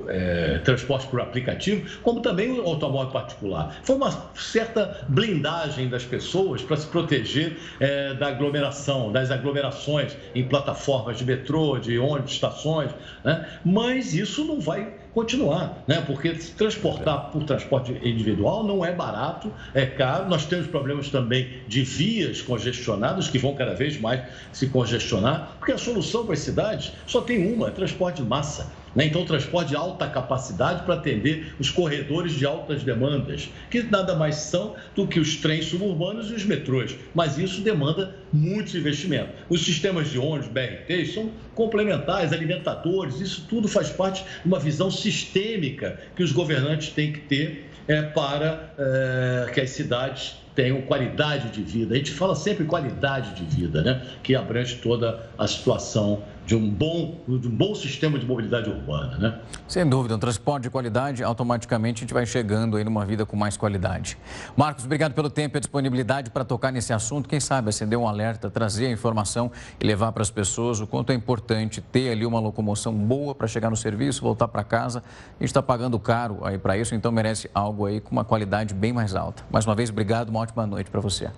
é, 0.07 0.59
transporte 0.59 1.07
por 1.07 1.21
aplicativo, 1.21 1.99
como 2.01 2.21
também 2.21 2.51
o 2.51 2.65
automóvel 2.65 3.11
particular. 3.11 3.77
Foi 3.83 3.95
uma 3.95 4.31
certa 4.35 5.05
blindagem 5.07 5.89
das 5.89 6.05
pessoas 6.05 6.61
para 6.61 6.77
se 6.77 6.87
proteger 6.87 7.57
é, 7.79 8.13
da 8.13 8.27
aglomeração, 8.27 9.11
das 9.11 9.31
aglomerações 9.31 10.15
em 10.33 10.47
plataformas 10.47 11.17
de 11.17 11.25
metrô, 11.25 11.77
de 11.77 11.97
ônibus, 11.97 12.31
estações, 12.31 12.91
né? 13.23 13.47
mas 13.63 14.13
isso 14.13 14.45
não 14.45 14.59
vai 14.59 14.93
continuar, 15.13 15.83
né? 15.87 16.03
porque 16.05 16.33
transportar 16.33 17.31
por 17.31 17.43
transporte 17.45 17.93
individual 18.03 18.65
não 18.65 18.83
é 18.83 18.93
barato, 18.93 19.51
é 19.73 19.85
caro. 19.85 20.29
Nós 20.29 20.45
temos 20.45 20.67
problemas 20.67 21.09
também 21.09 21.63
de 21.67 21.81
vias 21.83 22.41
congestionadas, 22.41 23.29
que 23.29 23.37
vão 23.37 23.55
cada 23.55 23.73
vez 23.73 23.99
mais 23.99 24.21
se 24.51 24.67
congestionar, 24.67 25.55
porque 25.57 25.71
a 25.71 25.77
solução 25.77 26.25
para 26.25 26.33
as 26.33 26.39
cidades 26.39 26.91
só 27.07 27.21
tem 27.21 27.53
uma: 27.53 27.69
é 27.69 27.71
transporte 27.71 28.21
de 28.21 28.27
massa. 28.27 28.69
Né? 28.95 29.05
Então, 29.05 29.25
transporte 29.25 29.69
de 29.69 29.75
alta 29.75 30.07
capacidade 30.07 30.83
para 30.83 30.95
atender 30.95 31.53
os 31.59 31.69
corredores 31.69 32.33
de 32.33 32.45
altas 32.45 32.83
demandas, 32.83 33.49
que 33.69 33.83
nada 33.83 34.15
mais 34.15 34.35
são 34.35 34.75
do 34.95 35.05
que 35.05 35.19
os 35.19 35.35
trens 35.35 35.65
suburbanos 35.65 36.31
e 36.31 36.33
os 36.33 36.45
metrôs. 36.45 36.95
Mas 37.13 37.37
isso 37.37 37.61
demanda 37.61 38.15
muitos 38.31 38.73
investimentos. 38.73 39.35
Os 39.49 39.65
sistemas 39.65 40.09
de 40.09 40.17
ônibus, 40.17 40.47
BRT, 40.47 41.05
são 41.13 41.31
complementares, 41.53 42.31
alimentadores, 42.31 43.19
isso 43.19 43.45
tudo 43.49 43.67
faz 43.67 43.89
parte 43.89 44.23
de 44.23 44.47
uma 44.47 44.59
visão 44.59 44.89
sistêmica 44.89 45.99
que 46.15 46.23
os 46.23 46.31
governantes 46.31 46.89
têm 46.89 47.11
que 47.11 47.19
ter 47.19 47.69
é, 47.87 48.01
para 48.01 48.73
é, 48.77 49.51
que 49.51 49.61
as 49.61 49.69
cidades 49.71 50.35
tenham 50.55 50.81
qualidade 50.83 51.49
de 51.49 51.61
vida. 51.61 51.93
A 51.93 51.97
gente 51.97 52.11
fala 52.11 52.33
sempre 52.33 52.63
qualidade 52.65 53.35
de 53.35 53.55
vida, 53.55 53.81
né? 53.83 54.01
que 54.23 54.35
abrange 54.35 54.77
toda 54.77 55.29
a 55.37 55.45
situação 55.45 56.23
de 56.45 56.55
um 56.55 56.69
bom, 56.69 57.17
de 57.27 57.47
um 57.47 57.51
bom 57.51 57.73
sistema 57.73 58.19
de 58.19 58.25
mobilidade 58.25 58.69
urbana, 58.69 59.17
né? 59.17 59.39
Sem 59.67 59.85
dúvida, 59.87 60.15
um 60.15 60.19
transporte 60.19 60.63
de 60.63 60.69
qualidade, 60.69 61.23
automaticamente 61.23 61.99
a 61.99 62.01
gente 62.01 62.13
vai 62.13 62.25
chegando 62.25 62.77
aí 62.77 62.83
numa 62.83 63.05
vida 63.05 63.25
com 63.25 63.35
mais 63.35 63.57
qualidade. 63.57 64.17
Marcos, 64.55 64.85
obrigado 64.85 65.13
pelo 65.13 65.29
tempo 65.29 65.55
e 65.55 65.57
a 65.57 65.59
disponibilidade 65.59 66.29
para 66.29 66.45
tocar 66.45 66.71
nesse 66.71 66.93
assunto. 66.93 67.27
Quem 67.27 67.39
sabe 67.39 67.69
acender 67.69 67.97
um 67.97 68.07
alerta, 68.07 68.49
trazer 68.49 68.87
a 68.87 68.91
informação 68.91 69.51
e 69.79 69.85
levar 69.85 70.11
para 70.11 70.21
as 70.21 70.29
pessoas 70.29 70.79
o 70.79 70.87
quanto 70.87 71.11
é 71.11 71.15
importante 71.15 71.81
ter 71.81 72.11
ali 72.11 72.25
uma 72.25 72.39
locomoção 72.39 72.93
boa 72.93 73.33
para 73.33 73.47
chegar 73.47 73.69
no 73.69 73.75
serviço, 73.75 74.21
voltar 74.21 74.47
para 74.47 74.63
casa. 74.63 74.99
A 74.99 75.43
gente 75.43 75.49
está 75.49 75.63
pagando 75.63 75.97
caro 75.99 76.39
aí 76.43 76.57
para 76.57 76.77
isso, 76.77 76.93
então 76.93 77.11
merece 77.11 77.49
algo 77.53 77.85
aí 77.85 77.99
com 77.99 78.11
uma 78.11 78.23
qualidade 78.23 78.73
bem 78.73 78.93
mais 78.93 79.15
alta. 79.15 79.43
Mais 79.49 79.65
uma 79.65 79.73
vez, 79.73 79.89
obrigado, 79.89 80.29
uma 80.29 80.41
ótima 80.41 80.67
noite 80.67 80.91
para 80.91 81.01
você. 81.01 81.29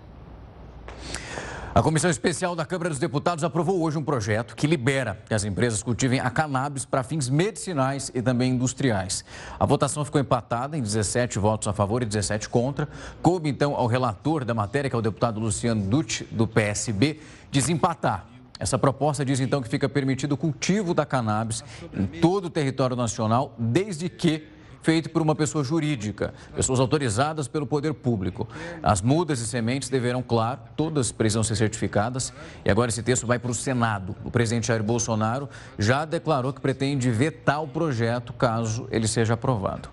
A 1.78 1.84
Comissão 1.84 2.10
Especial 2.10 2.56
da 2.56 2.66
Câmara 2.66 2.90
dos 2.90 2.98
Deputados 2.98 3.44
aprovou 3.44 3.80
hoje 3.84 4.00
um 4.00 4.04
projeto 4.04 4.56
que 4.56 4.66
libera 4.66 5.16
que 5.28 5.34
as 5.36 5.44
empresas 5.44 5.84
cultivem 5.84 6.20
a 6.20 6.28
cannabis 6.28 6.86
para 6.86 7.04
fins 7.04 7.30
medicinais 7.30 8.12
e 8.16 8.20
também 8.20 8.54
industriais. 8.54 9.24
A 9.60 9.64
votação 9.64 10.04
ficou 10.04 10.20
empatada 10.20 10.76
em 10.76 10.82
17 10.82 11.38
votos 11.38 11.68
a 11.68 11.74
favor 11.74 12.02
e 12.02 12.06
17 12.08 12.50
contra. 12.50 12.90
Coube 13.22 13.48
então 13.48 13.76
ao 13.76 13.86
relator 13.86 14.44
da 14.44 14.56
matéria, 14.56 14.90
que 14.90 14.96
é 14.96 14.98
o 14.98 15.04
deputado 15.04 15.40
Luciano 15.40 15.80
Dutti, 15.84 16.24
do 16.32 16.48
PSB, 16.48 17.20
desempatar. 17.52 18.26
Essa 18.60 18.80
proposta 18.80 19.24
diz 19.24 19.40
então 19.40 19.62
que 19.62 19.70
fica 19.70 19.88
permitido 19.88 20.32
o 20.32 20.38
cultivo 20.38 20.96
da 20.96 21.06
cannabis 21.06 21.64
em 21.94 22.08
todo 22.08 22.46
o 22.46 22.50
território 22.50 22.96
nacional, 22.96 23.54
desde 23.56 24.10
que 24.10 24.48
feito 24.82 25.10
por 25.10 25.22
uma 25.22 25.36
pessoa 25.36 25.64
jurídica, 25.64 26.34
pessoas 26.56 26.80
autorizadas 26.80 27.48
pelo 27.48 27.66
poder 27.66 27.94
público. 27.94 28.48
As 28.82 29.02
mudas 29.02 29.40
e 29.40 29.48
sementes 29.48 29.90
deverão, 29.90 30.22
claro, 30.22 30.62
todas 30.76 31.12
precisam 31.12 31.44
ser 31.44 31.56
certificadas. 31.56 32.34
E 32.64 32.70
agora 32.70 32.90
esse 32.90 33.04
texto 33.04 33.28
vai 33.28 33.40
para 33.40 33.52
o 33.52 33.56
Senado. 33.56 34.16
O 34.24 34.32
presidente 34.32 34.68
Jair 34.68 34.84
Bolsonaro 34.84 35.50
já 35.78 36.06
declarou 36.06 36.54
que 36.54 36.62
pretende 36.62 37.10
vetar 37.12 37.62
o 37.62 37.68
projeto 37.68 38.34
caso 38.34 38.88
ele 38.92 39.08
seja 39.08 39.34
aprovado. 39.34 39.90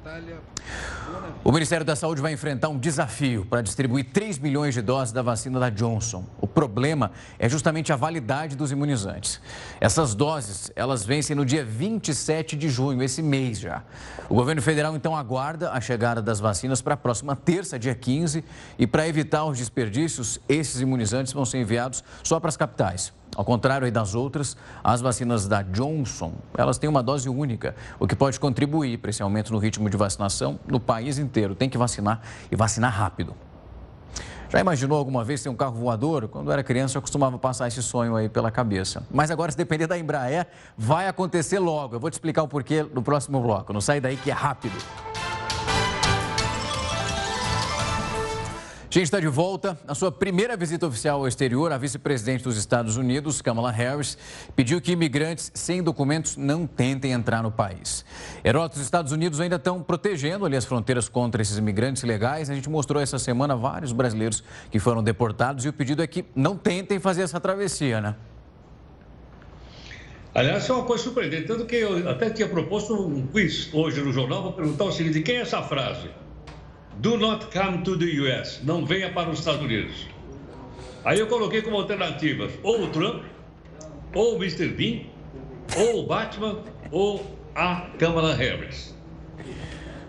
O 1.43 1.53
Ministério 1.53 1.85
da 1.85 1.95
Saúde 1.95 2.21
vai 2.23 2.33
enfrentar 2.33 2.69
um 2.69 2.79
desafio 2.79 3.45
para 3.45 3.63
distribuir 3.63 4.07
3 4.13 4.39
milhões 4.39 4.75
de 4.75 4.81
doses 4.81 5.13
da 5.13 5.23
vacina 5.23 5.61
da 5.61 5.71
Johnson. 5.71 6.25
O 6.41 6.47
problema 6.47 7.13
é 7.39 7.49
justamente 7.49 7.93
a 7.93 7.97
validade 7.97 8.57
dos 8.57 8.73
imunizantes. 8.73 9.41
Essas 9.81 10.15
doses, 10.15 10.73
elas 10.75 11.05
vencem 11.05 11.37
no 11.37 11.45
dia 11.45 11.65
27 11.65 12.57
de 12.57 12.69
junho, 12.69 13.03
esse 13.03 13.23
mês 13.23 13.59
já. 13.59 13.83
O 14.29 14.35
governo 14.35 14.63
federal 14.63 14.97
então 14.97 15.17
aguarda 15.17 15.71
a 15.73 15.81
chegada 15.81 16.23
das 16.23 16.41
vacinas 16.41 16.81
para 16.81 16.95
a 16.95 16.97
próxima 16.97 17.37
terça, 17.37 17.79
dia 17.79 17.95
15, 17.95 18.45
e 18.79 18.87
para 18.87 19.07
evitar 19.07 19.45
os 19.45 19.59
desperdícios, 19.59 20.41
esses 20.49 20.81
imunizantes 20.81 21.33
vão 21.33 21.45
ser 21.45 21.59
enviados 21.59 22.03
só 22.23 22.41
para 22.41 22.49
as 22.49 22.57
capitais. 22.57 23.13
Ao 23.37 23.45
contrário 23.45 23.91
das 23.91 24.15
outras, 24.15 24.57
as 24.83 25.01
vacinas 25.01 25.49
da 25.49 25.61
Johnson, 25.63 26.35
elas 26.57 26.79
têm 26.79 26.89
uma 26.89 27.03
dose 27.03 27.29
única, 27.29 27.75
o 27.99 28.07
que 28.07 28.15
pode 28.15 28.39
contribuir 28.39 28.99
para 28.99 29.11
esse 29.11 29.23
aumento 29.23 29.53
no 29.53 29.59
ritmo 29.59 29.91
de 29.91 29.97
vacinação 29.97 30.59
no 30.69 30.79
país 30.79 31.14
inteiro. 31.19 31.55
Tem 31.55 31.69
que 31.69 31.79
vacinar 31.79 32.21
e 32.51 32.57
vacinar 32.57 32.93
rápido. 32.93 33.35
Já 34.55 34.61
imaginou 34.61 34.97
alguma 34.97 35.25
vez 35.25 35.43
ter 35.43 35.49
um 35.49 35.57
carro 35.57 35.75
voador? 35.75 36.29
Quando 36.29 36.53
era 36.53 36.63
criança, 36.63 36.97
eu 36.97 37.03
costumava 37.03 37.37
passar 37.39 37.67
esse 37.67 37.83
sonho 37.83 38.15
aí 38.15 38.29
pela 38.29 38.53
cabeça. 38.53 39.05
Mas 39.11 39.31
agora, 39.31 39.51
se 39.51 39.59
depender 39.59 39.89
da 39.89 39.99
Embraer, 39.99 40.47
vai 40.79 41.09
acontecer 41.09 41.59
logo. 41.59 41.97
Eu 41.97 42.01
vou 42.01 42.09
te 42.09 42.15
explicar 42.15 42.45
o 42.45 42.49
porquê 42.49 42.83
no 42.83 43.03
próximo 43.03 43.41
bloco. 43.41 43.73
Não 43.73 43.81
sai 43.81 44.01
daí 44.01 44.17
que 44.17 44.31
é 44.31 44.35
rápido. 44.35 44.77
Gente 49.01 49.07
está 49.07 49.19
de 49.19 49.27
volta. 49.27 49.77
Na 49.87 49.95
sua 49.95 50.13
primeira 50.13 50.57
visita 50.57 50.87
oficial 50.87 51.19
ao 51.19 51.27
exterior, 51.27 51.73
a 51.73 51.79
vice-presidente 51.79 52.45
dos 52.45 52.57
Estados 52.57 52.97
Unidos, 52.97 53.43
Kamala 53.43 53.73
Harris, 53.73 54.17
pediu 54.55 54.81
que 54.81 54.93
imigrantes 54.93 55.51
sem 55.53 55.83
documentos 55.83 56.37
não 56.37 56.65
tentem 56.65 57.11
entrar 57.11 57.43
no 57.43 57.51
país. 57.51 58.05
Heródoto, 58.45 58.77
os 58.77 58.83
Estados 58.83 59.11
Unidos 59.11 59.41
ainda 59.41 59.57
estão 59.57 59.83
protegendo 59.83 60.47
ali 60.47 60.57
as 60.57 60.65
fronteiras 60.65 61.09
contra 61.09 61.43
esses 61.43 61.59
imigrantes 61.59 62.05
ilegais. 62.05 62.49
A 62.49 62.55
gente 62.55 62.71
mostrou 62.71 63.03
essa 63.03 63.19
semana 63.19 63.57
vários 63.57 63.91
brasileiros 63.91 64.45
que 64.71 64.79
foram 64.79 65.03
deportados 65.03 65.65
e 65.65 65.69
o 65.69 65.73
pedido 65.73 66.01
é 66.01 66.07
que 66.07 66.25
não 66.33 66.57
tentem 66.57 67.01
fazer 67.01 67.23
essa 67.23 67.41
travessia, 67.41 68.01
né? 68.01 68.15
Aliás, 70.33 70.69
é 70.69 70.73
uma 70.73 70.85
coisa 70.85 71.03
surpreendente, 71.03 71.49
tanto 71.49 71.65
que 71.65 71.77
eu 71.77 72.09
até 72.09 72.31
tinha 72.31 72.49
proposto 72.49 72.95
um 72.95 73.27
quiz 73.27 73.71
hoje 73.73 74.01
no 74.03 74.13
jornal 74.13 74.43
para 74.45 74.53
perguntar 74.53 74.85
o 74.85 74.93
seguinte: 74.93 75.21
quem 75.21 75.37
é 75.37 75.41
essa 75.41 75.63
frase? 75.63 76.11
Do 77.01 77.17
not 77.17 77.47
come 77.47 77.83
to 77.83 77.99
the 77.99 78.07
US. 78.21 78.61
Não 78.63 78.85
venha 78.87 79.13
para 79.13 79.31
os 79.31 79.39
Estados 79.41 79.61
Unidos. 79.61 80.07
Aí 81.05 81.19
eu 81.19 81.27
coloquei 81.27 81.61
como 81.61 81.77
alternativas 81.77 82.53
ou 82.63 82.85
o 82.85 82.89
Trump, 82.89 83.25
ou 84.15 84.37
o 84.37 84.43
Mr. 84.43 84.69
Bean, 84.69 85.01
ou 85.77 86.05
o 86.05 86.07
Batman, 86.07 86.61
ou 86.91 87.25
a 87.55 87.89
Kamala 87.99 88.35
Harris. 88.35 88.95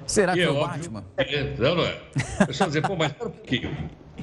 Será 0.07 0.33
e 0.33 0.35
que 0.37 0.41
é 0.43 0.49
o 0.49 0.55
óbvio, 0.55 0.91
Batman? 0.91 1.03
É, 1.17 1.55
não, 1.57 1.75
não 1.75 1.83
é. 1.85 1.97
Deixa 2.45 2.63
eu 2.63 2.67
dizer, 2.67 2.81
pô, 2.83 2.95
mas 2.95 3.11
espera 3.11 3.29
um 3.29 3.31
pouquinho. 3.31 3.77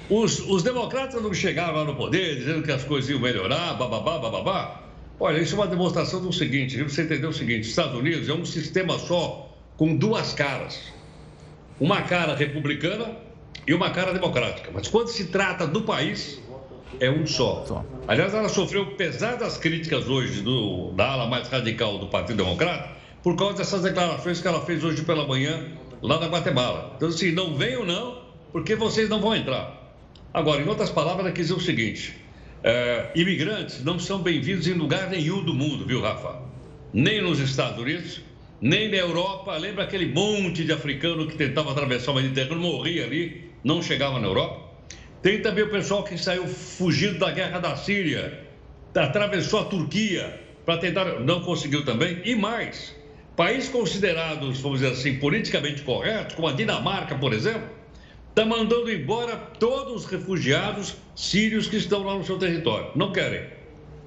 Os, 0.09 0.41
os 0.41 0.63
democratas 0.63 1.23
não 1.23 1.35
chegaram 1.35 1.75
lá 1.75 1.85
no 1.85 1.95
poder 1.95 2.37
dizendo 2.37 2.63
que 2.63 2.73
as 2.73 2.85
coisas 2.85 3.11
iam 3.11 3.21
melhorar, 3.21 3.75
bababá, 3.75 4.19
bababá. 4.19 4.83
Olha, 5.21 5.39
isso 5.39 5.55
é 5.55 5.59
uma 5.59 5.67
demonstração 5.67 6.21
do 6.21 6.33
seguinte, 6.33 6.83
você 6.83 7.03
entendeu 7.03 7.31
o 7.31 7.33
seguinte, 7.33 7.69
Estados 7.69 7.95
Unidos 7.95 8.29
é 8.29 8.33
um 8.33 8.45
sistema 8.45 8.99
só 8.99 9.55
com 9.77 9.95
duas 9.95 10.33
caras 10.33 10.93
uma 11.83 12.03
cara 12.03 12.37
republicana 12.37 13.17
e 13.67 13.75
uma 13.75 13.91
cara 13.91 14.13
democrática. 14.13 14.71
Mas 14.73 14.87
quando 14.87 15.09
se 15.09 15.25
trata 15.27 15.67
do 15.67 15.83
país, 15.83 16.41
é 17.01 17.11
um 17.11 17.27
só. 17.27 17.85
Aliás, 18.07 18.33
ela 18.33 18.49
sofreu 18.49 18.95
pesadas 18.95 19.59
críticas 19.59 20.09
hoje 20.09 20.43
do, 20.43 20.93
da 20.93 21.11
ala 21.11 21.27
mais 21.27 21.49
radical 21.49 21.99
do 21.99 22.07
Partido 22.07 22.37
Democrata 22.37 22.89
por 23.21 23.35
causa 23.35 23.59
dessas 23.59 23.83
declarações 23.83 24.41
que 24.41 24.47
ela 24.47 24.65
fez 24.65 24.85
hoje 24.85 25.03
pela 25.03 25.27
manhã 25.27 25.73
lá 26.01 26.21
na 26.21 26.29
Guatemala. 26.29 26.93
Então, 26.97 27.09
assim, 27.09 27.33
não 27.33 27.57
venham 27.57 27.85
não, 27.85 28.23
porque 28.53 28.77
vocês 28.77 29.09
não 29.09 29.21
vão 29.21 29.35
entrar. 29.35 29.93
Agora, 30.33 30.63
em 30.63 30.69
outras 30.69 30.89
palavras, 30.91 31.27
ela 31.27 31.35
quis 31.35 31.49
dizer 31.49 31.59
o 31.59 31.61
seguinte: 31.61 32.17
é, 32.63 33.11
imigrantes 33.17 33.83
não 33.83 33.99
são 33.99 34.21
bem-vindos 34.21 34.69
em 34.69 34.75
lugar 34.75 35.11
nenhum 35.11 35.43
do 35.43 35.53
mundo, 35.53 35.85
viu, 35.85 36.01
Rafa? 36.01 36.43
Nem 36.93 37.21
nos 37.21 37.41
Estados 37.41 37.81
Unidos, 37.81 38.21
nem 38.63 38.89
na 38.89 38.97
Europa. 38.97 39.57
Lembra 39.57 39.85
aquele 39.85 40.07
monte 40.07 40.65
de 40.65 40.73
africano 40.73 41.27
que 41.27 41.37
tentava 41.37 41.73
atravessar 41.73 42.13
o 42.13 42.15
Mediterrâneo, 42.15 42.63
morria 42.63 43.05
ali, 43.05 43.51
não 43.65 43.83
chegava 43.83 44.21
na 44.21 44.29
Europa? 44.29 44.71
Tem 45.21 45.43
também 45.43 45.65
o 45.65 45.71
pessoal 45.71 46.05
que 46.05 46.17
saiu 46.17 46.47
fugindo 46.47 47.19
da 47.19 47.31
guerra 47.33 47.59
da 47.59 47.77
Síria, 47.77 48.41
atravessou 48.95 49.61
a 49.61 49.65
Turquia 49.65 50.41
para 50.65 50.79
tentar, 50.79 51.21
não 51.21 51.43
conseguiu 51.43 51.85
também. 51.85 52.21
E 52.25 52.35
mais, 52.35 52.95
países 53.37 53.69
considerados, 53.69 54.61
vamos 54.61 54.81
dizer 54.81 54.93
assim, 54.93 55.19
politicamente 55.19 55.83
corretos, 55.83 56.35
como 56.35 56.49
a 56.49 56.53
Dinamarca, 56.53 57.17
por 57.17 57.33
exemplo, 57.33 57.69
está 58.29 58.45
mandando 58.45 58.91
embora 58.91 59.37
todos 59.37 60.05
os 60.05 60.11
refugiados 60.11 60.97
sírios 61.15 61.69
que 61.69 61.77
estão 61.77 62.03
lá 62.03 62.17
no 62.17 62.25
seu 62.25 62.39
território. 62.39 62.91
Não 62.97 63.13
querem. 63.13 63.45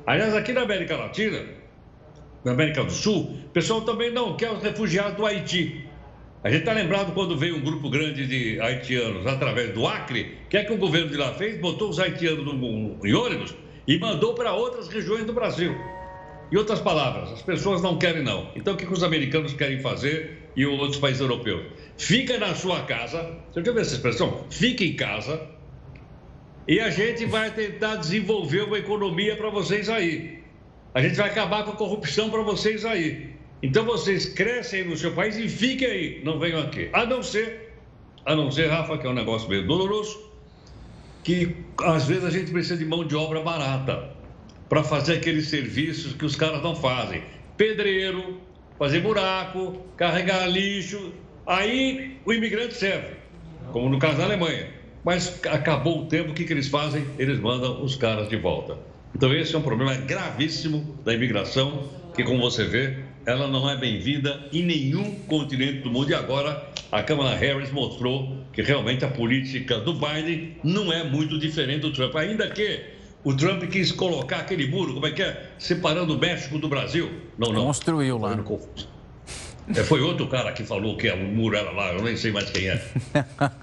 Aliás, 0.05 0.35
aqui 0.35 0.51
na 0.51 0.61
América 0.61 0.97
Latina, 0.97 1.43
na 2.45 2.51
América 2.51 2.83
do 2.83 2.91
Sul, 2.91 3.35
o 3.45 3.49
pessoal 3.49 3.81
também 3.81 4.11
não 4.11 4.37
quer 4.37 4.51
os 4.51 4.61
refugiados 4.61 5.17
do 5.17 5.25
Haiti. 5.25 5.83
A 6.43 6.49
gente 6.49 6.59
está 6.59 6.73
lembrado 6.73 7.11
quando 7.15 7.35
veio 7.35 7.57
um 7.57 7.61
grupo 7.61 7.89
grande 7.89 8.27
de 8.27 8.61
haitianos 8.61 9.25
através 9.25 9.73
do 9.73 9.87
Acre, 9.87 10.37
o 10.45 10.49
que 10.49 10.57
é 10.57 10.63
que 10.63 10.71
o 10.71 10.77
governo 10.77 11.09
de 11.09 11.17
lá 11.17 11.33
fez? 11.33 11.59
Botou 11.59 11.89
os 11.89 11.99
haitianos 11.99 12.45
no, 12.45 12.99
em 13.03 13.13
ônibus 13.15 13.55
e 13.87 13.97
mandou 13.97 14.35
para 14.35 14.53
outras 14.53 14.87
regiões 14.87 15.25
do 15.25 15.33
Brasil. 15.33 15.75
Em 16.51 16.57
outras 16.57 16.79
palavras, 16.79 17.31
as 17.31 17.41
pessoas 17.41 17.81
não 17.81 17.97
querem 17.97 18.21
não. 18.21 18.51
Então 18.55 18.75
o 18.75 18.77
que 18.77 18.85
os 18.85 19.01
americanos 19.01 19.53
querem 19.53 19.79
fazer 19.79 20.51
e 20.55 20.63
outros 20.67 20.99
países 20.99 21.21
europeus? 21.21 21.65
Fica 21.97 22.37
na 22.37 22.53
sua 22.53 22.83
casa, 22.83 23.39
você 23.51 23.65
já 23.65 23.71
viu 23.71 23.81
essa 23.81 23.95
expressão? 23.95 24.45
Fica 24.51 24.83
em 24.83 24.93
casa 24.93 25.41
e 26.67 26.79
a 26.79 26.91
gente 26.91 27.25
vai 27.25 27.49
tentar 27.49 27.95
desenvolver 27.95 28.61
uma 28.61 28.77
economia 28.77 29.35
para 29.35 29.49
vocês 29.49 29.89
aí. 29.89 30.44
A 30.95 31.01
gente 31.01 31.17
vai 31.17 31.29
acabar 31.29 31.65
com 31.65 31.71
a 31.71 31.75
corrupção 31.75 32.29
para 32.29 32.41
vocês 32.41 32.85
aí. 32.85 33.35
Então 33.61 33.83
vocês 33.83 34.27
crescem 34.27 34.85
no 34.85 34.95
seu 34.95 35.11
país 35.11 35.35
e 35.35 35.49
fiquem 35.49 35.87
aí, 35.89 36.21
não 36.23 36.39
venham 36.39 36.61
aqui. 36.61 36.89
A 36.93 37.05
não 37.05 37.21
ser, 37.21 37.73
a 38.25 38.33
não 38.33 38.49
ser, 38.49 38.67
Rafa, 38.67 38.97
que 38.97 39.05
é 39.05 39.09
um 39.09 39.13
negócio 39.13 39.49
meio 39.49 39.67
doloroso, 39.67 40.31
que 41.21 41.53
às 41.81 42.07
vezes 42.07 42.23
a 42.23 42.29
gente 42.29 42.49
precisa 42.49 42.77
de 42.77 42.85
mão 42.85 43.05
de 43.05 43.13
obra 43.13 43.41
barata 43.41 44.09
para 44.69 44.83
fazer 44.83 45.17
aqueles 45.17 45.49
serviços 45.49 46.13
que 46.13 46.23
os 46.23 46.37
caras 46.37 46.63
não 46.63 46.73
fazem. 46.73 47.21
Pedreiro, 47.57 48.39
fazer 48.79 49.01
buraco, 49.01 49.81
carregar 49.97 50.47
lixo. 50.47 51.11
Aí 51.45 52.19
o 52.23 52.31
imigrante 52.31 52.73
serve, 52.73 53.17
como 53.73 53.89
no 53.89 53.99
caso 53.99 54.19
da 54.19 54.23
Alemanha. 54.23 54.69
Mas 55.03 55.45
acabou 55.45 56.03
o 56.03 56.05
tempo, 56.05 56.31
o 56.31 56.33
que, 56.33 56.45
que 56.45 56.53
eles 56.53 56.69
fazem? 56.69 57.05
Eles 57.19 57.37
mandam 57.37 57.83
os 57.83 57.97
caras 57.97 58.29
de 58.29 58.37
volta. 58.37 58.94
Então, 59.15 59.33
esse 59.33 59.55
é 59.55 59.57
um 59.57 59.61
problema 59.61 59.95
gravíssimo 59.95 60.99
da 61.05 61.13
imigração, 61.13 61.87
que, 62.13 62.21
como 62.21 62.41
você 62.41 62.65
vê, 62.65 62.97
ela 63.25 63.47
não 63.47 63.69
é 63.69 63.77
bem-vinda 63.77 64.49
em 64.51 64.61
nenhum 64.61 65.15
continente 65.21 65.79
do 65.79 65.89
mundo. 65.89 66.11
E 66.11 66.13
agora, 66.13 66.69
a 66.91 67.01
Câmara 67.01 67.33
Harris 67.33 67.71
mostrou 67.71 68.43
que 68.51 68.61
realmente 68.61 69.05
a 69.05 69.07
política 69.07 69.79
do 69.79 69.93
Biden 69.93 70.57
não 70.61 70.91
é 70.91 71.05
muito 71.05 71.39
diferente 71.39 71.79
do 71.79 71.93
Trump. 71.93 72.13
Ainda 72.17 72.49
que 72.49 72.81
o 73.23 73.33
Trump 73.33 73.63
quis 73.71 73.89
colocar 73.89 74.39
aquele 74.39 74.67
muro, 74.67 74.93
como 74.93 75.07
é 75.07 75.11
que 75.11 75.23
é? 75.23 75.51
Separando 75.57 76.13
o 76.13 76.19
México 76.19 76.59
do 76.59 76.67
Brasil. 76.67 77.09
Não, 77.37 77.53
não. 77.53 77.67
Construiu 77.67 78.17
lá. 78.17 78.37
É, 79.69 79.81
foi 79.81 80.01
outro 80.01 80.27
cara 80.27 80.51
que 80.51 80.65
falou 80.65 80.97
que 80.97 81.09
o 81.09 81.17
muro 81.17 81.55
era 81.55 81.71
lá, 81.71 81.93
eu 81.93 82.03
nem 82.03 82.17
sei 82.17 82.33
mais 82.33 82.49
quem 82.49 82.67
é. 82.67 82.85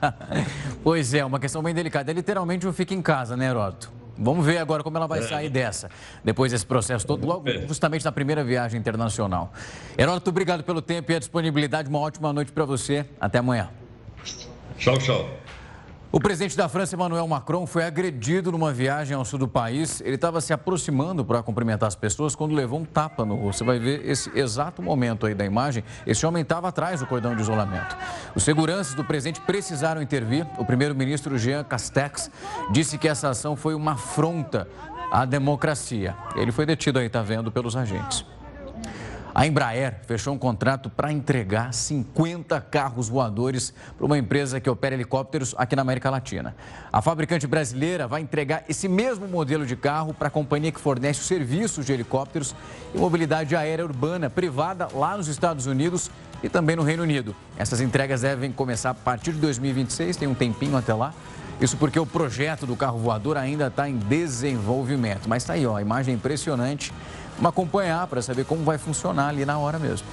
pois 0.83 1.13
é, 1.13 1.23
uma 1.23 1.39
questão 1.39 1.63
bem 1.63 1.75
delicada. 1.75 2.11
É 2.11 2.15
literalmente 2.15 2.67
um 2.67 2.73
fica 2.73 2.95
em 2.95 3.03
casa, 3.03 3.37
né, 3.37 3.51
Heródoto? 3.51 4.02
Vamos 4.17 4.45
ver 4.45 4.59
agora 4.59 4.83
como 4.83 4.97
ela 4.97 5.07
vai 5.07 5.21
é. 5.21 5.23
sair 5.23 5.49
dessa, 5.49 5.91
depois 6.23 6.53
desse 6.53 6.67
processo 6.67 7.07
todo, 7.07 7.27
logo 7.27 7.51
justamente 7.67 8.05
na 8.05 8.13
primeira 8.13 8.45
viagem 8.45 8.79
internacional. 8.79 9.53
Heródoto, 9.97 10.31
obrigado 10.31 10.63
pelo 10.65 10.83
tempo 10.83 11.13
e 11.13 11.17
a 11.17 11.19
disponibilidade. 11.19 11.89
Uma 11.89 12.01
ótima 12.01 12.33
noite 12.33 12.53
para 12.53 12.65
você. 12.65 13.07
Até 13.21 13.39
amanhã. 13.39 13.71
Tchau, 14.79 14.99
tchau. 14.99 15.42
O 16.15 16.21
presidente 16.21 16.55
da 16.55 16.69
França, 16.69 16.95
Emmanuel 16.95 17.27
Macron, 17.27 17.67
foi 17.67 17.87
agredido 17.87 18.53
numa 18.53 18.71
viagem 18.71 19.17
ao 19.17 19.25
sul 19.25 19.39
do 19.39 19.49
país. 19.49 20.03
Ele 20.03 20.17
estava 20.17 20.43
se 20.43 20.53
aproximando 20.53 21.25
para 21.25 21.43
cumprimentar 21.43 21.87
as 21.87 21.95
pessoas 21.95 22.37
quando 22.37 22.55
levou 22.55 22.81
um 22.81 22.85
tapa 22.85 23.25
no 23.25 23.35
rosto. 23.35 23.61
Você 23.61 23.65
vai 23.65 23.79
ver 23.79 24.07
esse 24.07 24.31
exato 24.39 24.83
momento 24.83 25.25
aí 25.25 25.35
da 25.35 25.43
imagem. 25.43 25.83
Esse 26.07 26.27
homem 26.27 26.43
estava 26.43 26.69
atrás 26.69 27.01
do 27.01 27.07
cordão 27.07 27.35
de 27.35 27.41
isolamento. 27.41 27.97
Os 28.35 28.43
seguranças 28.43 28.93
do 28.93 29.03
presidente 29.03 29.41
precisaram 29.41 30.03
intervir. 30.03 30.47
O 30.59 30.67
primeiro-ministro 30.67 31.39
Jean 31.39 31.65
Castex 31.65 32.31
disse 32.71 32.99
que 32.99 33.09
essa 33.09 33.31
ação 33.31 33.57
foi 33.57 33.75
uma 33.75 33.93
afronta 33.93 34.69
à 35.11 35.25
democracia. 35.25 36.15
Ele 36.37 36.53
foi 36.53 36.67
detido 36.67 36.99
aí, 36.99 37.07
está 37.07 37.23
vendo, 37.23 37.51
pelos 37.51 37.75
agentes. 37.75 38.23
A 39.43 39.47
Embraer 39.49 39.97
fechou 40.07 40.33
um 40.33 40.39
contrato 40.39 40.89
para 40.89 41.11
entregar 41.11 41.75
50 41.75 42.61
carros 42.61 43.09
voadores 43.09 43.75
para 43.97 44.07
uma 44.07 44.17
empresa 44.17 44.61
que 44.61 44.71
opera 44.71 44.95
helicópteros 44.95 45.53
aqui 45.59 45.75
na 45.75 45.83
América 45.83 46.09
Latina. 46.11 46.55
A 46.93 47.03
fabricante 47.03 47.45
brasileira 47.45 48.07
vai 48.07 48.21
entregar 48.21 48.63
esse 48.69 48.87
mesmo 48.87 49.27
modelo 49.27 49.67
de 49.67 49.75
carro 49.75 50.15
para 50.15 50.29
a 50.29 50.31
companhia 50.31 50.71
que 50.71 50.79
fornece 50.79 51.19
os 51.19 51.27
serviços 51.27 51.85
de 51.85 51.93
helicópteros 51.93 52.55
e 52.95 52.99
mobilidade 52.99 53.57
aérea 53.57 53.85
urbana 53.85 54.31
privada 54.31 54.87
lá 54.95 55.17
nos 55.17 55.27
Estados 55.27 55.67
Unidos 55.67 56.09
e 56.41 56.49
também 56.49 56.77
no 56.77 56.85
Reino 56.85 57.03
Unido. 57.03 57.35
Essas 57.59 57.81
entregas 57.81 58.21
devem 58.21 58.53
começar 58.53 58.91
a 58.91 58.95
partir 58.95 59.33
de 59.33 59.41
2026, 59.41 60.19
tem 60.19 60.29
um 60.29 60.35
tempinho 60.35 60.77
até 60.77 60.95
lá. 60.95 61.13
Isso 61.61 61.77
porque 61.77 61.99
o 61.99 62.07
projeto 62.07 62.65
do 62.67 62.75
carro 62.75 62.99
voador 62.99 63.37
ainda 63.37 63.69
está 63.69 63.89
em 63.89 63.97
desenvolvimento. 63.97 65.29
Mas 65.29 65.43
está 65.43 65.53
aí, 65.53 65.65
ó, 65.65 65.77
a 65.77 65.83
imagem 65.83 66.15
impressionante 66.15 66.93
Vamos 66.93 67.22
acompanhar 67.45 68.07
para 68.07 68.23
saber 68.23 68.45
como 68.45 68.65
vai 68.65 68.79
funcionar 68.79 69.29
ali 69.29 69.45
na 69.45 69.59
hora 69.59 69.79
mesmo. 69.79 70.07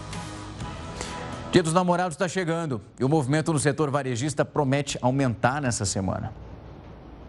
Dia 1.52 1.64
dos 1.64 1.74
Namorados 1.74 2.14
está 2.14 2.28
chegando 2.28 2.80
e 3.00 3.04
o 3.04 3.10
movimento 3.10 3.52
no 3.52 3.60
setor 3.60 3.90
varejista 3.90 4.46
promete 4.46 5.00
aumentar 5.02 5.62
nessa 5.62 5.84
semana. 5.86 6.32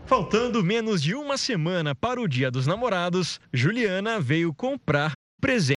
Faltando 0.05 0.63
menos 0.63 1.01
de 1.01 1.15
uma 1.15 1.39
semana 1.39 1.95
para 1.95 2.21
o 2.21 2.29
Dia 2.29 2.51
dos 2.51 2.67
Namorados, 2.67 3.41
Juliana 3.53 4.21
veio 4.21 4.53
comprar 4.53 5.13
presente 5.41 5.77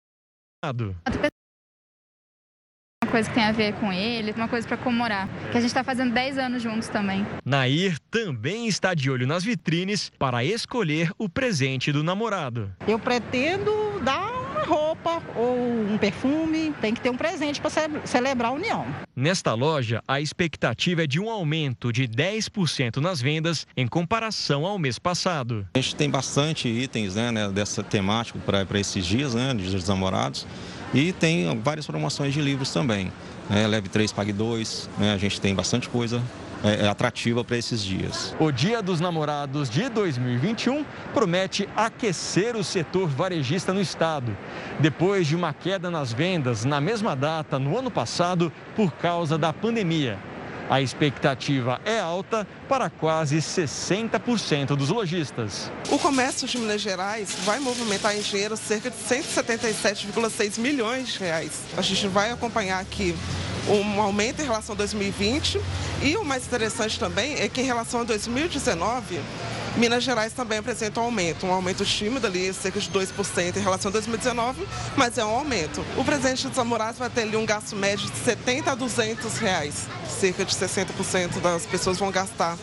coisa 3.12 3.30
que 3.30 3.36
tem 3.36 3.44
a 3.44 3.52
ver 3.52 3.74
com 3.74 3.92
ele, 3.92 4.32
uma 4.32 4.48
coisa 4.48 4.68
para 4.68 4.78
comemorar. 4.78 5.28
Que 5.52 5.58
a 5.58 5.62
gente 5.62 5.70
está 5.70 5.84
fazendo 5.84 6.14
10 6.14 6.38
anos 6.38 6.64
juntos 6.64 6.88
também. 6.88 7.28
Nair 7.46 8.00
também 8.10 8.68
está 8.68 8.94
de 8.94 9.12
olho 9.12 9.28
nas 9.28 9.44
vitrines 9.44 10.12
para 10.18 10.44
escolher 10.44 11.12
o 11.18 11.28
presente 11.28 11.92
do 11.92 12.04
namorado. 12.04 12.72
Eu 12.88 12.98
pretendo 12.98 14.00
dar 14.02 14.32
uma 14.32 14.64
roupa 14.64 15.22
ou 15.36 15.56
um 15.92 15.98
perfume, 15.98 16.74
tem, 16.80 16.94
que 16.94 17.02
ter 17.02 17.10
um 17.10 17.18
presente 17.18 17.60
para 17.60 17.70
celebrar 18.06 18.52
a 18.52 18.54
união. 18.54 18.86
Nesta 19.16 19.54
loja, 19.54 20.02
a 20.08 20.22
expectativa 20.22 21.04
é 21.04 21.08
de 21.08 21.20
um 21.20 21.30
aumento 21.30 21.92
de 21.92 22.08
10% 22.08 22.98
nas 22.98 23.22
vendas 23.22 23.68
em 23.76 23.88
comparação 23.88 24.66
ao 24.66 24.80
mês 24.80 24.98
passado. 24.98 25.68
A 25.74 25.80
gente 25.80 25.96
tem 25.96 26.10
bastante 26.10 26.68
itens 26.68 27.16
né, 27.16 27.32
né 27.32 27.50
dessa 27.50 27.84
temática 27.84 28.40
para 28.40 28.80
esses 28.80 29.06
dias, 29.06 29.36
né, 29.36 29.54
de 29.54 29.72
dos 29.72 29.88
namorados, 29.88 30.46
e 30.94 31.12
tem 31.12 31.60
várias 31.62 31.86
promoções 31.86 32.34
de 32.34 32.42
livros 32.42 32.72
também. 32.72 33.12
Né, 33.50 33.68
leve 33.68 33.90
3, 33.90 34.12
pague 34.12 34.34
2, 34.34 34.90
né, 34.98 35.14
a 35.14 35.18
gente 35.18 35.40
tem 35.40 35.54
bastante 35.54 35.90
coisa 35.90 36.22
é, 36.64 36.86
é, 36.86 36.88
atrativa 36.88 37.44
para 37.44 37.58
esses 37.58 37.84
dias. 37.84 38.36
O 38.40 38.52
Dia 38.52 38.82
dos 38.82 39.00
Namorados 39.00 39.70
de 39.70 39.90
2021 39.90 40.86
promete 41.14 41.68
aquecer 41.76 42.56
o 42.56 42.64
setor 42.64 43.08
varejista 43.10 43.74
no 43.74 43.82
estado, 43.82 44.36
depois 44.80 45.28
de 45.28 45.36
uma 45.36 45.54
queda 45.54 45.90
nas 45.90 46.14
vendas 46.14 46.64
na 46.64 46.80
mesma 46.80 47.16
data 47.16 47.58
no 47.58 47.78
ano 47.78 47.90
passado 47.90 48.52
por 48.76 48.92
causa 48.94 49.38
da 49.38 49.52
pandemia. 49.52 50.20
A 50.72 50.80
expectativa 50.80 51.82
é 51.84 52.00
alta 52.00 52.48
para 52.70 52.90
quase 52.90 53.40
60% 53.40 54.68
dos 54.68 54.88
lojistas. 54.88 55.70
O 55.90 56.00
comércio 56.00 56.48
de 56.48 56.58
Minas 56.58 56.80
Gerais 56.80 57.36
vai 57.44 57.60
movimentar 57.60 58.16
em 58.16 58.22
dinheiro 58.22 58.56
cerca 58.56 58.90
de 58.90 58.96
177,6 58.96 60.58
milhões 60.58 61.10
de 61.10 61.20
reais. 61.20 61.60
A 61.76 61.82
gente 61.82 62.08
vai 62.08 62.32
acompanhar 62.32 62.80
aqui 62.80 63.14
um 63.68 64.00
aumento 64.00 64.42
em 64.42 64.46
relação 64.46 64.74
a 64.74 64.78
2020 64.78 65.60
e 66.02 66.16
o 66.16 66.24
mais 66.24 66.48
interessante 66.48 66.98
também 66.98 67.36
é 67.42 67.50
que 67.50 67.60
em 67.60 67.66
relação 67.66 68.00
a 68.00 68.04
2019 68.06 69.20
Minas 69.78 70.04
Gerais 70.04 70.34
também 70.34 70.58
apresenta 70.58 71.00
um 71.00 71.04
aumento, 71.04 71.46
um 71.46 71.52
aumento 71.52 71.86
tímido 71.86 72.28
ali, 72.28 72.54
cerca 72.54 72.80
de 72.80 72.90
2% 72.90 73.56
em 73.56 73.60
relação 73.60 73.90
a 73.90 73.92
2019, 73.94 74.68
mas 74.98 75.18
é 75.18 75.24
um 75.24 75.30
aumento. 75.30 75.84
O 75.98 76.04
presidente 76.04 76.48
dos 76.48 76.60
Amorais 76.60 76.98
vai 76.98 77.10
ter 77.10 77.22
ali 77.22 77.38
um 77.38 77.46
gasto 77.46 77.76
médio 77.76 78.10
de 78.10 78.18
70 78.18 78.72
a 78.72 78.76
200 78.76 79.38
reais, 79.38 79.88
cerca 80.20 80.44
de 80.44 80.54
60% 80.54 81.40
das 81.40 81.66
pessoas 81.66 81.98
vão 81.98 82.12
gastar 82.12 82.58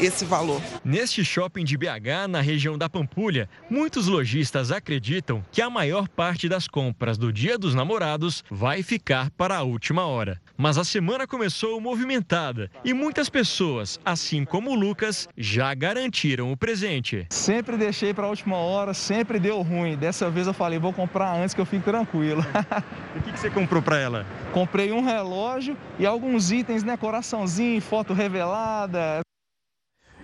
esse 0.00 0.24
valor. 0.24 0.60
Neste 0.84 1.24
shopping 1.24 1.64
de 1.64 1.76
BH, 1.76 2.28
na 2.28 2.40
região 2.40 2.76
da 2.76 2.88
Pampulha, 2.88 3.48
muitos 3.70 4.06
lojistas 4.06 4.70
acreditam 4.70 5.44
que 5.50 5.62
a 5.62 5.70
maior 5.70 6.08
parte 6.08 6.48
das 6.48 6.68
compras 6.68 7.16
do 7.16 7.32
Dia 7.32 7.58
dos 7.58 7.74
Namorados 7.74 8.44
vai 8.50 8.82
ficar 8.82 9.30
para 9.30 9.56
a 9.56 9.62
última 9.62 10.06
hora. 10.06 10.40
Mas 10.56 10.78
a 10.78 10.84
semana 10.84 11.26
começou 11.26 11.80
movimentada 11.80 12.70
e 12.84 12.92
muitas 12.92 13.28
pessoas, 13.28 13.98
assim 14.04 14.44
como 14.44 14.70
o 14.70 14.74
Lucas, 14.74 15.28
já 15.36 15.72
garantiram 15.74 16.50
o 16.52 16.56
presente. 16.56 17.26
Sempre 17.30 17.76
deixei 17.76 18.12
para 18.12 18.26
a 18.26 18.30
última 18.30 18.56
hora, 18.56 18.94
sempre 18.94 19.38
deu 19.38 19.60
ruim. 19.62 19.96
Dessa 19.96 20.30
vez 20.30 20.46
eu 20.46 20.54
falei, 20.54 20.78
vou 20.78 20.92
comprar 20.92 21.36
antes 21.36 21.54
que 21.54 21.60
eu 21.60 21.66
fique 21.66 21.84
tranquilo. 21.84 22.44
o 23.16 23.22
que, 23.22 23.32
que 23.32 23.40
você 23.40 23.50
comprou 23.50 23.82
para 23.82 23.98
ela? 23.98 24.26
Comprei 24.52 24.92
um 24.92 25.04
relógio 25.04 25.76
e 25.98 26.06
alguns 26.06 26.50
itens, 26.50 26.82
né? 26.82 26.96
Coraçãozinho, 26.96 27.80
foto 27.80 28.12
revelada. 28.12 29.20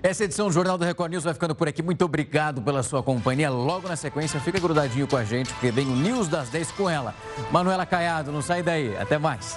Essa 0.02 0.24
edição 0.24 0.48
do 0.48 0.52
Jornal 0.52 0.76
do 0.76 0.84
Record 0.84 1.12
News 1.12 1.22
vai 1.22 1.32
ficando 1.32 1.54
por 1.54 1.68
aqui. 1.68 1.80
Muito 1.80 2.04
obrigado 2.04 2.60
pela 2.60 2.82
sua 2.82 3.04
companhia. 3.04 3.48
Logo 3.48 3.86
na 3.86 3.94
sequência, 3.94 4.40
fica 4.40 4.58
grudadinho 4.58 5.06
com 5.06 5.16
a 5.16 5.22
gente, 5.22 5.52
porque 5.52 5.70
vem 5.70 5.86
o 5.86 5.94
News 5.94 6.26
das 6.26 6.48
10 6.48 6.72
com 6.72 6.90
ela. 6.90 7.14
Manuela 7.52 7.86
Caiado, 7.86 8.32
não 8.32 8.42
sai 8.42 8.64
daí. 8.64 8.96
Até 8.96 9.16
mais. 9.16 9.56